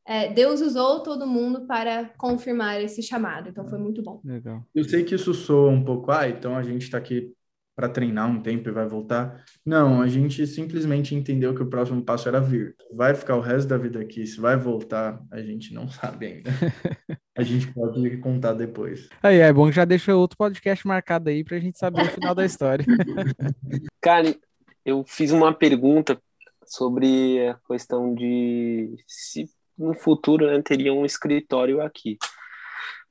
é, 0.06 0.32
Deus 0.32 0.60
usou 0.60 1.02
todo 1.02 1.26
mundo 1.26 1.66
para 1.66 2.10
confirmar 2.18 2.80
esse 2.82 3.02
chamado, 3.02 3.48
então 3.48 3.68
foi 3.68 3.78
muito 3.78 4.02
bom. 4.02 4.20
Legal. 4.24 4.62
Eu 4.74 4.84
sei 4.84 5.02
que 5.02 5.14
isso 5.14 5.32
soa 5.32 5.70
um 5.70 5.82
pouco, 5.82 6.10
ah, 6.10 6.28
então 6.28 6.56
a 6.56 6.62
gente 6.62 6.82
está 6.82 6.98
aqui 6.98 7.32
para 7.76 7.88
treinar 7.88 8.30
um 8.30 8.40
tempo 8.40 8.68
e 8.68 8.72
vai 8.72 8.86
voltar. 8.86 9.44
Não, 9.64 10.00
a 10.00 10.06
gente 10.06 10.46
simplesmente 10.46 11.14
entendeu 11.14 11.54
que 11.54 11.62
o 11.62 11.68
próximo 11.68 12.02
passo 12.02 12.28
era 12.28 12.40
vir. 12.40 12.76
Vai 12.92 13.14
ficar 13.14 13.36
o 13.36 13.40
resto 13.40 13.68
da 13.68 13.76
vida 13.76 13.98
aqui, 14.00 14.26
se 14.26 14.40
vai 14.40 14.56
voltar, 14.56 15.20
a 15.30 15.40
gente 15.40 15.74
não 15.74 15.88
sabe 15.88 16.26
ainda. 16.26 16.50
a 17.36 17.42
gente 17.42 17.72
pode 17.72 18.16
contar 18.18 18.52
depois. 18.52 19.08
Aí, 19.22 19.38
é 19.38 19.52
bom 19.52 19.66
que 19.66 19.72
já 19.72 19.84
deixa 19.84 20.14
outro 20.14 20.36
podcast 20.36 20.86
marcado 20.86 21.30
aí 21.30 21.42
para 21.42 21.56
a 21.56 21.60
gente 21.60 21.78
saber 21.78 22.02
o 22.02 22.10
final 22.10 22.34
da 22.34 22.44
história. 22.44 22.84
Cara, 24.00 24.36
eu 24.84 25.02
fiz 25.04 25.32
uma 25.32 25.52
pergunta 25.52 26.20
sobre 26.64 27.48
a 27.48 27.58
questão 27.66 28.14
de 28.14 28.94
se 29.06 29.48
no 29.76 29.94
futuro 29.94 30.46
né, 30.46 30.60
teria 30.62 30.92
um 30.92 31.04
escritório 31.04 31.80
aqui 31.80 32.18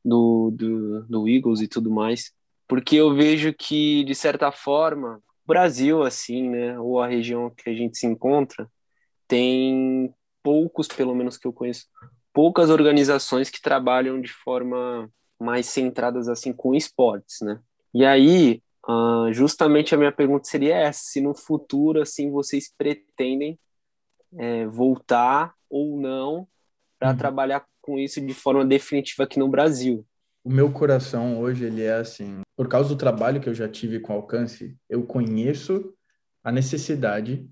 do, 0.03 0.51
do, 0.51 1.03
do 1.03 1.27
Eagles 1.27 1.61
e 1.61 1.67
tudo 1.67 1.89
mais, 1.91 2.31
porque 2.67 2.95
eu 2.95 3.13
vejo 3.13 3.53
que, 3.53 4.03
de 4.03 4.15
certa 4.15 4.51
forma, 4.51 5.17
o 5.17 5.47
Brasil, 5.47 6.03
assim, 6.03 6.49
né, 6.49 6.79
ou 6.79 6.99
a 6.99 7.07
região 7.07 7.49
que 7.49 7.69
a 7.69 7.73
gente 7.73 7.97
se 7.97 8.07
encontra, 8.07 8.69
tem 9.27 10.13
poucos, 10.41 10.87
pelo 10.87 11.15
menos 11.15 11.37
que 11.37 11.47
eu 11.47 11.53
conheço, 11.53 11.85
poucas 12.33 12.69
organizações 12.69 13.49
que 13.49 13.61
trabalham 13.61 14.19
de 14.19 14.31
forma 14.31 15.09
mais 15.39 15.67
centradas, 15.67 16.27
assim, 16.27 16.53
com 16.53 16.73
esportes, 16.73 17.41
né? 17.41 17.59
E 17.93 18.05
aí, 18.05 18.61
uh, 18.87 19.31
justamente 19.31 19.93
a 19.93 19.97
minha 19.97 20.11
pergunta 20.11 20.45
seria 20.45 20.75
essa, 20.75 21.01
se 21.03 21.21
no 21.21 21.35
futuro, 21.35 22.01
assim, 22.01 22.31
vocês 22.31 22.73
pretendem 22.75 23.59
é, 24.37 24.65
voltar 24.67 25.53
ou 25.69 25.99
não 25.99 26.47
para 26.99 27.11
uhum. 27.11 27.17
trabalhar 27.17 27.65
com 27.81 27.97
isso 27.99 28.21
de 28.21 28.33
forma 28.33 28.65
definitiva 28.65 29.23
aqui 29.23 29.37
no 29.39 29.49
Brasil. 29.49 30.05
O 30.43 30.51
meu 30.51 30.71
coração 30.71 31.39
hoje 31.39 31.65
ele 31.65 31.83
é 31.83 31.93
assim, 31.93 32.41
por 32.55 32.67
causa 32.67 32.89
do 32.89 32.97
trabalho 32.97 33.39
que 33.39 33.49
eu 33.49 33.53
já 33.53 33.67
tive 33.67 33.99
com 33.99 34.13
alcance, 34.13 34.77
eu 34.89 35.03
conheço 35.03 35.93
a 36.43 36.51
necessidade, 36.51 37.49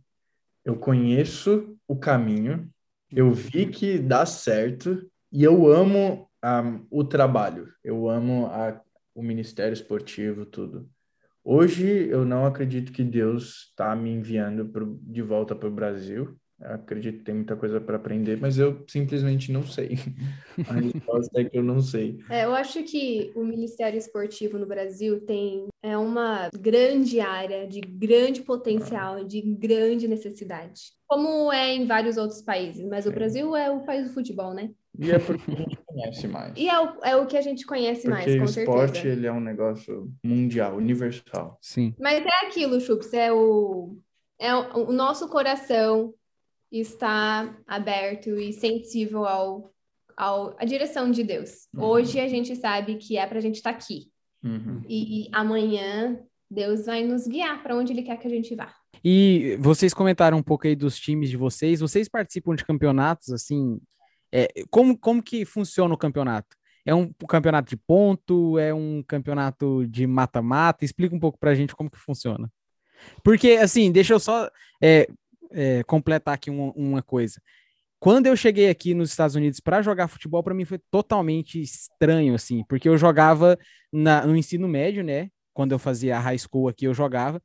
eu 0.63 0.77
conheço 0.77 1.77
o 1.87 1.95
caminho, 1.95 2.69
eu 3.09 3.31
vi 3.31 3.67
que 3.67 3.97
dá 3.97 4.25
certo 4.25 5.09
e 5.31 5.43
eu 5.43 5.71
amo 5.71 6.29
um, 6.43 6.85
o 6.89 7.03
trabalho, 7.03 7.71
eu 7.83 8.09
amo 8.09 8.47
a, 8.47 8.81
o 9.15 9.21
ministério 9.21 9.73
esportivo, 9.73 10.45
tudo. 10.45 10.89
Hoje 11.43 11.87
eu 12.09 12.23
não 12.23 12.45
acredito 12.45 12.91
que 12.91 13.03
Deus 13.03 13.69
está 13.69 13.95
me 13.95 14.11
enviando 14.11 14.69
pro, 14.69 14.99
de 15.01 15.21
volta 15.21 15.55
para 15.55 15.67
o 15.67 15.73
Brasil. 15.73 16.37
Eu 16.61 16.75
acredito 16.75 17.19
que 17.19 17.23
tem 17.23 17.35
muita 17.35 17.55
coisa 17.55 17.81
para 17.81 17.97
aprender, 17.97 18.37
mas 18.39 18.59
eu 18.59 18.83
simplesmente 18.87 19.51
não 19.51 19.63
sei. 19.63 19.97
A 20.69 20.73
resposta 20.73 21.41
é 21.41 21.45
que 21.45 21.57
eu 21.57 21.63
não 21.63 21.81
sei. 21.81 22.19
É, 22.29 22.45
eu 22.45 22.53
acho 22.53 22.83
que 22.83 23.31
o 23.35 23.43
Ministério 23.43 23.97
Esportivo 23.97 24.59
no 24.59 24.67
Brasil 24.67 25.21
tem 25.21 25.67
é 25.83 25.97
uma 25.97 26.49
grande 26.53 27.19
área 27.19 27.67
de 27.67 27.81
grande 27.81 28.43
potencial, 28.43 29.23
de 29.23 29.41
grande 29.41 30.07
necessidade. 30.07 30.91
Como 31.07 31.51
é 31.51 31.73
em 31.73 31.85
vários 31.85 32.17
outros 32.17 32.41
países, 32.41 32.87
mas 32.87 33.05
o 33.05 33.11
Brasil 33.11 33.55
é 33.55 33.71
o 33.71 33.83
país 33.83 34.07
do 34.07 34.13
futebol, 34.13 34.53
né? 34.53 34.69
E 34.99 35.11
é 35.11 35.17
porque 35.17 35.51
a 35.51 35.55
gente 35.55 35.77
conhece 35.85 36.27
mais. 36.27 36.53
E 36.55 36.69
é 36.69 36.79
o, 36.79 37.03
é 37.03 37.15
o 37.15 37.25
que 37.25 37.37
a 37.37 37.41
gente 37.41 37.65
conhece 37.65 38.03
porque 38.03 38.13
mais, 38.13 38.37
com 38.37 38.43
o 38.43 38.47
certeza. 38.47 38.59
esporte 38.61 39.07
ele 39.07 39.25
é 39.25 39.31
um 39.31 39.39
negócio 39.39 40.11
mundial, 40.23 40.75
universal. 40.75 41.57
Sim. 41.61 41.95
Mas 41.99 42.23
é 42.23 42.45
aquilo, 42.45 42.79
Chups, 42.79 43.13
é 43.13 43.31
o, 43.31 43.97
é 44.37 44.53
o, 44.53 44.89
o 44.89 44.91
nosso 44.91 45.27
coração 45.29 46.13
está 46.71 47.57
aberto 47.67 48.29
e 48.39 48.53
sensível 48.53 49.25
ao, 49.25 49.73
ao 50.15 50.55
à 50.57 50.65
direção 50.65 51.11
de 51.11 51.23
Deus. 51.23 51.67
Uhum. 51.73 51.83
Hoje 51.83 52.19
a 52.19 52.27
gente 52.27 52.55
sabe 52.55 52.95
que 52.95 53.17
é 53.17 53.25
para 53.25 53.39
a 53.39 53.41
gente 53.41 53.55
estar 53.55 53.71
aqui. 53.71 54.11
Uhum. 54.43 54.81
E, 54.87 55.25
e 55.25 55.29
amanhã 55.33 56.19
Deus 56.49 56.85
vai 56.85 57.03
nos 57.03 57.27
guiar 57.27 57.61
para 57.61 57.75
onde 57.75 57.93
Ele 57.93 58.03
quer 58.03 58.17
que 58.17 58.27
a 58.27 58.29
gente 58.29 58.55
vá. 58.55 58.73
E 59.03 59.57
vocês 59.59 59.93
comentaram 59.93 60.37
um 60.37 60.43
pouco 60.43 60.67
aí 60.67 60.75
dos 60.75 60.99
times 60.99 61.29
de 61.29 61.37
vocês. 61.37 61.79
Vocês 61.79 62.07
participam 62.07 62.55
de 62.55 62.65
campeonatos, 62.65 63.29
assim? 63.31 63.79
É, 64.31 64.47
como, 64.69 64.97
como 64.97 65.23
que 65.23 65.43
funciona 65.45 65.93
o 65.93 65.97
campeonato? 65.97 66.55
É 66.85 66.93
um 66.93 67.11
campeonato 67.27 67.69
de 67.69 67.77
ponto? 67.77 68.57
É 68.59 68.73
um 68.73 69.03
campeonato 69.07 69.87
de 69.87 70.05
mata-mata? 70.05 70.85
Explica 70.85 71.15
um 71.15 71.19
pouco 71.19 71.39
pra 71.39 71.55
gente 71.55 71.75
como 71.75 71.89
que 71.89 71.97
funciona. 71.97 72.51
Porque, 73.23 73.51
assim, 73.51 73.91
deixa 73.91 74.13
eu 74.13 74.19
só 74.19 74.49
é, 74.81 75.07
é, 75.51 75.83
completar 75.83 76.35
aqui 76.35 76.49
uma, 76.49 76.71
uma 76.73 77.01
coisa. 77.01 77.41
Quando 77.99 78.25
eu 78.27 78.35
cheguei 78.35 78.69
aqui 78.69 78.93
nos 78.93 79.11
Estados 79.11 79.35
Unidos 79.35 79.59
para 79.59 79.81
jogar 79.81 80.07
futebol, 80.07 80.41
para 80.41 80.55
mim 80.55 80.65
foi 80.65 80.79
totalmente 80.89 81.61
estranho, 81.61 82.33
assim, 82.33 82.63
porque 82.67 82.89
eu 82.89 82.97
jogava 82.97 83.57
na, 83.93 84.25
no 84.25 84.35
ensino 84.35 84.67
médio, 84.67 85.03
né? 85.03 85.29
Quando 85.53 85.73
eu 85.73 85.79
fazia 85.79 86.17
a 86.17 86.19
high 86.19 86.37
school 86.37 86.67
aqui, 86.67 86.85
eu 86.85 86.93
jogava, 86.93 87.41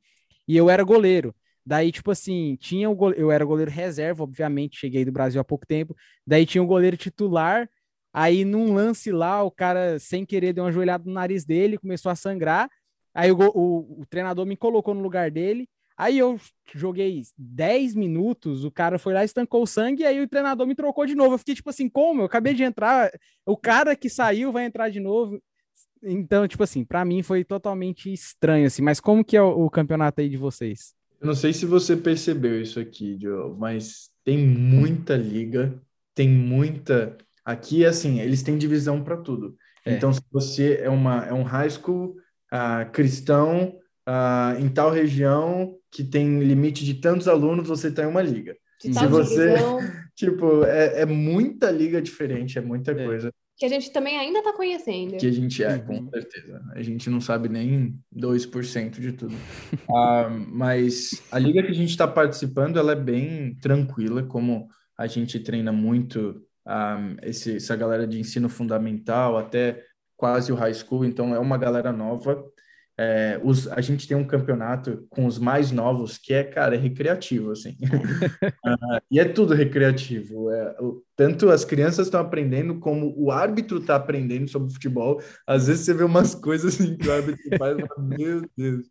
e 0.47 0.57
eu 0.57 0.69
era 0.69 0.83
goleiro. 0.83 1.35
Daí, 1.65 1.91
tipo 1.91 2.09
assim, 2.11 2.55
tinha 2.59 2.89
o 2.89 2.95
go... 2.95 3.11
eu 3.11 3.29
era 3.29 3.43
goleiro 3.43 3.69
reserva, 3.69 4.23
obviamente, 4.23 4.79
cheguei 4.79 5.03
do 5.03 5.11
Brasil 5.11 5.41
há 5.41 5.43
pouco 5.43 5.67
tempo. 5.67 5.95
Daí 6.25 6.45
tinha 6.45 6.63
o 6.63 6.67
goleiro 6.67 6.95
titular. 6.95 7.69
Aí, 8.13 8.45
num 8.45 8.73
lance 8.73 9.11
lá, 9.11 9.43
o 9.43 9.51
cara, 9.51 9.99
sem 9.99 10.25
querer, 10.25 10.53
deu 10.53 10.63
uma 10.63 10.71
joelhada 10.71 11.03
no 11.05 11.11
nariz 11.11 11.45
dele, 11.45 11.77
começou 11.77 12.09
a 12.09 12.15
sangrar. 12.15 12.69
Aí 13.13 13.31
o, 13.31 13.37
o, 13.53 14.01
o 14.01 14.05
treinador 14.09 14.45
me 14.45 14.55
colocou 14.55 14.93
no 14.93 15.01
lugar 15.01 15.29
dele. 15.29 15.67
Aí 15.97 16.19
eu 16.19 16.39
joguei 16.75 17.23
10 17.35 17.95
minutos, 17.95 18.63
o 18.63 18.69
cara 18.69 18.99
foi 18.99 19.15
lá, 19.15 19.23
estancou 19.23 19.63
o 19.63 19.67
sangue, 19.67 20.03
e 20.03 20.05
aí 20.05 20.21
o 20.21 20.27
treinador 20.27 20.67
me 20.67 20.75
trocou 20.75 21.07
de 21.07 21.15
novo. 21.15 21.33
Eu 21.33 21.39
fiquei 21.39 21.55
tipo 21.55 21.71
assim, 21.71 21.89
como? 21.89 22.21
Eu 22.21 22.25
acabei 22.25 22.53
de 22.53 22.61
entrar, 22.61 23.11
o 23.45 23.57
cara 23.57 23.95
que 23.95 24.07
saiu 24.07 24.51
vai 24.51 24.65
entrar 24.65 24.89
de 24.89 24.99
novo. 24.99 25.41
Então, 26.03 26.47
tipo 26.47 26.61
assim, 26.61 26.85
para 26.85 27.03
mim 27.03 27.23
foi 27.23 27.43
totalmente 27.43 28.13
estranho, 28.13 28.67
assim. 28.67 28.83
Mas 28.83 28.99
como 28.99 29.25
que 29.25 29.35
é 29.35 29.41
o, 29.41 29.65
o 29.65 29.69
campeonato 29.71 30.21
aí 30.21 30.29
de 30.29 30.37
vocês? 30.37 30.93
Eu 31.19 31.25
não 31.25 31.35
sei 31.35 31.51
se 31.51 31.65
você 31.65 31.97
percebeu 31.97 32.61
isso 32.61 32.79
aqui, 32.79 33.17
Joe, 33.19 33.55
mas 33.57 34.11
tem 34.23 34.37
muita 34.37 35.15
liga, 35.15 35.81
tem 36.13 36.29
muita. 36.29 37.17
Aqui, 37.43 37.83
assim, 37.85 38.19
eles 38.19 38.43
têm 38.43 38.57
divisão 38.57 39.03
para 39.03 39.17
tudo. 39.17 39.57
É. 39.83 39.95
Então, 39.95 40.13
se 40.13 40.21
você 40.31 40.79
é, 40.83 40.89
uma, 40.89 41.25
é 41.25 41.33
um 41.33 41.43
high 41.43 41.69
school 41.69 42.17
uh, 42.53 42.91
cristão 42.91 43.79
uh, 44.07 44.61
em 44.61 44.69
tal 44.69 44.91
região 44.91 45.76
que 45.91 46.03
tem 46.03 46.39
limite 46.39 46.83
de 46.85 46.95
tantos 46.95 47.27
alunos, 47.27 47.67
você 47.67 47.87
está 47.87 48.03
em 48.03 48.07
uma 48.07 48.21
liga. 48.21 48.55
Se 48.79 48.91
você- 48.91 49.47
divisão, 49.53 49.79
Tipo, 50.17 50.63
é, 50.65 51.01
é 51.01 51.05
muita 51.05 51.69
liga 51.69 52.01
diferente, 52.01 52.57
é 52.57 52.61
muita 52.61 52.91
É. 52.91 53.05
coisa 53.05 53.31
que 53.55 53.65
a 53.65 53.69
gente 53.69 53.91
também 53.91 54.17
ainda 54.17 54.39
está 54.39 54.51
conhecendo. 54.53 55.17
que 55.17 55.25
a 55.27 55.31
gente 55.31 55.63
é, 55.63 55.75
Uhum. 55.75 56.05
com 56.05 56.09
certeza. 56.11 56.61
A 56.73 56.81
gente 56.83 57.07
não 57.09 57.19
sabe 57.21 57.49
nem 57.49 57.99
2% 58.11 58.99
de 58.99 59.11
tudo. 59.13 59.35
Ah, 59.95 60.29
mas 60.29 61.23
a 61.31 61.37
liga 61.39 61.61
que 61.63 61.69
a 61.71 61.73
gente 61.73 61.89
está 61.91 62.07
participando, 62.07 62.77
ela 62.79 62.91
é 62.93 62.95
bem 62.95 63.55
tranquila, 63.61 64.23
como 64.23 64.67
a 64.97 65.05
gente 65.07 65.39
treina 65.39 65.71
muito 65.71 66.41
ah, 66.65 66.99
esse, 67.23 67.55
essa 67.57 67.75
galera 67.75 68.05
de 68.07 68.19
ensino 68.19 68.49
fundamental 68.49 69.37
até 69.37 69.83
quase 70.15 70.51
o 70.51 70.55
high 70.55 70.73
school, 70.73 71.05
então 71.05 71.33
é 71.33 71.39
uma 71.39 71.57
galera 71.57 71.91
nova. 71.93 72.43
É, 72.99 73.39
os, 73.43 73.67
a 73.67 73.79
gente 73.79 74.07
tem 74.07 74.17
um 74.17 74.25
campeonato 74.25 75.05
com 75.09 75.27
os 75.27 75.37
mais 75.37 75.71
novos 75.71 76.17
que 76.17 76.33
é, 76.33 76.43
cara, 76.43 76.75
é 76.75 76.79
recreativo, 76.79 77.51
assim. 77.51 77.77
Ah, 78.65 79.01
e 79.09 79.19
é 79.19 79.25
tudo 79.25 79.53
recreativo. 79.53 80.49
É, 80.51 80.75
o- 80.81 81.01
tanto 81.15 81.49
as 81.49 81.63
crianças 81.63 82.07
estão 82.07 82.19
aprendendo, 82.19 82.79
como 82.79 83.13
o 83.17 83.31
árbitro 83.31 83.77
está 83.77 83.95
aprendendo 83.95 84.49
sobre 84.49 84.73
futebol. 84.73 85.21
Às 85.45 85.67
vezes 85.67 85.85
você 85.85 85.93
vê 85.93 86.03
umas 86.03 86.35
coisas 86.35 86.73
assim 86.73 86.97
que 86.97 87.07
o 87.07 87.13
árbitro 87.13 87.57
faz, 87.57 87.77
meu 87.97 88.41
Deus. 88.57 88.85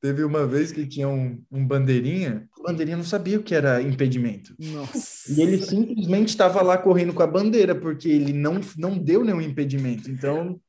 Teve 0.00 0.24
uma 0.24 0.46
vez 0.46 0.72
que 0.72 0.86
tinha 0.86 1.08
um, 1.08 1.40
um 1.50 1.64
bandeirinha, 1.66 2.48
o 2.58 2.64
bandeirinha 2.64 2.96
não 2.96 3.04
sabia 3.04 3.38
o 3.38 3.42
que 3.42 3.54
era 3.54 3.80
impedimento. 3.80 4.54
Nossa. 4.58 5.32
E 5.32 5.40
ele 5.40 5.58
simplesmente 5.58 6.28
estava 6.28 6.60
lá 6.60 6.76
correndo 6.76 7.12
com 7.12 7.22
a 7.22 7.26
bandeira, 7.26 7.74
porque 7.74 8.08
ele 8.08 8.32
não, 8.32 8.60
não 8.76 8.98
deu 8.98 9.24
nenhum 9.24 9.40
impedimento. 9.40 10.10
Então, 10.10 10.60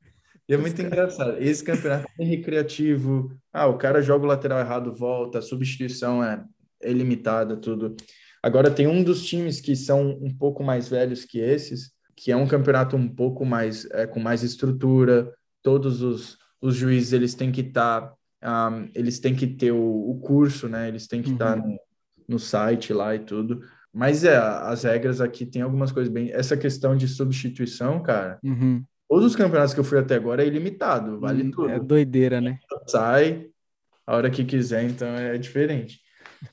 é 0.48 0.56
muito 0.56 0.80
engraçado. 0.82 1.36
Esse 1.38 1.64
campeonato 1.64 2.06
é 2.18 2.24
recreativo. 2.24 3.34
Ah, 3.52 3.66
o 3.66 3.78
cara 3.78 4.02
joga 4.02 4.24
o 4.24 4.28
lateral 4.28 4.58
errado, 4.58 4.92
volta, 4.92 5.38
a 5.38 5.42
substituição 5.42 6.22
é, 6.22 6.44
é 6.82 6.92
limitada, 6.92 7.56
tudo. 7.56 7.96
Agora, 8.42 8.70
tem 8.70 8.86
um 8.86 9.02
dos 9.02 9.24
times 9.24 9.60
que 9.60 9.74
são 9.74 10.10
um 10.20 10.34
pouco 10.36 10.62
mais 10.62 10.88
velhos 10.88 11.24
que 11.24 11.38
esses, 11.38 11.92
que 12.14 12.30
é 12.30 12.36
um 12.36 12.46
campeonato 12.46 12.94
um 12.94 13.08
pouco 13.08 13.44
mais, 13.44 13.86
é, 13.92 14.06
com 14.06 14.20
mais 14.20 14.42
estrutura. 14.42 15.32
Todos 15.62 16.02
os, 16.02 16.36
os 16.60 16.74
juízes, 16.76 17.12
eles 17.14 17.34
têm 17.34 17.50
que 17.50 17.62
estar... 17.62 18.12
eles 18.94 19.18
têm 19.18 19.34
que 19.34 19.46
ter 19.46 19.72
o, 19.72 20.10
o 20.10 20.20
curso, 20.20 20.68
né? 20.68 20.88
Eles 20.88 21.06
têm 21.06 21.22
que 21.22 21.30
estar 21.30 21.56
no, 21.56 21.78
no 22.28 22.38
site 22.38 22.92
lá 22.92 23.14
e 23.14 23.20
tudo. 23.20 23.62
Mas 23.90 24.24
é, 24.24 24.36
as 24.36 24.82
regras 24.82 25.20
aqui 25.20 25.46
tem 25.46 25.62
algumas 25.62 25.90
coisas 25.90 26.12
bem. 26.12 26.30
Essa 26.30 26.56
questão 26.56 26.96
de 26.96 27.08
substituição, 27.08 28.02
cara, 28.02 28.38
Uhum. 28.42 28.84
Todos 29.08 29.26
os 29.26 29.36
campeonatos 29.36 29.74
que 29.74 29.80
eu 29.80 29.84
fui 29.84 29.98
até 29.98 30.14
agora 30.14 30.42
é 30.42 30.46
ilimitado, 30.46 31.20
vale 31.20 31.44
Hum, 31.44 31.50
tudo. 31.50 31.68
É 31.68 31.78
doideira, 31.78 32.40
né? 32.40 32.58
Sai 32.86 33.48
a 34.06 34.16
hora 34.16 34.30
que 34.30 34.44
quiser, 34.44 34.84
então 34.84 35.08
é 35.08 35.38
diferente. 35.38 36.00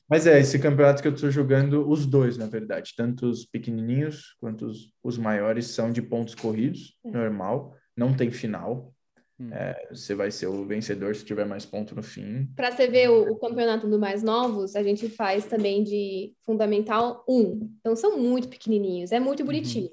Mas 0.08 0.26
é, 0.26 0.40
esse 0.40 0.58
campeonato 0.58 1.02
que 1.02 1.08
eu 1.08 1.14
tô 1.14 1.30
jogando, 1.30 1.88
os 1.88 2.06
dois, 2.06 2.36
na 2.36 2.46
verdade, 2.46 2.94
tanto 2.96 3.26
os 3.26 3.44
pequenininhos 3.44 4.36
quanto 4.40 4.66
os, 4.66 4.92
os 5.02 5.18
maiores 5.18 5.66
são 5.66 5.92
de 5.92 6.00
pontos 6.00 6.34
corridos, 6.34 6.96
normal, 7.04 7.74
não 7.96 8.14
tem 8.14 8.30
final. 8.30 8.92
Hum. 9.38 9.50
É, 9.52 9.88
você 9.90 10.14
vai 10.14 10.30
ser 10.30 10.46
o 10.46 10.64
vencedor 10.64 11.14
se 11.14 11.24
tiver 11.24 11.44
mais 11.46 11.66
ponto 11.66 11.94
no 11.94 12.02
fim. 12.02 12.48
Para 12.54 12.70
você 12.70 12.86
ver 12.86 13.10
o, 13.10 13.32
o 13.32 13.38
campeonato 13.38 13.88
do 13.88 13.98
mais 13.98 14.22
novos, 14.22 14.76
a 14.76 14.82
gente 14.82 15.08
faz 15.08 15.46
também 15.46 15.82
de 15.82 16.32
Fundamental 16.44 17.24
1. 17.28 17.70
Então 17.80 17.96
são 17.96 18.18
muito 18.18 18.48
pequenininhos, 18.48 19.12
é 19.12 19.20
muito 19.20 19.44
bonitinho. 19.44 19.90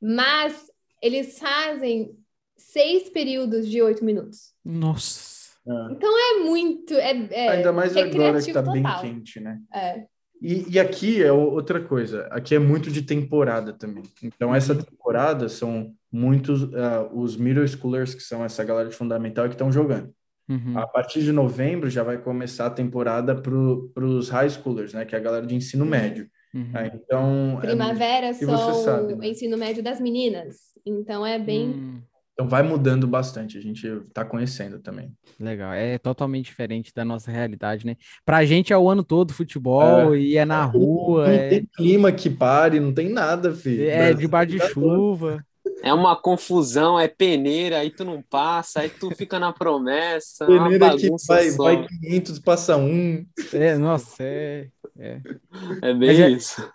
Mas 0.00 0.70
eles 1.02 1.38
fazem 1.38 2.16
seis 2.56 3.08
períodos 3.08 3.68
de 3.68 3.80
oito 3.82 4.04
minutos. 4.04 4.52
Nossa. 4.64 5.36
É 5.68 6.38
muito. 6.44 6.94
É, 6.94 7.28
é 7.30 7.48
Ainda 7.48 7.72
mais 7.72 7.96
agora 7.96 8.40
que 8.40 8.52
tá 8.52 8.62
bem 8.62 8.82
total. 8.82 9.00
quente, 9.00 9.40
né? 9.40 9.60
É. 9.74 10.04
E, 10.40 10.74
e 10.74 10.78
aqui 10.78 11.22
é 11.22 11.32
outra 11.32 11.80
coisa, 11.80 12.26
aqui 12.30 12.54
é 12.54 12.58
muito 12.58 12.90
de 12.90 13.02
temporada 13.02 13.72
também. 13.72 14.04
Então, 14.22 14.54
essa 14.54 14.74
temporada 14.74 15.48
são 15.48 15.94
muitos 16.12 16.72
ah, 16.74 17.08
os 17.12 17.36
middle 17.36 17.66
schoolers, 17.66 18.14
que 18.14 18.22
são 18.22 18.44
essa 18.44 18.62
galera 18.62 18.88
de 18.88 18.94
fundamental 18.94 19.46
que 19.46 19.54
estão 19.54 19.72
jogando. 19.72 20.12
Uhum. 20.48 20.78
A 20.78 20.86
partir 20.86 21.22
de 21.22 21.32
novembro 21.32 21.90
já 21.90 22.02
vai 22.02 22.18
começar 22.18 22.66
a 22.66 22.70
temporada 22.70 23.34
para 23.34 24.04
os 24.04 24.28
high 24.28 24.50
schoolers, 24.50 24.92
né? 24.92 25.04
Que 25.04 25.14
é 25.14 25.18
a 25.18 25.22
galera 25.22 25.46
de 25.46 25.54
ensino 25.54 25.84
médio. 25.84 26.28
Uhum. 26.56 26.70
Ah, 26.74 26.86
Então, 26.86 27.58
é- 27.62 27.66
Primavera 27.66 28.32
você 28.32 28.46
são 28.46 28.74
sabe, 28.74 29.12
o 29.12 29.16
né? 29.18 29.28
ensino 29.28 29.58
médio 29.58 29.82
das 29.82 30.00
meninas. 30.00 30.56
Então 30.86 31.26
é 31.26 31.38
bem. 31.38 31.68
Hum, 31.68 32.02
então 32.32 32.48
vai 32.48 32.62
mudando 32.62 33.06
bastante, 33.06 33.58
a 33.58 33.60
gente 33.60 33.86
está 33.86 34.24
conhecendo 34.24 34.78
também. 34.78 35.12
legal. 35.38 35.72
É 35.72 35.98
totalmente 35.98 36.46
diferente 36.46 36.92
da 36.94 37.04
nossa 37.04 37.30
realidade, 37.30 37.84
né? 37.86 37.96
Pra 38.24 38.44
gente 38.44 38.72
é 38.72 38.78
o 38.78 38.88
ano 38.88 39.04
todo 39.04 39.34
futebol 39.34 40.16
e 40.16 40.36
é 40.36 40.44
na 40.44 40.64
rua, 40.64 41.26
não 41.26 41.34
é, 41.34 41.48
tem 41.50 41.68
clima 41.76 42.10
que 42.10 42.30
pare, 42.30 42.80
não 42.80 42.92
tem 42.92 43.10
nada, 43.10 43.54
filho. 43.54 43.88
é 43.88 44.14
debaixo 44.14 44.52
de 44.52 44.58
tá 44.58 44.68
chuva. 44.68 45.44
É 45.82 45.92
uma 45.92 46.16
confusão, 46.16 46.98
é 46.98 47.06
peneira, 47.06 47.78
aí 47.80 47.90
tu 47.90 48.04
não 48.04 48.22
passa, 48.22 48.80
aí 48.80 48.88
tu 48.88 49.10
fica 49.14 49.38
na 49.38 49.52
promessa, 49.52 50.44
é 50.44 50.48
uma 50.48 50.64
Peneira 50.70 50.96
que 50.96 51.10
vai, 51.28 51.50
só. 51.50 51.62
vai 51.64 51.86
500, 51.86 52.38
passa 52.38 52.76
um. 52.76 53.24
É, 53.52 53.76
nossa, 53.76 54.16
é, 54.22 54.68
É 54.98 55.92
Mas 55.92 56.18
bem 56.18 56.20
é- 56.20 56.30
isso. 56.36 56.72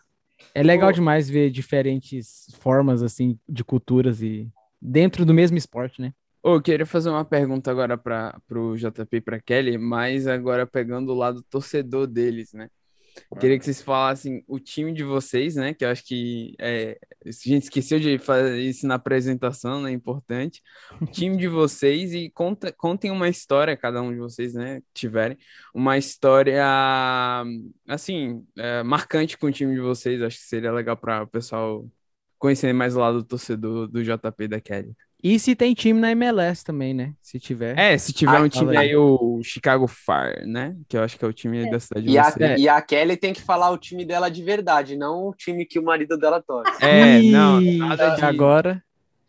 é 0.53 0.63
legal 0.63 0.91
demais 0.91 1.29
ver 1.29 1.49
diferentes 1.49 2.47
formas, 2.59 3.01
assim, 3.01 3.39
de 3.47 3.63
culturas 3.63 4.21
e 4.21 4.49
dentro 4.81 5.25
do 5.25 5.33
mesmo 5.33 5.57
esporte, 5.57 6.01
né? 6.01 6.13
Oh, 6.43 6.55
eu 6.55 6.61
queria 6.61 6.85
fazer 6.87 7.09
uma 7.09 7.23
pergunta 7.23 7.69
agora 7.69 7.95
para 7.97 8.35
o 8.49 8.75
JP 8.75 9.17
e 9.17 9.21
para 9.21 9.39
Kelly, 9.39 9.77
mas 9.77 10.25
agora 10.25 10.65
pegando 10.65 11.11
o 11.11 11.15
lado 11.15 11.43
torcedor 11.43 12.07
deles, 12.07 12.51
né? 12.53 12.67
Queria 13.39 13.57
que 13.57 13.65
vocês 13.65 13.81
falassem 13.81 14.43
o 14.47 14.59
time 14.59 14.93
de 14.93 15.03
vocês, 15.03 15.55
né? 15.55 15.73
Que 15.73 15.85
eu 15.85 15.89
acho 15.89 16.03
que 16.05 16.53
é, 16.59 16.97
a 17.25 17.31
gente 17.31 17.63
esqueceu 17.63 17.99
de 17.99 18.17
fazer 18.17 18.59
isso 18.59 18.85
na 18.85 18.95
apresentação, 18.95 19.81
né? 19.81 19.91
Importante. 19.91 20.61
O 21.01 21.05
time 21.05 21.37
de 21.37 21.47
vocês 21.47 22.13
e 22.13 22.29
conta, 22.29 22.71
contem 22.71 23.09
uma 23.11 23.29
história, 23.29 23.77
cada 23.77 24.01
um 24.01 24.11
de 24.11 24.17
vocês, 24.17 24.53
né? 24.53 24.81
Tiverem 24.93 25.37
uma 25.73 25.97
história, 25.97 26.63
assim, 27.87 28.45
é, 28.57 28.83
marcante 28.83 29.37
com 29.37 29.47
o 29.47 29.51
time 29.51 29.73
de 29.73 29.81
vocês. 29.81 30.21
Acho 30.21 30.37
que 30.37 30.43
seria 30.43 30.71
legal 30.71 30.97
para 30.97 31.23
o 31.23 31.27
pessoal 31.27 31.87
conhecer 32.37 32.73
mais 32.73 32.95
o 32.95 32.99
lado 32.99 33.19
do 33.19 33.23
torcedor 33.23 33.87
do 33.87 34.03
JP 34.03 34.47
da 34.47 34.59
Kelly. 34.59 34.95
E 35.23 35.37
se 35.37 35.55
tem 35.55 35.73
time 35.73 35.99
na 35.99 36.11
MLS 36.11 36.63
também, 36.63 36.93
né? 36.93 37.13
Se 37.21 37.39
tiver. 37.39 37.77
É, 37.77 37.97
se 37.97 38.11
tiver 38.11 38.37
ah, 38.37 38.41
um 38.41 38.49
time 38.49 38.75
aí, 38.75 38.95
o 38.95 39.41
Chicago 39.43 39.87
Fire, 39.87 40.45
né? 40.45 40.75
Que 40.87 40.97
eu 40.97 41.03
acho 41.03 41.17
que 41.17 41.23
é 41.23 41.27
o 41.27 41.33
time 41.33 41.65
é. 41.65 41.69
da 41.69 41.79
cidade 41.79 42.07
de 42.07 42.17
e 42.17 42.21
você. 42.21 42.43
A, 42.43 42.57
e 42.57 42.67
a 42.67 42.81
Kelly 42.81 43.15
tem 43.17 43.33
que 43.33 43.41
falar 43.41 43.69
o 43.69 43.77
time 43.77 44.03
dela 44.03 44.29
de 44.29 44.43
verdade, 44.43 44.97
não 44.97 45.27
o 45.27 45.33
time 45.35 45.65
que 45.65 45.77
o 45.77 45.83
marido 45.83 46.17
dela 46.17 46.41
torce. 46.41 46.83
É, 46.83 47.21
não, 47.21 47.61
nada 47.61 48.15
de... 48.15 48.23
Agora... 48.23 48.83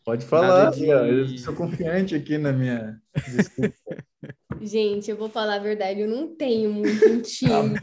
Pode 0.04 0.24
falar, 0.24 0.72
de... 0.72 0.88
eu 0.88 1.28
sou 1.38 1.54
confiante 1.54 2.12
aqui 2.16 2.36
na 2.36 2.52
minha 2.52 3.00
Gente, 4.60 5.10
eu 5.10 5.16
vou 5.16 5.28
falar 5.28 5.56
a 5.56 5.58
verdade, 5.58 6.00
eu 6.00 6.08
não 6.08 6.28
tenho 6.34 6.72
muito 6.72 7.04
um 7.08 7.20
time. 7.20 7.78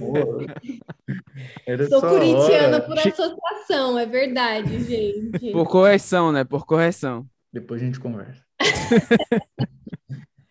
Sou 1.89 2.01
corintiana 2.01 2.77
hora. 2.77 2.81
por 2.81 2.97
associação, 2.99 3.97
é 3.99 4.05
verdade, 4.05 4.83
gente. 4.83 5.51
Por 5.51 5.67
correção, 5.67 6.31
né? 6.31 6.43
Por 6.43 6.65
correção. 6.65 7.25
Depois 7.51 7.81
a 7.81 7.85
gente 7.85 7.99
conversa. 7.99 8.43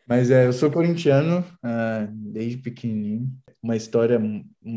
Mas 0.08 0.30
é, 0.30 0.46
eu 0.46 0.52
sou 0.54 0.70
corintiano 0.70 1.44
uh, 1.62 2.10
desde 2.10 2.56
pequenininho. 2.56 3.30
Uma 3.62 3.76
história, 3.76 4.18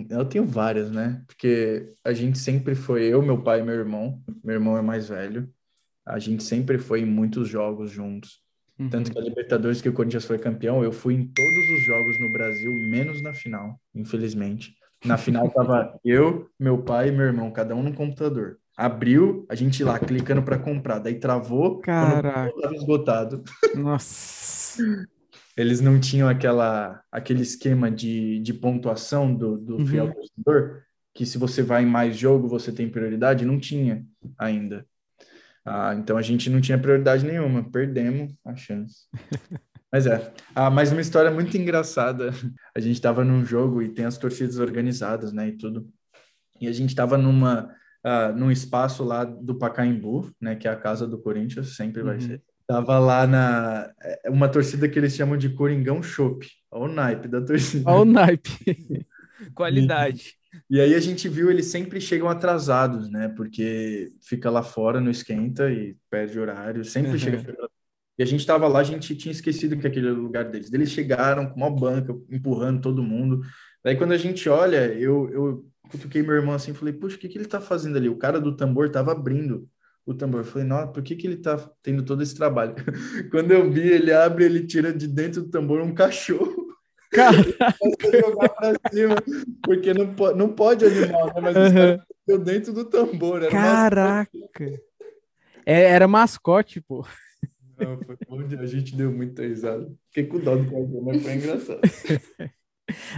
eu 0.10 0.26
tenho 0.26 0.46
várias, 0.46 0.92
né? 0.92 1.24
Porque 1.26 1.94
a 2.04 2.12
gente 2.12 2.38
sempre 2.38 2.76
foi, 2.76 3.04
eu, 3.04 3.22
meu 3.22 3.42
pai 3.42 3.62
e 3.62 3.64
meu 3.64 3.74
irmão. 3.74 4.22
Meu 4.44 4.56
irmão 4.56 4.78
é 4.78 4.82
mais 4.82 5.08
velho. 5.08 5.50
A 6.06 6.20
gente 6.20 6.44
sempre 6.44 6.78
foi 6.78 7.02
em 7.02 7.06
muitos 7.06 7.48
jogos 7.48 7.90
juntos. 7.90 8.42
Uhum. 8.78 8.90
Tanto 8.90 9.12
que 9.12 9.18
a 9.18 9.22
Libertadores 9.22 9.82
que 9.82 9.88
o 9.88 9.94
Corinthians 9.94 10.26
foi 10.26 10.38
campeão, 10.38 10.84
eu 10.84 10.92
fui 10.92 11.14
em 11.14 11.26
todos 11.28 11.70
os 11.70 11.86
jogos 11.86 12.20
no 12.20 12.30
Brasil, 12.30 12.72
menos 12.90 13.22
na 13.22 13.34
final, 13.34 13.80
infelizmente. 13.96 14.76
Na 15.06 15.18
final 15.18 15.50
tava 15.50 15.98
eu, 16.04 16.50
meu 16.60 16.80
pai 16.80 17.08
e 17.08 17.12
meu 17.12 17.26
irmão, 17.26 17.52
cada 17.52 17.74
um 17.74 17.84
no 17.84 17.94
computador 17.94 18.58
abriu, 18.82 19.46
a 19.48 19.54
gente 19.54 19.84
lá 19.84 20.00
clicando 20.00 20.42
para 20.42 20.58
comprar, 20.58 21.00
daí 21.00 21.16
travou, 21.16 21.80
Caraca. 21.80 22.52
quando 22.52 22.76
esgotado. 22.76 23.44
Nossa. 23.76 24.82
Eles 25.56 25.82
não 25.82 26.00
tinham 26.00 26.28
aquela, 26.28 27.02
aquele 27.12 27.44
esquema 27.44 27.92
de, 27.92 28.40
de 28.40 28.54
pontuação 28.54 29.34
do, 29.34 29.58
do 29.58 29.78
uhum. 29.78 29.86
fiel 29.86 30.14
torcedor, 30.14 30.82
que 31.14 31.26
se 31.26 31.38
você 31.38 31.62
vai 31.62 31.84
em 31.84 31.86
mais 31.86 32.18
jogo, 32.18 32.48
você 32.48 32.72
tem 32.72 32.90
prioridade, 32.90 33.46
não 33.46 33.60
tinha 33.60 34.04
ainda. 34.38 34.86
Ah, 35.64 35.94
então 35.96 36.18
a 36.18 36.22
gente 36.24 36.50
não 36.50 36.60
tinha 36.60 36.80
prioridade 36.80 37.24
nenhuma, 37.24 37.64
perdemos 37.70 38.34
a 38.44 38.56
chance. 38.56 39.06
Mas 39.92 40.08
é. 40.08 40.34
Ah, 40.56 40.70
mais 40.72 40.92
uma 40.92 41.02
história 41.02 41.30
muito 41.30 41.56
engraçada. 41.56 42.32
A 42.74 42.80
gente 42.80 42.96
estava 42.96 43.24
num 43.24 43.46
jogo 43.46 43.82
e 43.82 43.90
tem 43.90 44.06
as 44.06 44.18
torcidas 44.18 44.58
organizadas, 44.58 45.32
né, 45.34 45.50
e 45.50 45.52
tudo. 45.52 45.88
E 46.60 46.68
a 46.68 46.72
gente 46.72 46.90
estava 46.90 47.18
numa 47.18 47.76
uh, 48.06 48.36
num 48.38 48.52
espaço 48.52 49.04
lá 49.04 49.24
do 49.24 49.56
Pacaembu, 49.56 50.32
né, 50.40 50.56
que 50.56 50.68
é 50.68 50.72
a 50.72 50.76
casa 50.76 51.08
do 51.08 51.20
Corinthians, 51.20 51.76
sempre 51.76 52.04
vai 52.04 52.16
uhum. 52.16 52.22
ser. 52.22 52.42
Tava 52.68 53.00
lá 53.00 53.28
na 53.28 53.92
é, 54.02 54.30
uma 54.30 54.48
torcida 54.48 54.88
que 54.88 54.98
eles 54.98 55.16
chamam 55.16 55.38
de 55.38 55.50
Coringão 55.50 56.02
Chopp. 56.02 56.48
Olha 56.72 56.92
o 56.92 56.94
naipe 56.94 57.28
da 57.28 57.42
torcida. 57.42 57.90
Olha 57.90 58.02
o 58.02 58.06
naipe. 58.06 59.06
Qualidade. 59.54 60.36
E, 60.70 60.78
e 60.78 60.82
aí 60.82 60.96
a 60.96 61.00
gente 61.00 61.28
viu 61.28 61.50
eles 61.50 61.66
sempre 61.66 62.00
chegam 62.00 62.30
atrasados, 62.30 63.10
né? 63.10 63.28
Porque 63.36 64.14
fica 64.22 64.50
lá 64.50 64.64
fora, 64.64 65.02
não 65.02 65.12
esquenta 65.12 65.70
e 65.70 65.98
perde 66.10 66.40
horário, 66.40 66.86
sempre 66.86 67.12
uhum. 67.12 67.18
chega 67.18 67.56
e 68.22 68.24
a 68.24 68.26
gente 68.28 68.42
estava 68.42 68.68
lá, 68.68 68.80
a 68.80 68.84
gente 68.84 69.16
tinha 69.16 69.32
esquecido 69.32 69.76
que 69.78 69.88
aquele 69.88 70.08
era 70.08 70.16
o 70.16 70.22
lugar 70.22 70.46
deles. 70.46 70.72
Eles 70.72 70.92
chegaram 70.92 71.50
com 71.50 71.56
uma 71.56 71.72
banca, 71.72 72.16
empurrando 72.30 72.80
todo 72.80 73.02
mundo. 73.02 73.42
Daí, 73.84 73.96
quando 73.96 74.12
a 74.12 74.18
gente 74.18 74.48
olha, 74.48 74.94
eu, 74.94 75.28
eu 75.32 75.71
cutuquei 75.92 76.24
meu 76.24 76.36
irmão 76.36 76.56
assim, 76.56 76.74
falei, 76.74 76.94
puxa, 76.94 77.18
o 77.18 77.20
que, 77.20 77.28
que 77.28 77.38
ele 77.38 77.48
tá 77.48 77.60
fazendo 77.60 77.98
ali? 77.98 78.08
O 78.08 78.18
cara 78.18 78.40
do 78.40 78.56
tambor 78.56 78.90
tava 78.90 79.12
abrindo 79.12 79.68
o 80.06 80.14
tambor. 80.14 80.42
Eu 80.42 80.46
falei, 80.46 80.68
nossa, 80.68 80.88
por 80.88 81.04
que, 81.04 81.16
que 81.16 81.28
ele 81.28 81.38
tá 81.38 81.58
tendo 81.84 82.04
todo 82.04 82.24
esse 82.24 82.36
trabalho? 82.36 82.76
Quando 83.30 83.52
eu 83.52 83.70
vi, 83.70 83.88
ele 83.88 84.14
abre, 84.14 84.46
ele 84.46 84.66
tira 84.66 84.94
de 84.94 85.08
dentro 85.08 85.44
do 85.44 85.50
tambor 85.50 85.82
um 85.82 85.94
cachorro. 85.94 86.70
Caraca. 87.12 87.76
jogar 88.22 88.50
pra 88.50 88.74
cima, 88.90 89.16
porque 89.64 89.94
não, 89.94 90.14
pode, 90.16 90.38
não 90.38 90.50
pode 90.50 90.86
animal, 90.86 91.28
né? 91.28 91.42
Mas 91.42 91.56
uhum. 91.58 92.44
dentro 92.44 92.72
do 92.72 92.86
tambor. 92.86 93.46
Caraca! 93.50 94.32
É, 95.66 95.84
era 95.84 96.08
mascote, 96.08 96.80
pô. 96.80 97.06
Não, 97.78 98.00
foi 98.00 98.18
a 98.60 98.66
gente 98.66 98.96
deu 98.96 99.12
muita 99.12 99.44
risada. 99.44 99.92
Fiquei 100.08 100.26
com 100.26 100.40
dó 100.40 100.56
do 100.56 100.64
cachorro, 100.64 101.04
mas 101.04 101.22
foi 101.22 101.34
engraçado. 101.34 101.82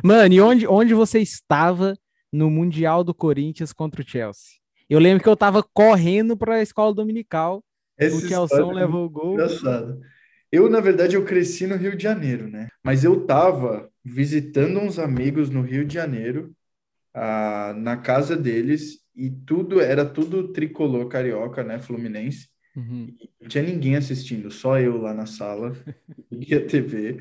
Mano, 0.03 0.33
e 0.33 0.41
onde, 0.41 0.67
onde 0.67 0.93
você 0.95 1.19
estava 1.19 1.95
no 2.33 2.49
Mundial 2.49 3.03
do 3.03 3.13
Corinthians 3.13 3.71
contra 3.71 4.01
o 4.01 4.07
Chelsea. 4.07 4.57
Eu 4.89 4.99
lembro 4.99 5.21
que 5.21 5.29
eu 5.29 5.37
tava 5.37 5.61
correndo 5.61 6.35
para 6.35 6.55
a 6.55 6.61
escola 6.61 6.93
dominical. 6.93 7.63
Essa 7.95 8.17
o 8.17 8.19
Chelsea 8.21 8.57
é 8.57 8.65
levou 8.65 9.05
o 9.05 9.09
gol. 9.09 9.33
Engraçado. 9.33 10.01
Eu, 10.51 10.69
na 10.69 10.79
verdade, 10.79 11.15
eu 11.15 11.23
cresci 11.23 11.67
no 11.67 11.75
Rio 11.75 11.95
de 11.95 12.03
Janeiro, 12.03 12.47
né? 12.47 12.67
Mas 12.83 13.03
eu 13.03 13.25
tava 13.25 13.89
visitando 14.03 14.79
uns 14.79 14.97
amigos 14.97 15.49
no 15.49 15.61
Rio 15.61 15.85
de 15.85 15.93
Janeiro, 15.93 16.55
ah, 17.13 17.73
na 17.77 17.97
casa 17.97 18.35
deles, 18.35 18.99
e 19.15 19.29
tudo 19.29 19.79
era 19.79 20.03
tudo 20.03 20.51
tricolor 20.51 21.07
carioca, 21.07 21.63
né? 21.63 21.79
Fluminense. 21.79 22.49
Uhum. 22.75 23.15
Não 23.39 23.47
tinha 23.47 23.63
ninguém 23.63 23.95
assistindo, 23.95 24.49
só 24.49 24.79
eu 24.79 24.97
lá 24.97 25.13
na 25.13 25.27
sala, 25.27 25.73
e 26.31 26.53
a 26.55 26.65
TV. 26.65 27.17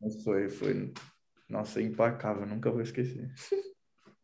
Mas 0.00 0.22
foi, 0.22 0.48
foi, 0.48 0.92
nossa, 1.48 1.80
implacável, 1.80 2.46
nunca 2.46 2.70
vou 2.70 2.82
esquecer. 2.82 3.30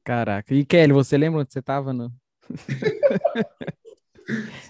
Caraca. 0.05 0.55
E 0.55 0.65
Kelly, 0.65 0.93
você 0.93 1.17
lembra 1.17 1.41
onde 1.41 1.53
você 1.53 1.61
estava? 1.61 1.93
No... 1.93 2.13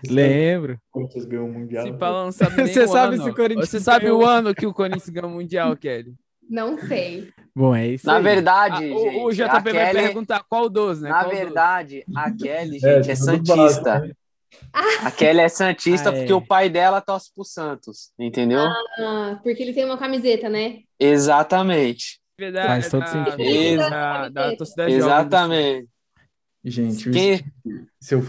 Lembro. 0.09 0.79
Corinthians 0.91 1.25
ganhou 1.25 1.49
o 1.49 1.53
Mundial. 1.53 1.85
Se 1.85 1.93
não 1.93 2.33
sabe 2.33 2.69
você 2.69 2.89
sabe 2.89 3.19
se 3.19 3.29
o 3.29 3.35
Corinthians 3.35 3.69
Você 3.69 3.81
sabe 3.81 4.11
o 4.11 4.25
ano 4.25 4.55
que 4.55 4.67
o 4.67 4.73
Corinthians 4.73 5.09
ganhou 5.09 5.31
o 5.31 5.35
Mundial, 5.35 5.77
Kelly? 5.77 6.15
Não 6.49 6.79
sei. 6.79 7.33
Bom, 7.55 7.75
é 7.75 7.89
isso 7.89 8.07
Na 8.07 8.17
aí. 8.17 8.23
verdade, 8.23 8.91
ah, 8.91 8.97
o, 8.97 9.27
o 9.27 9.33
JP 9.33 9.49
vai 9.49 9.63
Kelly... 9.63 10.03
perguntar 10.03 10.45
qual 10.49 10.69
12, 10.69 11.03
né? 11.03 11.09
Na 11.09 11.25
qual 11.25 11.31
verdade, 11.35 12.05
12? 12.07 12.19
a 12.19 12.31
Kelly, 12.37 12.79
gente, 12.79 13.09
é, 13.09 13.13
é 13.13 13.15
santista. 13.15 14.01
Né? 14.01 14.13
A 15.03 15.11
Kelly 15.11 15.41
é 15.41 15.49
santista 15.49 16.11
ah, 16.11 16.13
porque 16.13 16.33
é. 16.33 16.35
o 16.35 16.41
pai 16.41 16.69
dela 16.69 17.01
torce 17.01 17.33
pro 17.35 17.45
Santos, 17.45 18.13
entendeu? 18.19 18.61
Ah, 18.61 19.41
porque 19.43 19.63
ele 19.63 19.73
tem 19.73 19.85
uma 19.85 19.99
camiseta, 19.99 20.49
né? 20.49 20.81
Exatamente. 20.99 22.21
Verdade, 22.39 22.67
Faz 22.67 22.89
todo 22.91 23.07
sentido. 23.07 23.79
Da, 23.79 24.29
da, 24.29 24.57
torcida 24.57 24.91
Exatamente. 24.91 25.89
Gente, 26.65 27.11
quem, 27.11 27.45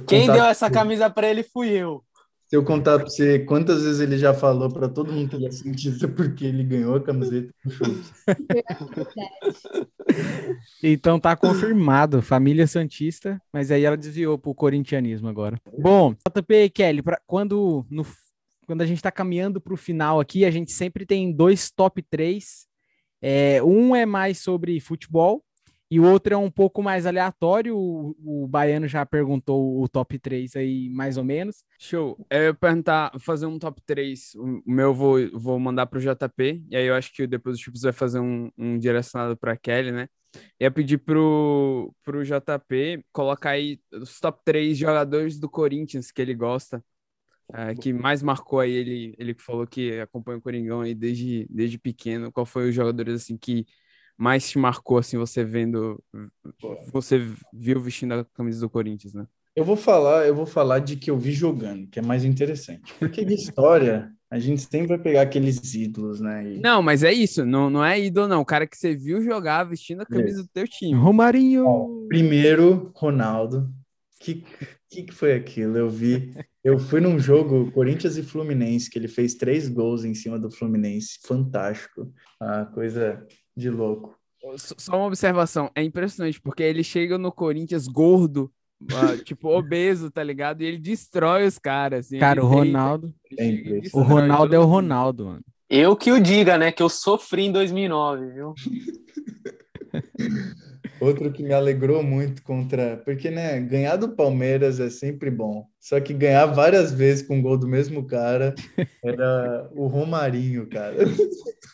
quem 0.05 0.31
deu 0.31 0.43
essa 0.43 0.69
camisa 0.69 1.09
para 1.09 1.29
ele 1.29 1.41
fui 1.41 1.69
eu. 1.69 2.03
Se 2.47 2.55
eu 2.55 2.63
contar 2.63 2.99
para 2.99 3.07
você 3.07 3.39
quantas 3.39 3.81
vezes 3.81 3.99
ele 4.01 4.19
já 4.19 4.31
falou 4.33 4.69
para 4.69 4.87
todo 4.87 5.11
mundo 5.11 5.29
que 5.29 5.35
ele 5.35 5.47
é 5.47 5.51
Santista 5.51 6.07
porque 6.07 6.45
ele 6.45 6.63
ganhou 6.63 6.95
a 6.95 7.01
camiseta 7.01 7.49
do 7.63 7.71
chute. 7.71 8.11
então 10.83 11.19
tá 11.19 11.35
confirmado, 11.35 12.21
família 12.21 12.67
Santista, 12.67 13.41
mas 13.51 13.71
aí 13.71 13.83
ela 13.83 13.97
desviou 13.97 14.37
pro 14.37 14.53
corintianismo 14.53 15.27
agora. 15.27 15.59
Bom, 15.79 16.13
JP 16.13 16.53
e 16.55 16.69
Kelly, 16.69 17.01
pra, 17.01 17.19
quando, 17.25 17.83
no, 17.89 18.05
quando 18.67 18.81
a 18.81 18.85
gente 18.85 18.97
está 18.97 19.11
caminhando 19.11 19.59
para 19.59 19.73
o 19.73 19.77
final 19.77 20.19
aqui, 20.19 20.45
a 20.45 20.51
gente 20.51 20.71
sempre 20.71 21.03
tem 21.03 21.31
dois 21.31 21.71
top 21.71 22.03
3 22.03 22.67
é, 23.27 23.63
um 23.63 23.95
é 23.95 24.05
mais 24.05 24.37
sobre 24.37 24.79
futebol 24.79 25.43
e 25.89 25.99
o 25.99 26.03
outro 26.03 26.35
é 26.35 26.37
um 26.37 26.51
pouco 26.51 26.83
mais 26.83 27.07
aleatório. 27.07 27.75
O, 27.75 28.15
o 28.43 28.47
Baiano 28.47 28.87
já 28.87 29.03
perguntou 29.03 29.81
o 29.81 29.89
top 29.89 30.19
3 30.19 30.55
aí, 30.55 30.91
mais 30.91 31.17
ou 31.17 31.23
menos. 31.23 31.63
Show. 31.79 32.23
Eu 32.29 32.43
ia 32.43 32.53
perguntar, 32.53 33.11
fazer 33.19 33.47
um 33.47 33.57
top 33.57 33.81
3. 33.83 34.35
O 34.35 34.61
meu 34.67 34.89
eu 34.89 34.93
vou, 34.93 35.17
vou 35.33 35.59
mandar 35.59 35.87
para 35.87 35.97
o 35.97 36.01
JP, 36.01 36.65
e 36.69 36.77
aí 36.77 36.85
eu 36.85 36.93
acho 36.93 37.11
que 37.15 37.25
depois 37.25 37.57
o 37.57 37.59
Chips 37.59 37.81
vai 37.81 37.91
fazer 37.91 38.19
um, 38.19 38.51
um 38.55 38.77
direcionado 38.77 39.35
para 39.35 39.57
Kelly, 39.57 39.91
né? 39.91 40.07
Ia 40.59 40.69
pedir 40.69 40.99
pro, 40.99 41.91
pro 42.03 42.23
JP 42.23 43.03
colocar 43.11 43.51
aí 43.51 43.79
os 43.91 44.19
top 44.19 44.39
3 44.45 44.77
jogadores 44.77 45.39
do 45.39 45.49
Corinthians 45.49 46.11
que 46.11 46.21
ele 46.21 46.35
gosta 46.35 46.83
é, 47.53 47.75
que 47.75 47.93
mais 47.93 48.23
marcou 48.23 48.59
aí, 48.59 48.71
ele, 48.71 49.15
ele 49.17 49.33
falou 49.33 49.67
que 49.67 49.99
acompanha 49.99 50.37
o 50.37 50.41
Coringão 50.41 50.81
aí 50.81 50.95
desde, 50.95 51.47
desde 51.49 51.77
pequeno. 51.77 52.31
Qual 52.31 52.45
foi 52.45 52.69
os 52.69 52.75
jogadores 52.75 53.15
assim 53.15 53.37
que 53.37 53.65
mais 54.17 54.49
te 54.49 54.57
marcou 54.57 54.97
assim 54.97 55.17
você 55.17 55.43
vendo, 55.43 56.01
você 56.91 57.21
viu 57.53 57.79
vestindo 57.79 58.13
a 58.13 58.25
camisa 58.25 58.61
do 58.61 58.69
Corinthians, 58.69 59.13
né? 59.13 59.27
Eu 59.55 59.63
vou 59.63 59.77
falar, 59.77 60.27
eu 60.27 60.35
vou 60.35 60.45
falar 60.45 60.79
de 60.79 60.97
que 60.97 61.09
eu 61.09 61.17
vi 61.17 61.31
jogando, 61.31 61.87
que 61.87 61.99
é 61.99 62.01
mais 62.01 62.25
interessante. 62.25 62.93
Porque 62.99 63.23
de 63.23 63.33
história 63.33 64.13
A 64.29 64.39
gente 64.39 64.61
sempre 64.63 64.87
vai 64.87 64.97
pegar 64.97 65.21
aqueles 65.21 65.73
ídolos, 65.75 66.19
né? 66.19 66.55
E... 66.55 66.59
Não, 66.59 66.81
mas 66.81 67.03
é 67.03 67.13
isso, 67.13 67.45
não, 67.45 67.69
não 67.69 67.85
é 67.85 67.99
ídolo, 67.99 68.27
não. 68.27 68.41
O 68.41 68.45
cara 68.45 68.67
que 68.67 68.77
você 68.77 68.95
viu 68.95 69.21
jogar 69.21 69.63
vestindo 69.63 70.01
a 70.01 70.05
camisa 70.05 70.41
do 70.41 70.49
teu 70.49 70.67
time. 70.67 70.93
Romarinho! 70.99 71.63
Bom, 71.63 72.07
primeiro, 72.07 72.91
Ronaldo. 72.95 73.69
Que, 74.19 74.43
que 74.89 75.03
que 75.03 75.13
foi 75.13 75.33
aquilo? 75.33 75.77
Eu 75.77 75.89
vi. 75.89 76.33
Eu 76.65 76.79
fui 76.79 76.99
num 76.99 77.19
jogo 77.19 77.71
Corinthians 77.71 78.17
e 78.17 78.23
Fluminense, 78.23 78.89
que 78.89 78.97
ele 78.97 79.07
fez 79.07 79.35
três 79.35 79.69
gols 79.69 80.03
em 80.03 80.15
cima 80.15 80.39
do 80.39 80.49
Fluminense. 80.49 81.19
Fantástico. 81.23 82.11
Ah, 82.41 82.65
coisa 82.65 83.23
de 83.55 83.69
louco. 83.69 84.17
Só 84.57 84.97
uma 84.97 85.05
observação, 85.05 85.69
é 85.75 85.83
impressionante, 85.83 86.41
porque 86.41 86.63
ele 86.63 86.83
chega 86.83 87.19
no 87.19 87.31
Corinthians 87.31 87.87
gordo, 87.87 88.51
tipo, 89.25 89.47
obeso, 89.55 90.09
tá 90.09 90.23
ligado? 90.23 90.63
E 90.63 90.65
ele 90.65 90.79
destrói 90.79 91.45
os 91.45 91.59
caras. 91.59 92.07
Assim, 92.07 92.17
Cara, 92.17 92.43
o 92.43 92.47
Ronaldo. 92.47 93.13
o 93.93 94.01
Ronaldo 94.01 94.55
é 94.55 94.59
o 94.59 94.65
Ronaldo, 94.65 95.25
mano. 95.25 95.45
Eu 95.69 95.95
que 95.95 96.11
o 96.11 96.19
diga, 96.19 96.57
né? 96.57 96.71
Que 96.71 96.81
eu 96.81 96.89
sofri 96.89 97.43
em 97.43 97.51
2009, 97.51 98.31
viu? 98.31 98.55
Outro 100.99 101.31
que 101.31 101.43
me 101.43 101.53
alegrou 101.53 102.01
muito 102.01 102.41
contra. 102.43 102.97
Porque, 102.97 103.29
né, 103.29 103.59
ganhar 103.59 103.97
do 103.97 104.15
Palmeiras 104.15 104.79
é 104.79 104.89
sempre 104.89 105.29
bom. 105.29 105.67
Só 105.79 105.99
que 105.99 106.13
ganhar 106.13 106.45
várias 106.47 106.91
vezes 106.91 107.27
com 107.27 107.39
o 107.39 107.41
gol 107.41 107.57
do 107.57 107.67
mesmo 107.67 108.05
cara 108.05 108.55
era 109.03 109.69
o 109.73 109.87
Romarinho, 109.87 110.67
cara. 110.67 110.95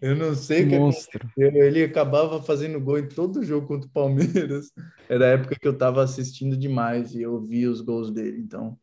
Eu 0.00 0.16
não 0.16 0.34
sei 0.34 0.66
que 0.66 0.78
Monstro. 0.78 1.28
Ele 1.36 1.84
acabava 1.84 2.42
fazendo 2.42 2.80
gol 2.80 2.98
em 2.98 3.06
todo 3.06 3.44
jogo 3.44 3.66
contra 3.66 3.88
o 3.88 3.92
Palmeiras. 3.92 4.72
Era 5.08 5.26
a 5.26 5.28
época 5.30 5.56
que 5.60 5.68
eu 5.68 5.72
estava 5.72 6.02
assistindo 6.02 6.56
demais 6.56 7.14
e 7.14 7.22
eu 7.22 7.40
vi 7.40 7.66
os 7.66 7.80
gols 7.80 8.10
dele. 8.10 8.38
Então, 8.40 8.78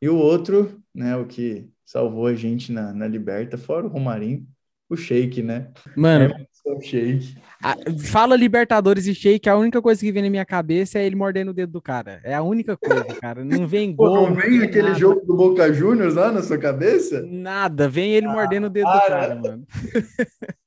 e 0.00 0.08
o 0.08 0.16
outro, 0.16 0.80
né, 0.94 1.16
o 1.16 1.26
que 1.26 1.68
salvou 1.84 2.26
a 2.26 2.34
gente 2.34 2.72
na, 2.72 2.92
na 2.92 3.06
Liberta, 3.06 3.58
fora 3.58 3.86
o 3.86 3.90
Romarinho, 3.90 4.46
o 4.88 4.96
Sheik, 4.96 5.42
né? 5.42 5.72
Mano, 5.96 6.34
é. 6.66 7.18
A, 7.62 7.76
fala 8.06 8.36
Libertadores 8.36 9.06
e 9.06 9.14
Sheik, 9.14 9.48
a 9.48 9.56
única 9.56 9.80
coisa 9.82 10.00
que 10.00 10.10
vem 10.10 10.22
na 10.22 10.30
minha 10.30 10.44
cabeça 10.44 10.98
é 10.98 11.06
ele 11.06 11.16
mordendo 11.16 11.50
o 11.50 11.54
dedo 11.54 11.72
do 11.72 11.80
cara. 11.80 12.20
É 12.24 12.34
a 12.34 12.42
única 12.42 12.76
coisa, 12.76 13.04
cara. 13.20 13.44
Não 13.44 13.66
vem 13.66 13.94
Pô, 13.94 14.08
gol. 14.08 14.28
não 14.28 14.34
vem 14.34 14.58
tem 14.58 14.62
aquele 14.62 14.88
nada. 14.88 14.98
jogo 14.98 15.24
do 15.26 15.34
Boca 15.36 15.72
Juniors 15.72 16.14
lá 16.14 16.32
na 16.32 16.42
sua 16.42 16.58
cabeça? 16.58 17.22
Nada, 17.22 17.88
vem 17.88 18.12
ele 18.12 18.26
mordendo 18.26 18.66
o 18.66 18.70
dedo 18.70 18.86
do 18.86 18.92
para. 18.92 19.08
cara, 19.08 19.34
mano. 19.34 19.66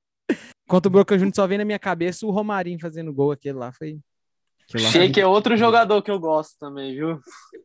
Contra 0.68 0.90
o 0.90 0.92
Boca 0.92 1.16
Juniors 1.18 1.36
só 1.36 1.48
vem 1.48 1.58
na 1.58 1.66
minha 1.66 1.80
cabeça 1.80 2.26
o 2.26 2.32
Romarinho 2.32 2.80
fazendo 2.80 3.14
gol, 3.14 3.32
aquele 3.32 3.58
lá 3.58 3.72
foi. 3.72 4.00
aquele 4.68 4.84
lá 4.84 4.92
Sheik 4.92 5.20
é 5.20 5.26
outro 5.26 5.56
jogador 5.58 6.02
que 6.02 6.12
eu 6.12 6.20
gosto 6.20 6.58
também, 6.60 6.94
viu? 6.94 7.20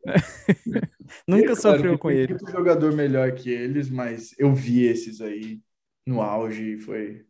Nunca 1.27 1.55
sofreu 1.55 1.97
com 1.99 2.09
tem 2.09 2.17
ele. 2.17 2.33
Muito 2.33 2.51
jogador 2.51 2.93
melhor 2.93 3.31
que 3.33 3.49
eles, 3.51 3.89
mas 3.89 4.33
eu 4.39 4.53
vi 4.53 4.85
esses 4.85 5.21
aí 5.21 5.59
no 6.05 6.21
auge 6.21 6.73
e 6.73 6.77
foi 6.77 7.25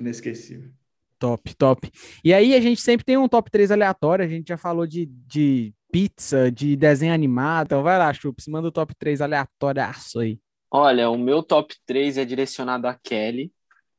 inesquecível. 0.00 0.70
Top, 1.18 1.54
top. 1.56 1.90
E 2.24 2.32
aí 2.32 2.54
a 2.54 2.60
gente 2.60 2.80
sempre 2.80 3.04
tem 3.04 3.16
um 3.16 3.28
top 3.28 3.50
3 3.50 3.72
aleatório, 3.72 4.24
a 4.24 4.28
gente 4.28 4.48
já 4.48 4.56
falou 4.56 4.86
de, 4.86 5.06
de 5.06 5.74
pizza, 5.90 6.50
de 6.50 6.76
desenho 6.76 7.12
animado. 7.12 7.66
Então 7.66 7.82
vai 7.82 7.98
lá, 7.98 8.12
Chups, 8.12 8.46
manda 8.46 8.68
o 8.68 8.72
top 8.72 8.94
3 8.94 9.20
aleatóriaço 9.20 10.20
aí. 10.20 10.38
Olha, 10.70 11.10
o 11.10 11.18
meu 11.18 11.42
top 11.42 11.74
3 11.86 12.18
é 12.18 12.24
direcionado 12.24 12.86
a 12.86 12.94
Kelly, 12.94 13.50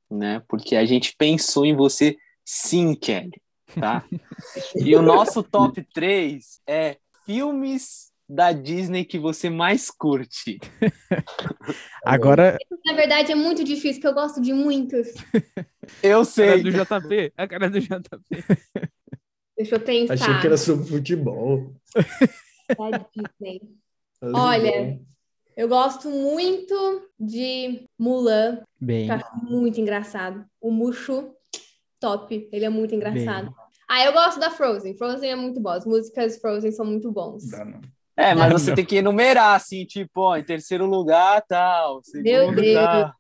né? 0.09 0.41
Porque 0.47 0.75
a 0.75 0.85
gente 0.85 1.15
pensou 1.17 1.65
em 1.65 1.75
você 1.75 2.15
sim, 2.45 2.95
Kelly, 2.95 3.41
tá? 3.79 4.05
e 4.75 4.95
o 4.95 5.01
nosso 5.01 5.43
top 5.43 5.83
3 5.93 6.61
é 6.67 6.97
filmes 7.25 8.08
da 8.29 8.51
Disney 8.51 9.03
que 9.03 9.17
você 9.17 9.49
mais 9.49 9.89
curte. 9.89 10.59
Agora, 12.05 12.57
Na 12.85 12.93
verdade, 12.93 13.31
é 13.31 13.35
muito 13.35 13.63
difícil, 13.63 13.95
porque 13.95 14.07
eu 14.07 14.13
gosto 14.13 14.39
de 14.39 14.53
muitos. 14.53 15.07
Eu 16.03 16.21
A 16.21 16.23
cara 16.23 16.25
sei. 16.25 16.61
do 16.61 16.69
JP, 16.71 17.33
a 17.35 17.47
cara 17.47 17.67
do 17.67 17.79
JP. 17.79 18.19
Deixa 19.57 19.75
eu 19.75 19.79
pensar. 19.79 20.13
Achei 20.13 20.39
que 20.39 20.45
era 20.45 20.55
sobre 20.55 20.85
futebol. 20.85 21.73
Da 22.77 23.05
Disney. 23.11 23.61
Olha, 24.21 24.99
eu 25.57 25.67
gosto 25.67 26.11
muito 26.11 27.09
de 27.19 27.87
Mulan, 27.97 28.61
bem, 28.79 29.07
que 29.07 29.11
eu 29.11 29.15
acho 29.15 29.35
muito 29.43 29.81
engraçado. 29.81 30.45
O 30.61 30.69
Mushu, 30.71 31.33
top, 31.99 32.47
ele 32.51 32.65
é 32.65 32.69
muito 32.69 32.93
engraçado. 32.93 33.51
Ah, 33.89 34.05
eu 34.05 34.13
gosto 34.13 34.39
da 34.39 34.51
Frozen. 34.51 34.95
Frozen 34.95 35.31
é 35.31 35.35
muito 35.35 35.59
boa. 35.59 35.75
As 35.77 35.85
músicas 35.87 36.37
Frozen 36.37 36.71
são 36.71 36.85
muito 36.85 37.11
bons. 37.11 37.49
Dá, 37.49 37.65
não. 37.65 37.81
É, 38.19 38.35
mas 38.35 38.51
você 38.51 38.73
tem 38.75 38.83
que 38.85 38.97
enumerar, 38.97 39.55
assim, 39.55 39.85
tipo, 39.85 40.21
ó, 40.21 40.35
em 40.37 40.43
terceiro 40.43 40.85
lugar, 40.85 41.41
tal. 41.47 42.01
Meu 42.13 42.47
Segundo, 42.47 42.61
Deus. 42.61 43.11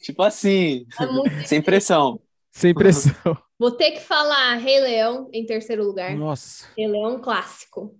tipo 0.00 0.22
assim, 0.22 0.84
É 1.00 1.44
sem 1.46 1.62
pressão. 1.62 2.20
sem 2.50 2.74
pressão. 2.74 3.12
Vou 3.58 3.70
ter 3.70 3.92
que 3.92 4.00
falar 4.00 4.56
Rei 4.56 4.80
Leão 4.80 5.30
em 5.32 5.46
terceiro 5.46 5.84
lugar. 5.84 6.14
Nossa, 6.16 6.66
Rei 6.76 6.86
Leão 6.88 7.20
clássico. 7.20 7.96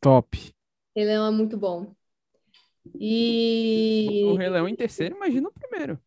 top. 0.00 0.52
Rei 0.94 1.04
Leão 1.06 1.26
é 1.26 1.30
muito 1.30 1.56
bom. 1.58 1.92
E 2.98 4.22
O 4.26 4.36
Rei 4.36 4.48
Leão 4.48 4.68
em 4.68 4.76
terceiro, 4.76 5.16
imagina 5.16 5.48
o 5.48 5.52
primeiro. 5.52 5.98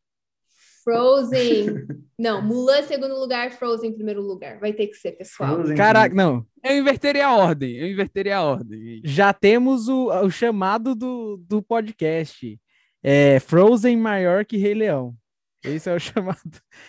Frozen. 0.89 1.87
Não, 2.19 2.41
Mulan 2.41 2.79
em 2.79 2.83
segundo 2.83 3.17
lugar, 3.17 3.51
Frozen 3.51 3.91
em 3.91 3.93
primeiro 3.93 4.21
lugar. 4.21 4.59
Vai 4.59 4.73
ter 4.73 4.87
que 4.87 4.95
ser, 4.95 5.13
pessoal. 5.13 5.55
Frozen 5.55 5.77
Caraca, 5.77 6.13
não. 6.13 6.45
Eu 6.61 6.75
inverteria 6.75 7.27
a 7.27 7.33
ordem, 7.33 7.77
eu 7.77 7.87
inverteria 7.87 8.35
a 8.35 8.43
ordem. 8.43 9.01
Já 9.05 9.31
temos 9.31 9.87
o, 9.87 10.09
o 10.09 10.29
chamado 10.29 10.93
do, 10.93 11.37
do 11.37 11.61
podcast. 11.63 12.59
É 13.01 13.39
Frozen 13.39 13.95
maior 13.95 14.43
que 14.43 14.57
Rei 14.57 14.73
Leão. 14.73 15.15
Esse 15.63 15.89
é 15.89 15.95
o 15.95 15.99
chamado 15.99 16.41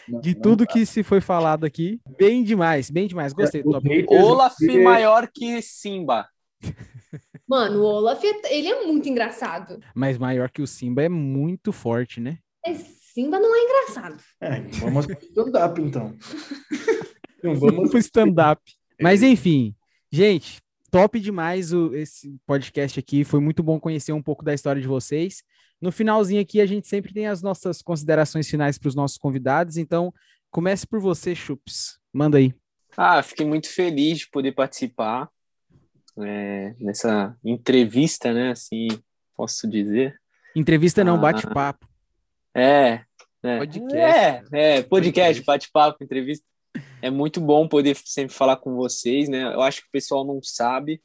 Não, 0.08 0.20
de 0.20 0.34
não 0.34 0.42
tudo 0.42 0.66
que 0.66 0.84
se 0.84 1.04
foi 1.04 1.20
falado 1.20 1.64
aqui. 1.64 2.00
Bem 2.18 2.42
demais, 2.42 2.90
bem 2.90 3.06
demais. 3.06 3.32
Gostei 3.32 3.62
do 3.62 3.70
O 3.70 3.72
top. 3.74 4.06
Olaf 4.08 4.56
maior 4.82 5.28
que 5.32 5.62
Simba. 5.62 6.26
Mano, 7.48 7.82
o 7.82 7.84
Olaf, 7.84 8.20
ele 8.48 8.66
é 8.66 8.84
muito 8.84 9.08
engraçado. 9.08 9.78
Mas 9.94 10.18
maior 10.18 10.50
que 10.50 10.60
o 10.60 10.66
Simba 10.66 11.04
é 11.04 11.08
muito 11.08 11.72
forte, 11.72 12.20
né? 12.20 12.38
Mas 12.66 12.99
Simba 13.12 13.38
não 13.40 13.54
é 13.54 13.64
engraçado. 13.64 14.22
É, 14.40 14.60
vamos 14.78 15.06
pro 15.06 15.18
stand-up, 15.20 15.80
então. 15.80 16.16
Não 17.42 17.54
vamos 17.54 17.88
pro 17.88 17.98
stand-up. 17.98 18.60
Mas 19.00 19.22
enfim, 19.22 19.74
gente, 20.12 20.60
top 20.90 21.18
demais 21.18 21.72
o, 21.72 21.94
esse 21.94 22.38
podcast 22.46 23.00
aqui. 23.00 23.24
Foi 23.24 23.40
muito 23.40 23.62
bom 23.62 23.80
conhecer 23.80 24.12
um 24.12 24.22
pouco 24.22 24.44
da 24.44 24.52
história 24.52 24.80
de 24.80 24.86
vocês. 24.86 25.42
No 25.80 25.90
finalzinho 25.90 26.42
aqui, 26.42 26.60
a 26.60 26.66
gente 26.66 26.86
sempre 26.86 27.14
tem 27.14 27.26
as 27.26 27.40
nossas 27.40 27.80
considerações 27.80 28.46
finais 28.46 28.76
para 28.76 28.88
os 28.88 28.94
nossos 28.94 29.16
convidados. 29.16 29.78
Então, 29.78 30.12
comece 30.50 30.86
por 30.86 31.00
você, 31.00 31.34
Chups. 31.34 31.98
Manda 32.12 32.36
aí. 32.36 32.52
Ah, 32.94 33.22
fiquei 33.22 33.46
muito 33.46 33.70
feliz 33.70 34.18
de 34.18 34.28
poder 34.28 34.52
participar 34.52 35.30
é, 36.18 36.74
nessa 36.78 37.34
entrevista, 37.42 38.34
né? 38.34 38.50
Assim, 38.50 38.88
posso 39.34 39.66
dizer. 39.66 40.20
Entrevista 40.54 41.02
não, 41.02 41.14
Ah. 41.14 41.18
bate-papo. 41.18 41.88
É, 42.54 43.00
é. 43.42 43.58
Podcast. 43.58 43.94
É, 43.96 44.42
é, 44.52 44.82
podcast, 44.82 45.42
bate-papo, 45.44 46.02
entrevista. 46.02 46.44
É 47.02 47.10
muito 47.10 47.40
bom 47.40 47.66
poder 47.66 47.96
sempre 48.04 48.34
falar 48.34 48.56
com 48.56 48.74
vocês, 48.76 49.28
né? 49.28 49.54
Eu 49.54 49.62
acho 49.62 49.80
que 49.80 49.88
o 49.88 49.92
pessoal 49.92 50.24
não 50.24 50.40
sabe, 50.42 51.00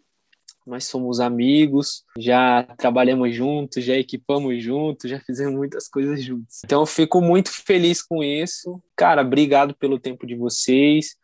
nós 0.65 0.85
somos 0.85 1.19
amigos, 1.19 2.03
já 2.17 2.63
trabalhamos 2.77 3.33
juntos, 3.33 3.83
já 3.83 3.95
equipamos 3.95 4.63
juntos, 4.63 5.09
já 5.09 5.19
fizemos 5.19 5.55
muitas 5.55 5.87
coisas 5.87 6.23
juntos. 6.23 6.61
Então 6.65 6.81
eu 6.81 6.85
fico 6.85 7.21
muito 7.21 7.51
feliz 7.51 8.01
com 8.01 8.23
isso. 8.23 8.81
Cara, 8.95 9.21
obrigado 9.21 9.75
pelo 9.75 9.99
tempo 9.99 10.25
de 10.25 10.35
vocês, 10.35 11.15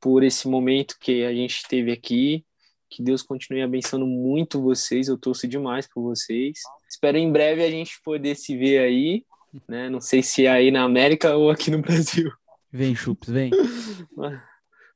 por 0.00 0.22
esse 0.22 0.48
momento 0.48 0.96
que 0.98 1.24
a 1.24 1.34
gente 1.34 1.62
teve 1.68 1.92
aqui. 1.92 2.44
Que 2.90 3.02
Deus 3.02 3.22
continue 3.22 3.60
abençoando 3.60 4.06
muito 4.06 4.62
vocês. 4.62 5.08
Eu 5.08 5.18
torço 5.18 5.46
demais 5.46 5.86
por 5.86 6.02
vocês. 6.02 6.58
Espero 6.88 7.18
em 7.18 7.30
breve 7.30 7.62
a 7.62 7.70
gente 7.70 8.00
poder 8.02 8.34
se 8.34 8.56
ver 8.56 8.78
aí, 8.78 9.24
né? 9.68 9.88
Não 9.88 10.00
sei 10.00 10.22
se 10.22 10.46
é 10.46 10.50
aí 10.50 10.70
na 10.70 10.82
América 10.82 11.34
ou 11.34 11.50
aqui 11.50 11.70
no 11.70 11.80
Brasil. 11.80 12.30
Vem, 12.70 12.94
Chups, 12.94 13.30
vem. 13.30 13.50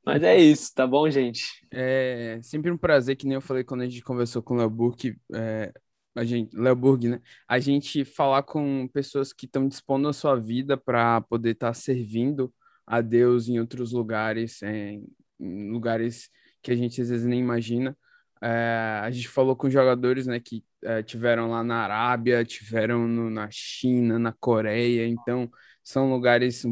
Mas 0.05 0.21
é 0.21 0.37
isso, 0.37 0.73
tá 0.75 0.85
bom, 0.85 1.09
gente? 1.09 1.45
É 1.71 2.39
sempre 2.41 2.69
um 2.69 2.77
prazer, 2.77 3.15
que 3.15 3.25
nem 3.25 3.35
eu 3.35 3.41
falei 3.41 3.63
quando 3.63 3.81
a 3.81 3.85
gente 3.85 4.03
conversou 4.03 4.43
com 4.43 4.53
o 4.53 4.57
Léo 4.57 4.69
Burg, 4.69 5.17
é, 5.33 5.71
a 6.15 6.23
gente, 6.23 6.55
Léo 6.55 6.75
Burg, 6.75 7.07
né? 7.07 7.21
A 7.47 7.57
gente 7.59 8.05
falar 8.05 8.43
com 8.43 8.87
pessoas 8.93 9.33
que 9.33 9.45
estão 9.45 9.67
dispondo 9.67 10.07
a 10.07 10.13
sua 10.13 10.35
vida 10.35 10.77
para 10.77 11.21
poder 11.21 11.51
estar 11.51 11.73
servindo 11.73 12.53
a 12.85 13.01
Deus 13.01 13.47
em 13.47 13.59
outros 13.59 13.91
lugares, 13.91 14.61
é, 14.61 14.99
em 15.39 15.71
lugares 15.71 16.29
que 16.61 16.71
a 16.71 16.75
gente 16.75 17.01
às 17.01 17.09
vezes 17.09 17.25
nem 17.25 17.39
imagina. 17.39 17.97
É, 18.41 18.99
a 19.01 19.09
gente 19.09 19.29
falou 19.29 19.55
com 19.55 19.69
jogadores, 19.69 20.27
né, 20.27 20.39
que 20.39 20.63
é, 20.83 21.03
tiveram 21.03 21.49
lá 21.49 21.63
na 21.63 21.77
Arábia, 21.83 22.43
tiveram 22.45 23.07
no- 23.07 23.29
na 23.29 23.49
China, 23.51 24.19
na 24.19 24.31
Coreia, 24.33 25.07
então 25.07 25.49
são 25.83 26.09
lugares 26.11 26.63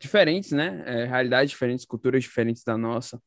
diferentes, 0.00 0.52
né? 0.52 0.82
É, 0.86 1.04
realidades 1.06 1.50
diferentes, 1.50 1.84
culturas 1.86 2.22
diferentes 2.22 2.64
da 2.64 2.76
nossa. 2.76 3.20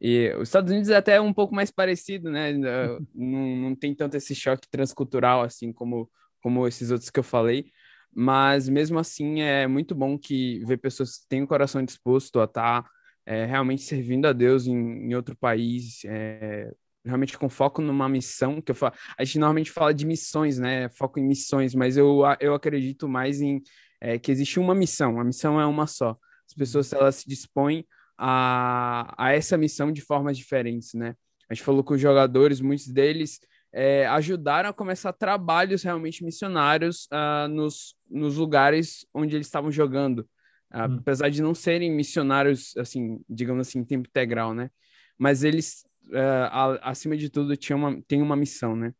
E 0.00 0.32
os 0.36 0.48
Estados 0.48 0.70
Unidos 0.70 0.90
é 0.90 0.96
até 0.96 1.20
um 1.20 1.32
pouco 1.32 1.54
mais 1.54 1.70
parecido, 1.70 2.30
né? 2.30 2.52
Não, 3.14 3.56
não 3.56 3.74
tem 3.76 3.94
tanto 3.94 4.16
esse 4.16 4.34
choque 4.34 4.68
transcultural 4.70 5.42
assim 5.42 5.72
como 5.72 6.10
como 6.40 6.68
esses 6.68 6.90
outros 6.92 7.10
que 7.10 7.18
eu 7.18 7.24
falei, 7.24 7.72
mas 8.14 8.68
mesmo 8.68 8.96
assim 8.98 9.40
é 9.42 9.66
muito 9.66 9.92
bom 9.94 10.16
que 10.16 10.64
ver 10.64 10.78
pessoas 10.78 11.18
que 11.18 11.26
têm 11.28 11.42
o 11.42 11.48
coração 11.48 11.84
disposto 11.84 12.40
a 12.40 12.44
estar 12.44 12.82
tá, 12.84 12.90
é, 13.26 13.44
realmente 13.44 13.82
servindo 13.82 14.26
a 14.26 14.32
Deus 14.32 14.66
em, 14.68 14.72
em 15.10 15.14
outro 15.16 15.36
país, 15.36 16.04
é, 16.04 16.72
realmente 17.04 17.38
com 17.38 17.48
foco 17.48 17.80
numa 17.80 18.08
missão, 18.08 18.60
que 18.60 18.70
eu 18.70 18.74
falo, 18.74 18.94
a 19.16 19.24
gente 19.24 19.38
normalmente 19.38 19.70
fala 19.70 19.94
de 19.94 20.06
missões, 20.06 20.58
né? 20.58 20.88
Foco 20.90 21.18
em 21.18 21.26
missões, 21.26 21.74
mas 21.74 21.96
eu, 21.96 22.20
eu 22.40 22.54
acredito 22.54 23.08
mais 23.08 23.40
em 23.40 23.62
é, 24.00 24.18
que 24.18 24.30
existe 24.30 24.58
uma 24.60 24.74
missão, 24.74 25.20
a 25.20 25.24
missão 25.24 25.60
é 25.60 25.66
uma 25.66 25.86
só. 25.86 26.16
As 26.46 26.54
pessoas 26.54 26.92
elas 26.92 27.16
se 27.16 27.28
dispõem 27.28 27.84
a, 28.16 29.14
a 29.16 29.32
essa 29.32 29.56
missão 29.56 29.92
de 29.92 30.00
formas 30.00 30.36
diferentes, 30.36 30.94
né? 30.94 31.14
A 31.48 31.54
gente 31.54 31.64
falou 31.64 31.82
com 31.82 31.94
os 31.94 32.00
jogadores, 32.00 32.60
muitos 32.60 32.88
deles 32.88 33.40
é, 33.72 34.06
ajudaram 34.06 34.70
a 34.70 34.72
começar 34.72 35.12
trabalhos 35.12 35.82
realmente 35.82 36.24
missionários 36.24 37.06
uh, 37.12 37.48
nos, 37.48 37.94
nos 38.10 38.36
lugares 38.36 39.06
onde 39.14 39.36
eles 39.36 39.46
estavam 39.46 39.70
jogando, 39.70 40.20
uh, 40.74 40.88
hum. 40.88 40.98
apesar 41.00 41.28
de 41.30 41.42
não 41.42 41.54
serem 41.54 41.90
missionários, 41.90 42.76
assim, 42.76 43.20
digamos 43.28 43.68
assim, 43.68 43.80
em 43.80 43.84
tempo 43.84 44.08
integral, 44.08 44.54
né? 44.54 44.70
Mas 45.18 45.42
eles, 45.42 45.84
uh, 46.08 46.78
acima 46.82 47.16
de 47.16 47.30
tudo, 47.30 47.56
tinham 47.56 47.78
uma, 47.78 48.02
têm 48.02 48.22
uma 48.22 48.36
missão, 48.36 48.76
né? 48.76 48.92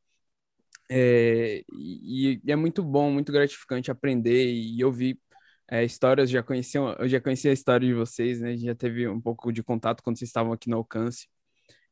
É, 0.90 1.62
e, 1.70 2.40
e, 2.44 2.50
é 2.50 2.56
muito 2.56 2.82
bom, 2.82 3.10
muito 3.10 3.30
gratificante 3.32 3.90
aprender 3.90 4.50
e 4.52 4.82
ouvir 4.84 5.18
é, 5.70 5.84
histórias. 5.84 6.30
Já 6.30 6.42
conheci, 6.42 6.78
eu 6.78 7.08
já 7.08 7.20
conheci 7.20 7.48
a 7.48 7.52
história 7.52 7.86
de 7.86 7.94
vocês, 7.94 8.40
né? 8.40 8.56
Já 8.56 8.74
teve 8.74 9.08
um 9.08 9.20
pouco 9.20 9.52
de 9.52 9.62
contato 9.62 10.02
quando 10.02 10.18
vocês 10.18 10.28
estavam 10.28 10.52
aqui 10.52 10.70
no 10.70 10.78
alcance. 10.78 11.28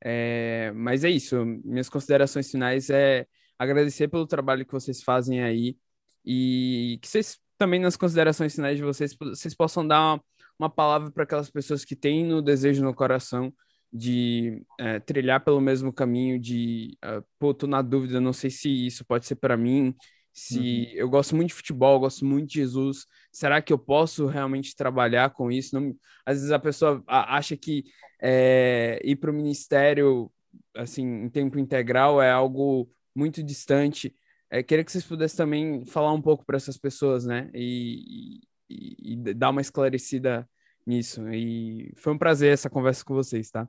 É, 0.02 0.72
mas 0.74 1.04
é 1.04 1.10
isso. 1.10 1.44
Minhas 1.64 1.88
considerações 1.88 2.50
finais 2.50 2.90
é 2.90 3.26
agradecer 3.58 4.08
pelo 4.08 4.26
trabalho 4.26 4.66
que 4.66 4.72
vocês 4.72 5.02
fazem 5.02 5.42
aí 5.42 5.76
e 6.24 6.98
que 7.02 7.08
vocês 7.08 7.38
também 7.58 7.80
nas 7.80 7.96
considerações 7.96 8.54
finais 8.54 8.76
de 8.76 8.84
vocês 8.84 9.16
vocês 9.18 9.54
possam 9.54 9.86
dar 9.86 10.14
uma, 10.14 10.24
uma 10.58 10.70
palavra 10.70 11.10
para 11.10 11.24
aquelas 11.24 11.50
pessoas 11.50 11.84
que 11.84 11.96
têm 11.96 12.24
no 12.24 12.42
desejo 12.42 12.84
no 12.84 12.94
coração 12.94 13.52
de 13.92 14.62
é, 14.78 15.00
trilhar 15.00 15.44
pelo 15.44 15.60
mesmo 15.60 15.92
caminho 15.92 16.38
de 16.38 16.98
uh, 17.04 17.24
pô, 17.38 17.54
tô 17.54 17.66
na 17.66 17.82
dúvida, 17.82 18.20
não 18.20 18.32
sei 18.32 18.50
se 18.50 18.86
isso 18.86 19.04
pode 19.04 19.26
ser 19.26 19.36
para 19.36 19.56
mim, 19.56 19.94
se 20.32 20.58
uhum. 20.92 20.98
eu 20.98 21.08
gosto 21.08 21.34
muito 21.34 21.48
de 21.48 21.54
futebol, 21.54 21.98
gosto 21.98 22.24
muito 22.24 22.48
de 22.48 22.54
Jesus, 22.56 23.06
será 23.32 23.62
que 23.62 23.72
eu 23.72 23.78
posso 23.78 24.26
realmente 24.26 24.76
trabalhar 24.76 25.30
com 25.30 25.50
isso? 25.50 25.78
Não, 25.78 25.96
às 26.26 26.36
vezes 26.36 26.50
a 26.50 26.58
pessoa 26.58 27.02
acha 27.06 27.56
que 27.56 27.84
é, 28.20 29.00
ir 29.02 29.16
para 29.16 29.30
o 29.30 29.34
ministério 29.34 30.30
assim 30.74 31.04
em 31.24 31.28
tempo 31.30 31.58
integral 31.58 32.20
é 32.20 32.30
algo 32.30 32.86
muito 33.14 33.42
distante. 33.42 34.14
É, 34.50 34.62
queria 34.62 34.84
que 34.84 34.92
vocês 34.92 35.04
pudessem 35.04 35.36
também 35.36 35.86
falar 35.86 36.12
um 36.12 36.22
pouco 36.22 36.44
para 36.44 36.56
essas 36.56 36.76
pessoas, 36.76 37.24
né? 37.24 37.50
E, 37.54 38.40
e, 38.68 39.14
e, 39.14 39.34
dar 39.34 39.50
uma 39.50 39.60
esclarecida 39.60 40.48
nisso. 40.86 41.28
E 41.32 41.92
foi 41.96 42.12
um 42.12 42.18
prazer 42.18 42.52
essa 42.52 42.70
conversa 42.70 43.04
com 43.04 43.14
vocês, 43.14 43.50
tá? 43.50 43.68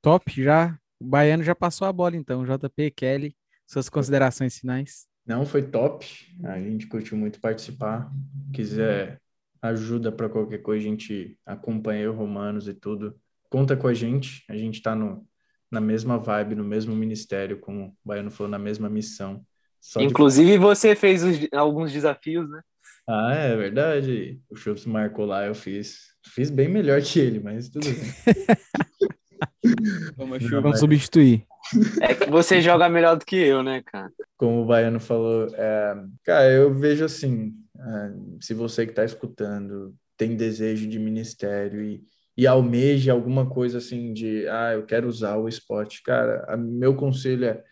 Top, 0.00 0.42
já. 0.42 0.78
O 0.98 1.04
Baiano 1.04 1.42
já 1.42 1.54
passou 1.54 1.86
a 1.86 1.92
bola, 1.92 2.16
então. 2.16 2.44
JP, 2.44 2.90
Kelly, 2.92 3.36
suas 3.66 3.88
considerações 3.88 4.58
finais. 4.58 5.06
Não, 5.26 5.44
foi 5.46 5.62
top. 5.62 6.06
A 6.44 6.58
gente 6.58 6.86
curtiu 6.86 7.16
muito 7.16 7.40
participar. 7.40 8.10
Quiser 8.52 9.20
ajuda 9.60 10.10
para 10.10 10.28
qualquer 10.28 10.58
coisa, 10.58 10.84
a 10.84 10.90
gente 10.90 11.38
acompanha 11.46 12.10
o 12.10 12.14
Romanos 12.14 12.66
e 12.66 12.74
tudo 12.74 13.16
conta 13.48 13.76
com 13.76 13.86
a 13.86 13.94
gente. 13.94 14.44
A 14.48 14.56
gente 14.56 14.76
está 14.76 14.96
na 15.70 15.80
mesma 15.80 16.18
vibe, 16.18 16.56
no 16.56 16.64
mesmo 16.64 16.96
ministério, 16.96 17.60
como 17.60 17.86
o 17.86 17.96
Baiano 18.04 18.30
falou, 18.30 18.50
na 18.50 18.58
mesma 18.58 18.88
missão. 18.88 19.46
Só 19.80 20.00
Inclusive, 20.00 20.52
de... 20.52 20.58
você 20.58 20.96
fez 20.96 21.22
os, 21.22 21.36
alguns 21.52 21.92
desafios, 21.92 22.48
né? 22.50 22.60
Ah, 23.08 23.34
é 23.34 23.56
verdade. 23.56 24.40
O 24.48 24.56
Chups 24.56 24.86
marcou 24.86 25.26
lá, 25.26 25.46
eu 25.46 25.54
fiz. 25.54 26.12
Fiz 26.26 26.50
bem 26.50 26.68
melhor 26.68 27.02
que 27.02 27.18
ele, 27.18 27.40
mas 27.40 27.68
tudo 27.68 27.86
bem. 27.86 27.94
Vamos, 30.16 30.50
Vamos 30.50 30.78
substituir. 30.78 31.44
É 32.00 32.14
que 32.14 32.30
você 32.30 32.60
joga 32.60 32.88
melhor 32.88 33.16
do 33.16 33.24
que 33.24 33.36
eu, 33.36 33.62
né, 33.62 33.82
cara? 33.84 34.12
Como 34.36 34.62
o 34.62 34.66
Baiano 34.66 35.00
falou, 35.00 35.48
é... 35.54 36.04
cara, 36.24 36.50
eu 36.50 36.74
vejo 36.74 37.04
assim, 37.04 37.54
é... 37.76 38.12
se 38.40 38.54
você 38.54 38.84
que 38.84 38.92
está 38.92 39.04
escutando 39.04 39.94
tem 40.16 40.36
desejo 40.36 40.88
de 40.88 40.98
ministério 40.98 41.82
e 41.82 42.02
e 42.36 42.46
almeja 42.46 43.12
alguma 43.12 43.48
coisa 43.48 43.78
assim 43.78 44.12
de, 44.12 44.46
ah, 44.48 44.72
eu 44.72 44.86
quero 44.86 45.08
usar 45.08 45.36
o 45.36 45.48
esporte, 45.48 46.02
cara, 46.02 46.44
a, 46.48 46.56
meu 46.56 46.94
conselho 46.94 47.44
é 47.44 47.62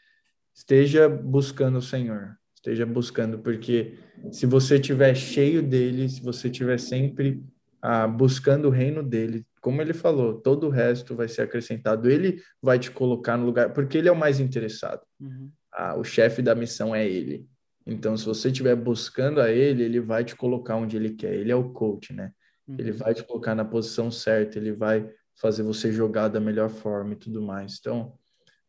esteja 0.54 1.08
buscando 1.08 1.78
o 1.78 1.82
Senhor, 1.82 2.36
esteja 2.60 2.84
buscando, 2.84 3.38
porque 3.38 3.98
se 4.30 4.46
você 4.46 4.76
estiver 4.76 5.14
cheio 5.14 5.62
dele, 5.62 6.08
se 6.08 6.22
você 6.22 6.48
estiver 6.48 6.78
sempre 6.78 7.42
ah, 7.82 8.06
buscando 8.06 8.68
o 8.68 8.70
reino 8.70 9.02
dele, 9.02 9.46
como 9.60 9.80
ele 9.80 9.94
falou, 9.94 10.34
todo 10.40 10.66
o 10.66 10.70
resto 10.70 11.16
vai 11.16 11.26
ser 11.26 11.42
acrescentado, 11.42 12.08
ele 12.08 12.42
vai 12.62 12.78
te 12.78 12.90
colocar 12.90 13.36
no 13.36 13.46
lugar, 13.46 13.72
porque 13.72 13.98
ele 13.98 14.08
é 14.08 14.12
o 14.12 14.16
mais 14.16 14.40
interessado. 14.40 15.00
Uhum. 15.18 15.50
Ah, 15.72 15.96
o 15.96 16.04
chefe 16.04 16.42
da 16.42 16.54
missão 16.54 16.94
é 16.94 17.06
ele. 17.06 17.46
Então, 17.86 18.16
se 18.16 18.26
você 18.26 18.48
estiver 18.48 18.76
buscando 18.76 19.40
a 19.40 19.50
ele, 19.50 19.82
ele 19.82 20.00
vai 20.00 20.22
te 20.22 20.36
colocar 20.36 20.76
onde 20.76 20.96
ele 20.96 21.10
quer. 21.10 21.34
Ele 21.34 21.50
é 21.50 21.56
o 21.56 21.70
coach, 21.70 22.12
né? 22.12 22.30
Ele 22.78 22.92
uhum. 22.92 22.98
vai 22.98 23.14
te 23.14 23.24
colocar 23.24 23.54
na 23.54 23.64
posição 23.64 24.10
certa, 24.10 24.58
ele 24.58 24.72
vai 24.72 25.08
fazer 25.40 25.62
você 25.62 25.90
jogar 25.90 26.28
da 26.28 26.38
melhor 26.38 26.68
forma 26.68 27.14
e 27.14 27.16
tudo 27.16 27.42
mais. 27.42 27.78
Então, 27.80 28.12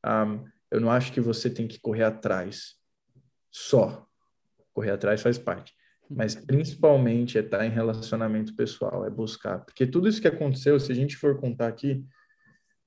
um, 0.06 0.46
eu 0.72 0.80
não 0.80 0.90
acho 0.90 1.12
que 1.12 1.20
você 1.20 1.50
tem 1.50 1.68
que 1.68 1.80
correr 1.80 2.04
atrás 2.04 2.81
só. 3.52 4.08
Correr 4.74 4.92
atrás 4.92 5.22
faz 5.22 5.38
parte. 5.38 5.74
Mas 6.10 6.36
uhum. 6.36 6.46
principalmente 6.46 7.38
é 7.38 7.42
estar 7.42 7.66
em 7.66 7.70
relacionamento 7.70 8.56
pessoal, 8.56 9.06
é 9.06 9.10
buscar. 9.10 9.60
Porque 9.60 9.86
tudo 9.86 10.08
isso 10.08 10.22
que 10.22 10.28
aconteceu, 10.28 10.80
se 10.80 10.92
a 10.92 10.96
gente 10.96 11.16
for 11.18 11.40
contar 11.40 11.68
aqui, 11.68 12.06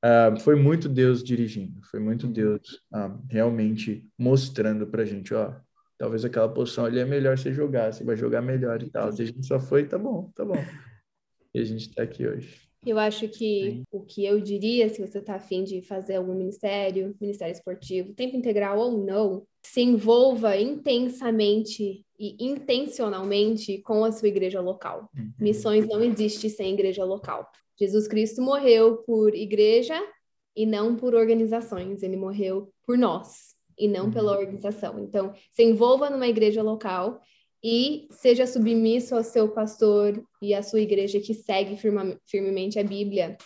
uh, 0.04 0.38
foi 0.40 0.56
muito 0.56 0.88
Deus 0.88 1.22
dirigindo, 1.22 1.80
foi 1.90 2.00
muito 2.00 2.26
uhum. 2.26 2.32
Deus 2.32 2.80
uh, 2.92 3.22
realmente 3.30 4.08
mostrando 4.18 4.86
pra 4.86 5.04
gente, 5.04 5.32
ó, 5.32 5.54
talvez 5.96 6.24
aquela 6.24 6.48
posição 6.48 6.84
ali 6.84 6.98
é 6.98 7.04
melhor 7.04 7.38
você 7.38 7.52
jogar, 7.52 7.92
você 7.92 8.04
vai 8.04 8.16
jogar 8.16 8.42
melhor 8.42 8.82
e 8.82 8.90
tal. 8.90 9.12
Se 9.12 9.22
a 9.22 9.26
gente 9.26 9.46
só 9.46 9.60
foi, 9.60 9.86
tá 9.86 9.98
bom, 9.98 10.30
tá 10.34 10.44
bom 10.44 10.62
e 11.54 11.60
a 11.60 11.64
gente 11.64 11.88
está 11.88 12.02
aqui 12.02 12.26
hoje. 12.26 12.68
Eu 12.84 12.98
acho 12.98 13.28
que 13.28 13.70
Sim. 13.70 13.84
o 13.90 14.02
que 14.02 14.26
eu 14.26 14.40
diria, 14.40 14.88
se 14.90 15.00
você 15.00 15.18
está 15.18 15.36
afim 15.36 15.64
de 15.64 15.80
fazer 15.80 16.16
algum 16.16 16.34
ministério, 16.34 17.16
ministério 17.18 17.52
esportivo, 17.52 18.12
tempo 18.12 18.36
integral 18.36 18.78
ou 18.78 19.02
não, 19.06 19.46
se 19.64 19.80
envolva 19.80 20.56
intensamente 20.56 22.04
e 22.18 22.36
intencionalmente 22.38 23.78
com 23.78 24.04
a 24.04 24.12
sua 24.12 24.28
igreja 24.28 24.60
local. 24.60 25.10
Uhum. 25.16 25.32
Missões 25.40 25.88
não 25.88 26.02
existem 26.02 26.50
sem 26.50 26.74
igreja 26.74 27.04
local. 27.04 27.50
Jesus 27.78 28.06
Cristo 28.06 28.40
morreu 28.40 28.98
por 28.98 29.34
igreja 29.34 30.00
e 30.54 30.64
não 30.64 30.94
por 30.94 31.14
organizações, 31.14 32.02
ele 32.02 32.16
morreu 32.16 32.72
por 32.86 32.96
nós 32.96 33.54
e 33.76 33.88
não 33.88 34.04
uhum. 34.04 34.12
pela 34.12 34.38
organização. 34.38 34.98
Então, 35.00 35.32
se 35.50 35.64
envolva 35.64 36.08
numa 36.08 36.28
igreja 36.28 36.62
local 36.62 37.20
e 37.62 38.06
seja 38.10 38.46
submisso 38.46 39.16
ao 39.16 39.24
seu 39.24 39.48
pastor 39.48 40.22
e 40.40 40.54
à 40.54 40.62
sua 40.62 40.80
igreja 40.80 41.18
que 41.18 41.34
segue 41.34 41.76
firma, 41.76 42.16
firmemente 42.26 42.78
a 42.78 42.84
Bíblia, 42.84 43.36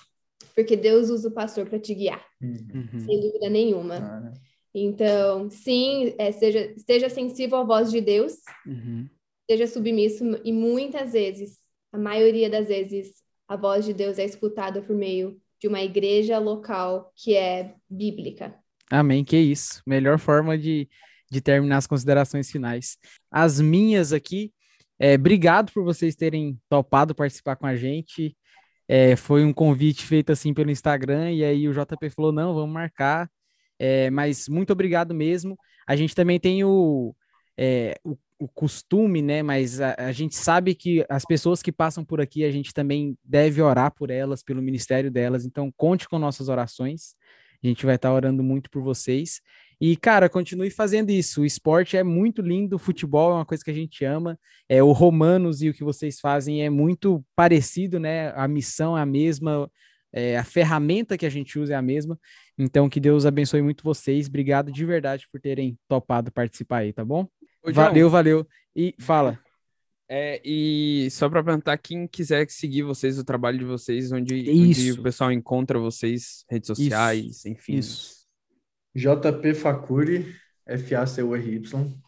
porque 0.54 0.76
Deus 0.76 1.08
usa 1.08 1.28
o 1.28 1.32
pastor 1.32 1.66
para 1.66 1.78
te 1.78 1.94
guiar, 1.94 2.26
uhum. 2.42 2.98
sem 2.98 3.20
dúvida 3.20 3.48
nenhuma. 3.48 4.32
Então, 4.74 5.48
sim, 5.50 6.14
é, 6.18 6.30
seja, 6.32 6.72
esteja 6.76 7.08
sensível 7.08 7.58
à 7.58 7.64
voz 7.64 7.90
de 7.90 8.00
Deus, 8.00 8.34
uhum. 8.66 9.08
seja 9.50 9.66
submisso, 9.66 10.24
e 10.44 10.52
muitas 10.52 11.12
vezes, 11.12 11.58
a 11.92 11.98
maioria 11.98 12.50
das 12.50 12.68
vezes, 12.68 13.14
a 13.48 13.56
voz 13.56 13.84
de 13.84 13.94
Deus 13.94 14.18
é 14.18 14.24
escutada 14.24 14.82
por 14.82 14.94
meio 14.94 15.40
de 15.60 15.66
uma 15.66 15.82
igreja 15.82 16.38
local 16.38 17.12
que 17.16 17.34
é 17.34 17.74
bíblica. 17.88 18.54
Amém, 18.90 19.24
que 19.24 19.36
isso. 19.36 19.82
Melhor 19.86 20.18
forma 20.18 20.56
de 20.56 20.88
de 21.30 21.40
terminar 21.40 21.76
as 21.76 21.86
considerações 21.86 22.50
finais. 22.50 22.96
As 23.30 23.60
minhas 23.60 24.12
aqui, 24.12 24.52
é, 24.98 25.14
obrigado 25.14 25.72
por 25.72 25.84
vocês 25.84 26.16
terem 26.16 26.58
topado 26.68 27.14
participar 27.14 27.56
com 27.56 27.66
a 27.66 27.76
gente. 27.76 28.36
É, 28.88 29.14
foi 29.16 29.44
um 29.44 29.52
convite 29.52 30.04
feito 30.04 30.32
assim 30.32 30.54
pelo 30.54 30.70
Instagram, 30.70 31.30
e 31.32 31.44
aí 31.44 31.68
o 31.68 31.72
JP 31.72 32.10
falou: 32.10 32.32
não, 32.32 32.54
vamos 32.54 32.72
marcar. 32.72 33.30
É, 33.78 34.10
mas 34.10 34.48
muito 34.48 34.72
obrigado 34.72 35.14
mesmo. 35.14 35.58
A 35.86 35.96
gente 35.96 36.14
também 36.14 36.38
tem 36.38 36.64
o, 36.64 37.14
é, 37.56 37.94
o, 38.04 38.16
o, 38.38 38.48
costume, 38.48 39.22
né? 39.22 39.42
Mas 39.42 39.80
a, 39.80 39.94
a, 39.98 40.12
gente 40.12 40.36
sabe 40.36 40.74
que 40.74 41.04
as 41.08 41.24
pessoas 41.24 41.62
que 41.62 41.72
passam 41.72 42.04
por 42.04 42.20
aqui, 42.20 42.44
a 42.44 42.50
gente 42.50 42.72
também 42.74 43.16
deve 43.24 43.62
orar 43.62 43.92
por 43.94 44.10
elas, 44.10 44.42
pelo 44.42 44.62
ministério 44.62 45.10
delas. 45.10 45.44
Então, 45.44 45.72
conte 45.76 46.08
com 46.08 46.18
nossas 46.18 46.48
orações. 46.48 47.14
A 47.62 47.66
gente 47.66 47.84
vai 47.84 47.96
estar 47.96 48.12
orando 48.12 48.42
muito 48.42 48.70
por 48.70 48.82
vocês. 48.82 49.40
E, 49.80 49.96
cara, 49.96 50.28
continue 50.28 50.70
fazendo 50.70 51.10
isso. 51.10 51.42
O 51.42 51.46
esporte 51.46 51.96
é 51.96 52.02
muito 52.02 52.42
lindo, 52.42 52.76
o 52.76 52.78
futebol 52.78 53.32
é 53.32 53.34
uma 53.34 53.46
coisa 53.46 53.64
que 53.64 53.70
a 53.70 53.74
gente 53.74 54.04
ama. 54.04 54.38
É, 54.68 54.82
o 54.82 54.92
Romanos 54.92 55.62
e 55.62 55.68
o 55.68 55.74
que 55.74 55.84
vocês 55.84 56.18
fazem 56.20 56.64
é 56.64 56.70
muito 56.70 57.24
parecido, 57.36 58.00
né? 58.00 58.32
A 58.34 58.48
missão 58.48 58.98
é 58.98 59.02
a 59.02 59.06
mesma, 59.06 59.70
é, 60.12 60.36
a 60.36 60.44
ferramenta 60.44 61.16
que 61.16 61.26
a 61.26 61.30
gente 61.30 61.58
usa 61.58 61.74
é 61.74 61.76
a 61.76 61.82
mesma. 61.82 62.18
Então, 62.58 62.88
que 62.88 62.98
Deus 62.98 63.24
abençoe 63.24 63.62
muito 63.62 63.84
vocês. 63.84 64.26
Obrigado 64.26 64.72
de 64.72 64.84
verdade 64.84 65.28
por 65.30 65.40
terem 65.40 65.78
topado 65.86 66.32
participar 66.32 66.78
aí, 66.78 66.92
tá 66.92 67.04
bom? 67.04 67.28
valeu, 67.72 68.10
valeu. 68.10 68.46
E 68.74 68.94
fala. 68.98 69.38
É, 70.10 70.40
e 70.42 71.08
só 71.10 71.28
para 71.28 71.44
perguntar, 71.44 71.76
quem 71.76 72.06
quiser 72.08 72.48
seguir 72.48 72.82
vocês, 72.82 73.18
o 73.18 73.24
trabalho 73.24 73.58
de 73.58 73.64
vocês, 73.64 74.10
onde, 74.10 74.50
onde 74.50 74.92
o 74.92 75.02
pessoal 75.02 75.30
encontra 75.30 75.78
vocês, 75.78 76.44
redes 76.50 76.66
sociais, 76.66 77.26
Isso. 77.26 77.48
enfim. 77.48 77.74
Isso. 77.74 78.26
JP 78.94 79.54
Facuri, 79.54 80.34
F-A-C-U-R-Y. 80.66 81.74
Uh, 81.74 82.02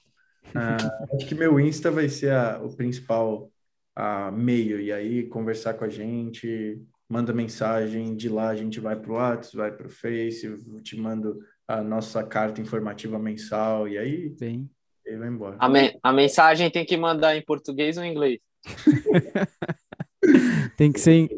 acho 1.15 1.27
que 1.27 1.35
meu 1.35 1.61
Insta 1.61 1.91
vai 1.91 2.09
ser 2.09 2.33
a, 2.33 2.59
o 2.63 2.75
principal 2.75 3.51
uh, 3.99 4.33
meio, 4.33 4.81
e 4.81 4.91
aí 4.91 5.27
conversar 5.27 5.75
com 5.75 5.85
a 5.85 5.89
gente, 5.89 6.83
manda 7.11 7.33
mensagem, 7.33 8.15
de 8.15 8.29
lá 8.29 8.51
a 8.51 8.57
gente 8.57 8.79
vai 8.79 8.95
para 8.95 9.11
o 9.11 9.17
WhatsApp, 9.17 9.57
vai 9.57 9.73
para 9.73 9.89
o 9.89 9.91
Face, 9.91 10.49
te 10.83 10.97
mando 10.97 11.41
a 11.67 11.83
nossa 11.83 12.23
carta 12.23 12.61
informativa 12.61 13.19
mensal, 13.19 13.89
e 13.89 13.99
aí 13.99 14.29
Bem. 14.39 14.71
ele 15.05 15.19
vai 15.19 15.29
embora. 15.29 15.57
A, 15.59 15.69
me 15.69 15.99
a 16.01 16.13
mensagem 16.13 16.71
tem 16.71 16.85
que 16.85 16.97
mandar 16.97 17.37
em 17.37 17.43
português 17.43 17.99
ou 17.99 18.05
em 18.05 18.13
inglês? 18.13 18.39
tem 20.77 20.93
que 20.93 21.01
ser 21.01 21.13
em 21.13 21.29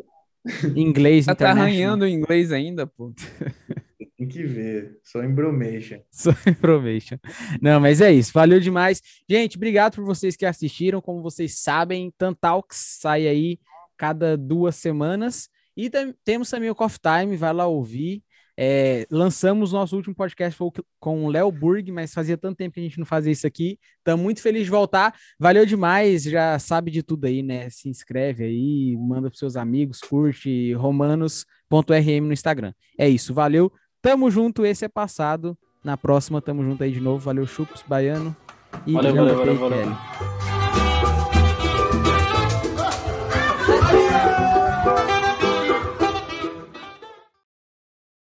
inglês, 0.76 1.26
Tá 1.26 1.50
arranhando 1.50 2.04
o 2.04 2.08
inglês 2.08 2.52
ainda, 2.52 2.86
pô. 2.86 3.14
Tem 4.22 4.28
que 4.28 4.44
ver. 4.44 5.00
Só 5.02 5.24
embromation. 5.24 6.00
Só 6.08 6.30
embromation. 6.46 7.18
Não, 7.60 7.80
mas 7.80 8.00
é 8.00 8.12
isso. 8.12 8.32
Valeu 8.32 8.60
demais. 8.60 9.02
Gente, 9.28 9.56
obrigado 9.56 9.96
por 9.96 10.04
vocês 10.04 10.36
que 10.36 10.46
assistiram. 10.46 11.00
Como 11.00 11.20
vocês 11.20 11.58
sabem, 11.58 12.12
Tantalks 12.16 12.98
sai 13.00 13.26
aí 13.26 13.58
cada 13.96 14.36
duas 14.36 14.76
semanas. 14.76 15.48
E 15.76 15.90
temos 16.24 16.50
também 16.50 16.70
o 16.70 16.74
Coffee 16.74 17.00
Time, 17.00 17.36
vai 17.36 17.52
lá 17.52 17.66
ouvir. 17.66 18.22
É, 18.56 19.06
lançamos 19.10 19.72
nosso 19.72 19.96
último 19.96 20.14
podcast 20.14 20.58
com 21.00 21.24
o 21.24 21.28
Léo 21.28 21.50
Burg, 21.50 21.90
mas 21.90 22.12
fazia 22.12 22.36
tanto 22.36 22.58
tempo 22.58 22.74
que 22.74 22.80
a 22.80 22.82
gente 22.82 22.98
não 22.98 23.06
fazia 23.06 23.32
isso 23.32 23.46
aqui. 23.46 23.78
Estamos 23.98 24.22
muito 24.22 24.42
felizes 24.42 24.66
de 24.66 24.70
voltar. 24.70 25.14
Valeu 25.38 25.64
demais, 25.64 26.24
já 26.24 26.58
sabe 26.58 26.90
de 26.90 27.02
tudo 27.02 27.24
aí, 27.24 27.42
né? 27.42 27.70
Se 27.70 27.88
inscreve 27.88 28.44
aí, 28.44 28.96
manda 28.98 29.30
para 29.30 29.38
seus 29.38 29.56
amigos, 29.56 30.00
curte 30.00 30.74
romanos.rm 30.74 32.26
no 32.26 32.32
Instagram. 32.32 32.74
É 32.98 33.08
isso, 33.08 33.32
valeu. 33.32 33.72
Tamo 34.02 34.30
junto, 34.30 34.66
esse 34.66 34.84
é 34.84 34.88
passado. 34.88 35.56
Na 35.82 35.96
próxima, 35.96 36.40
tamo 36.40 36.62
junto 36.62 36.84
aí 36.84 36.92
de 36.92 37.00
novo. 37.00 37.24
Valeu, 37.24 37.46
Chups, 37.46 37.82
Baiano. 37.86 38.36
E 38.86 38.92
valeu, 38.92 39.14
valeu, 39.14 39.36
valeu, 39.36 39.58
valeu. 39.58 40.41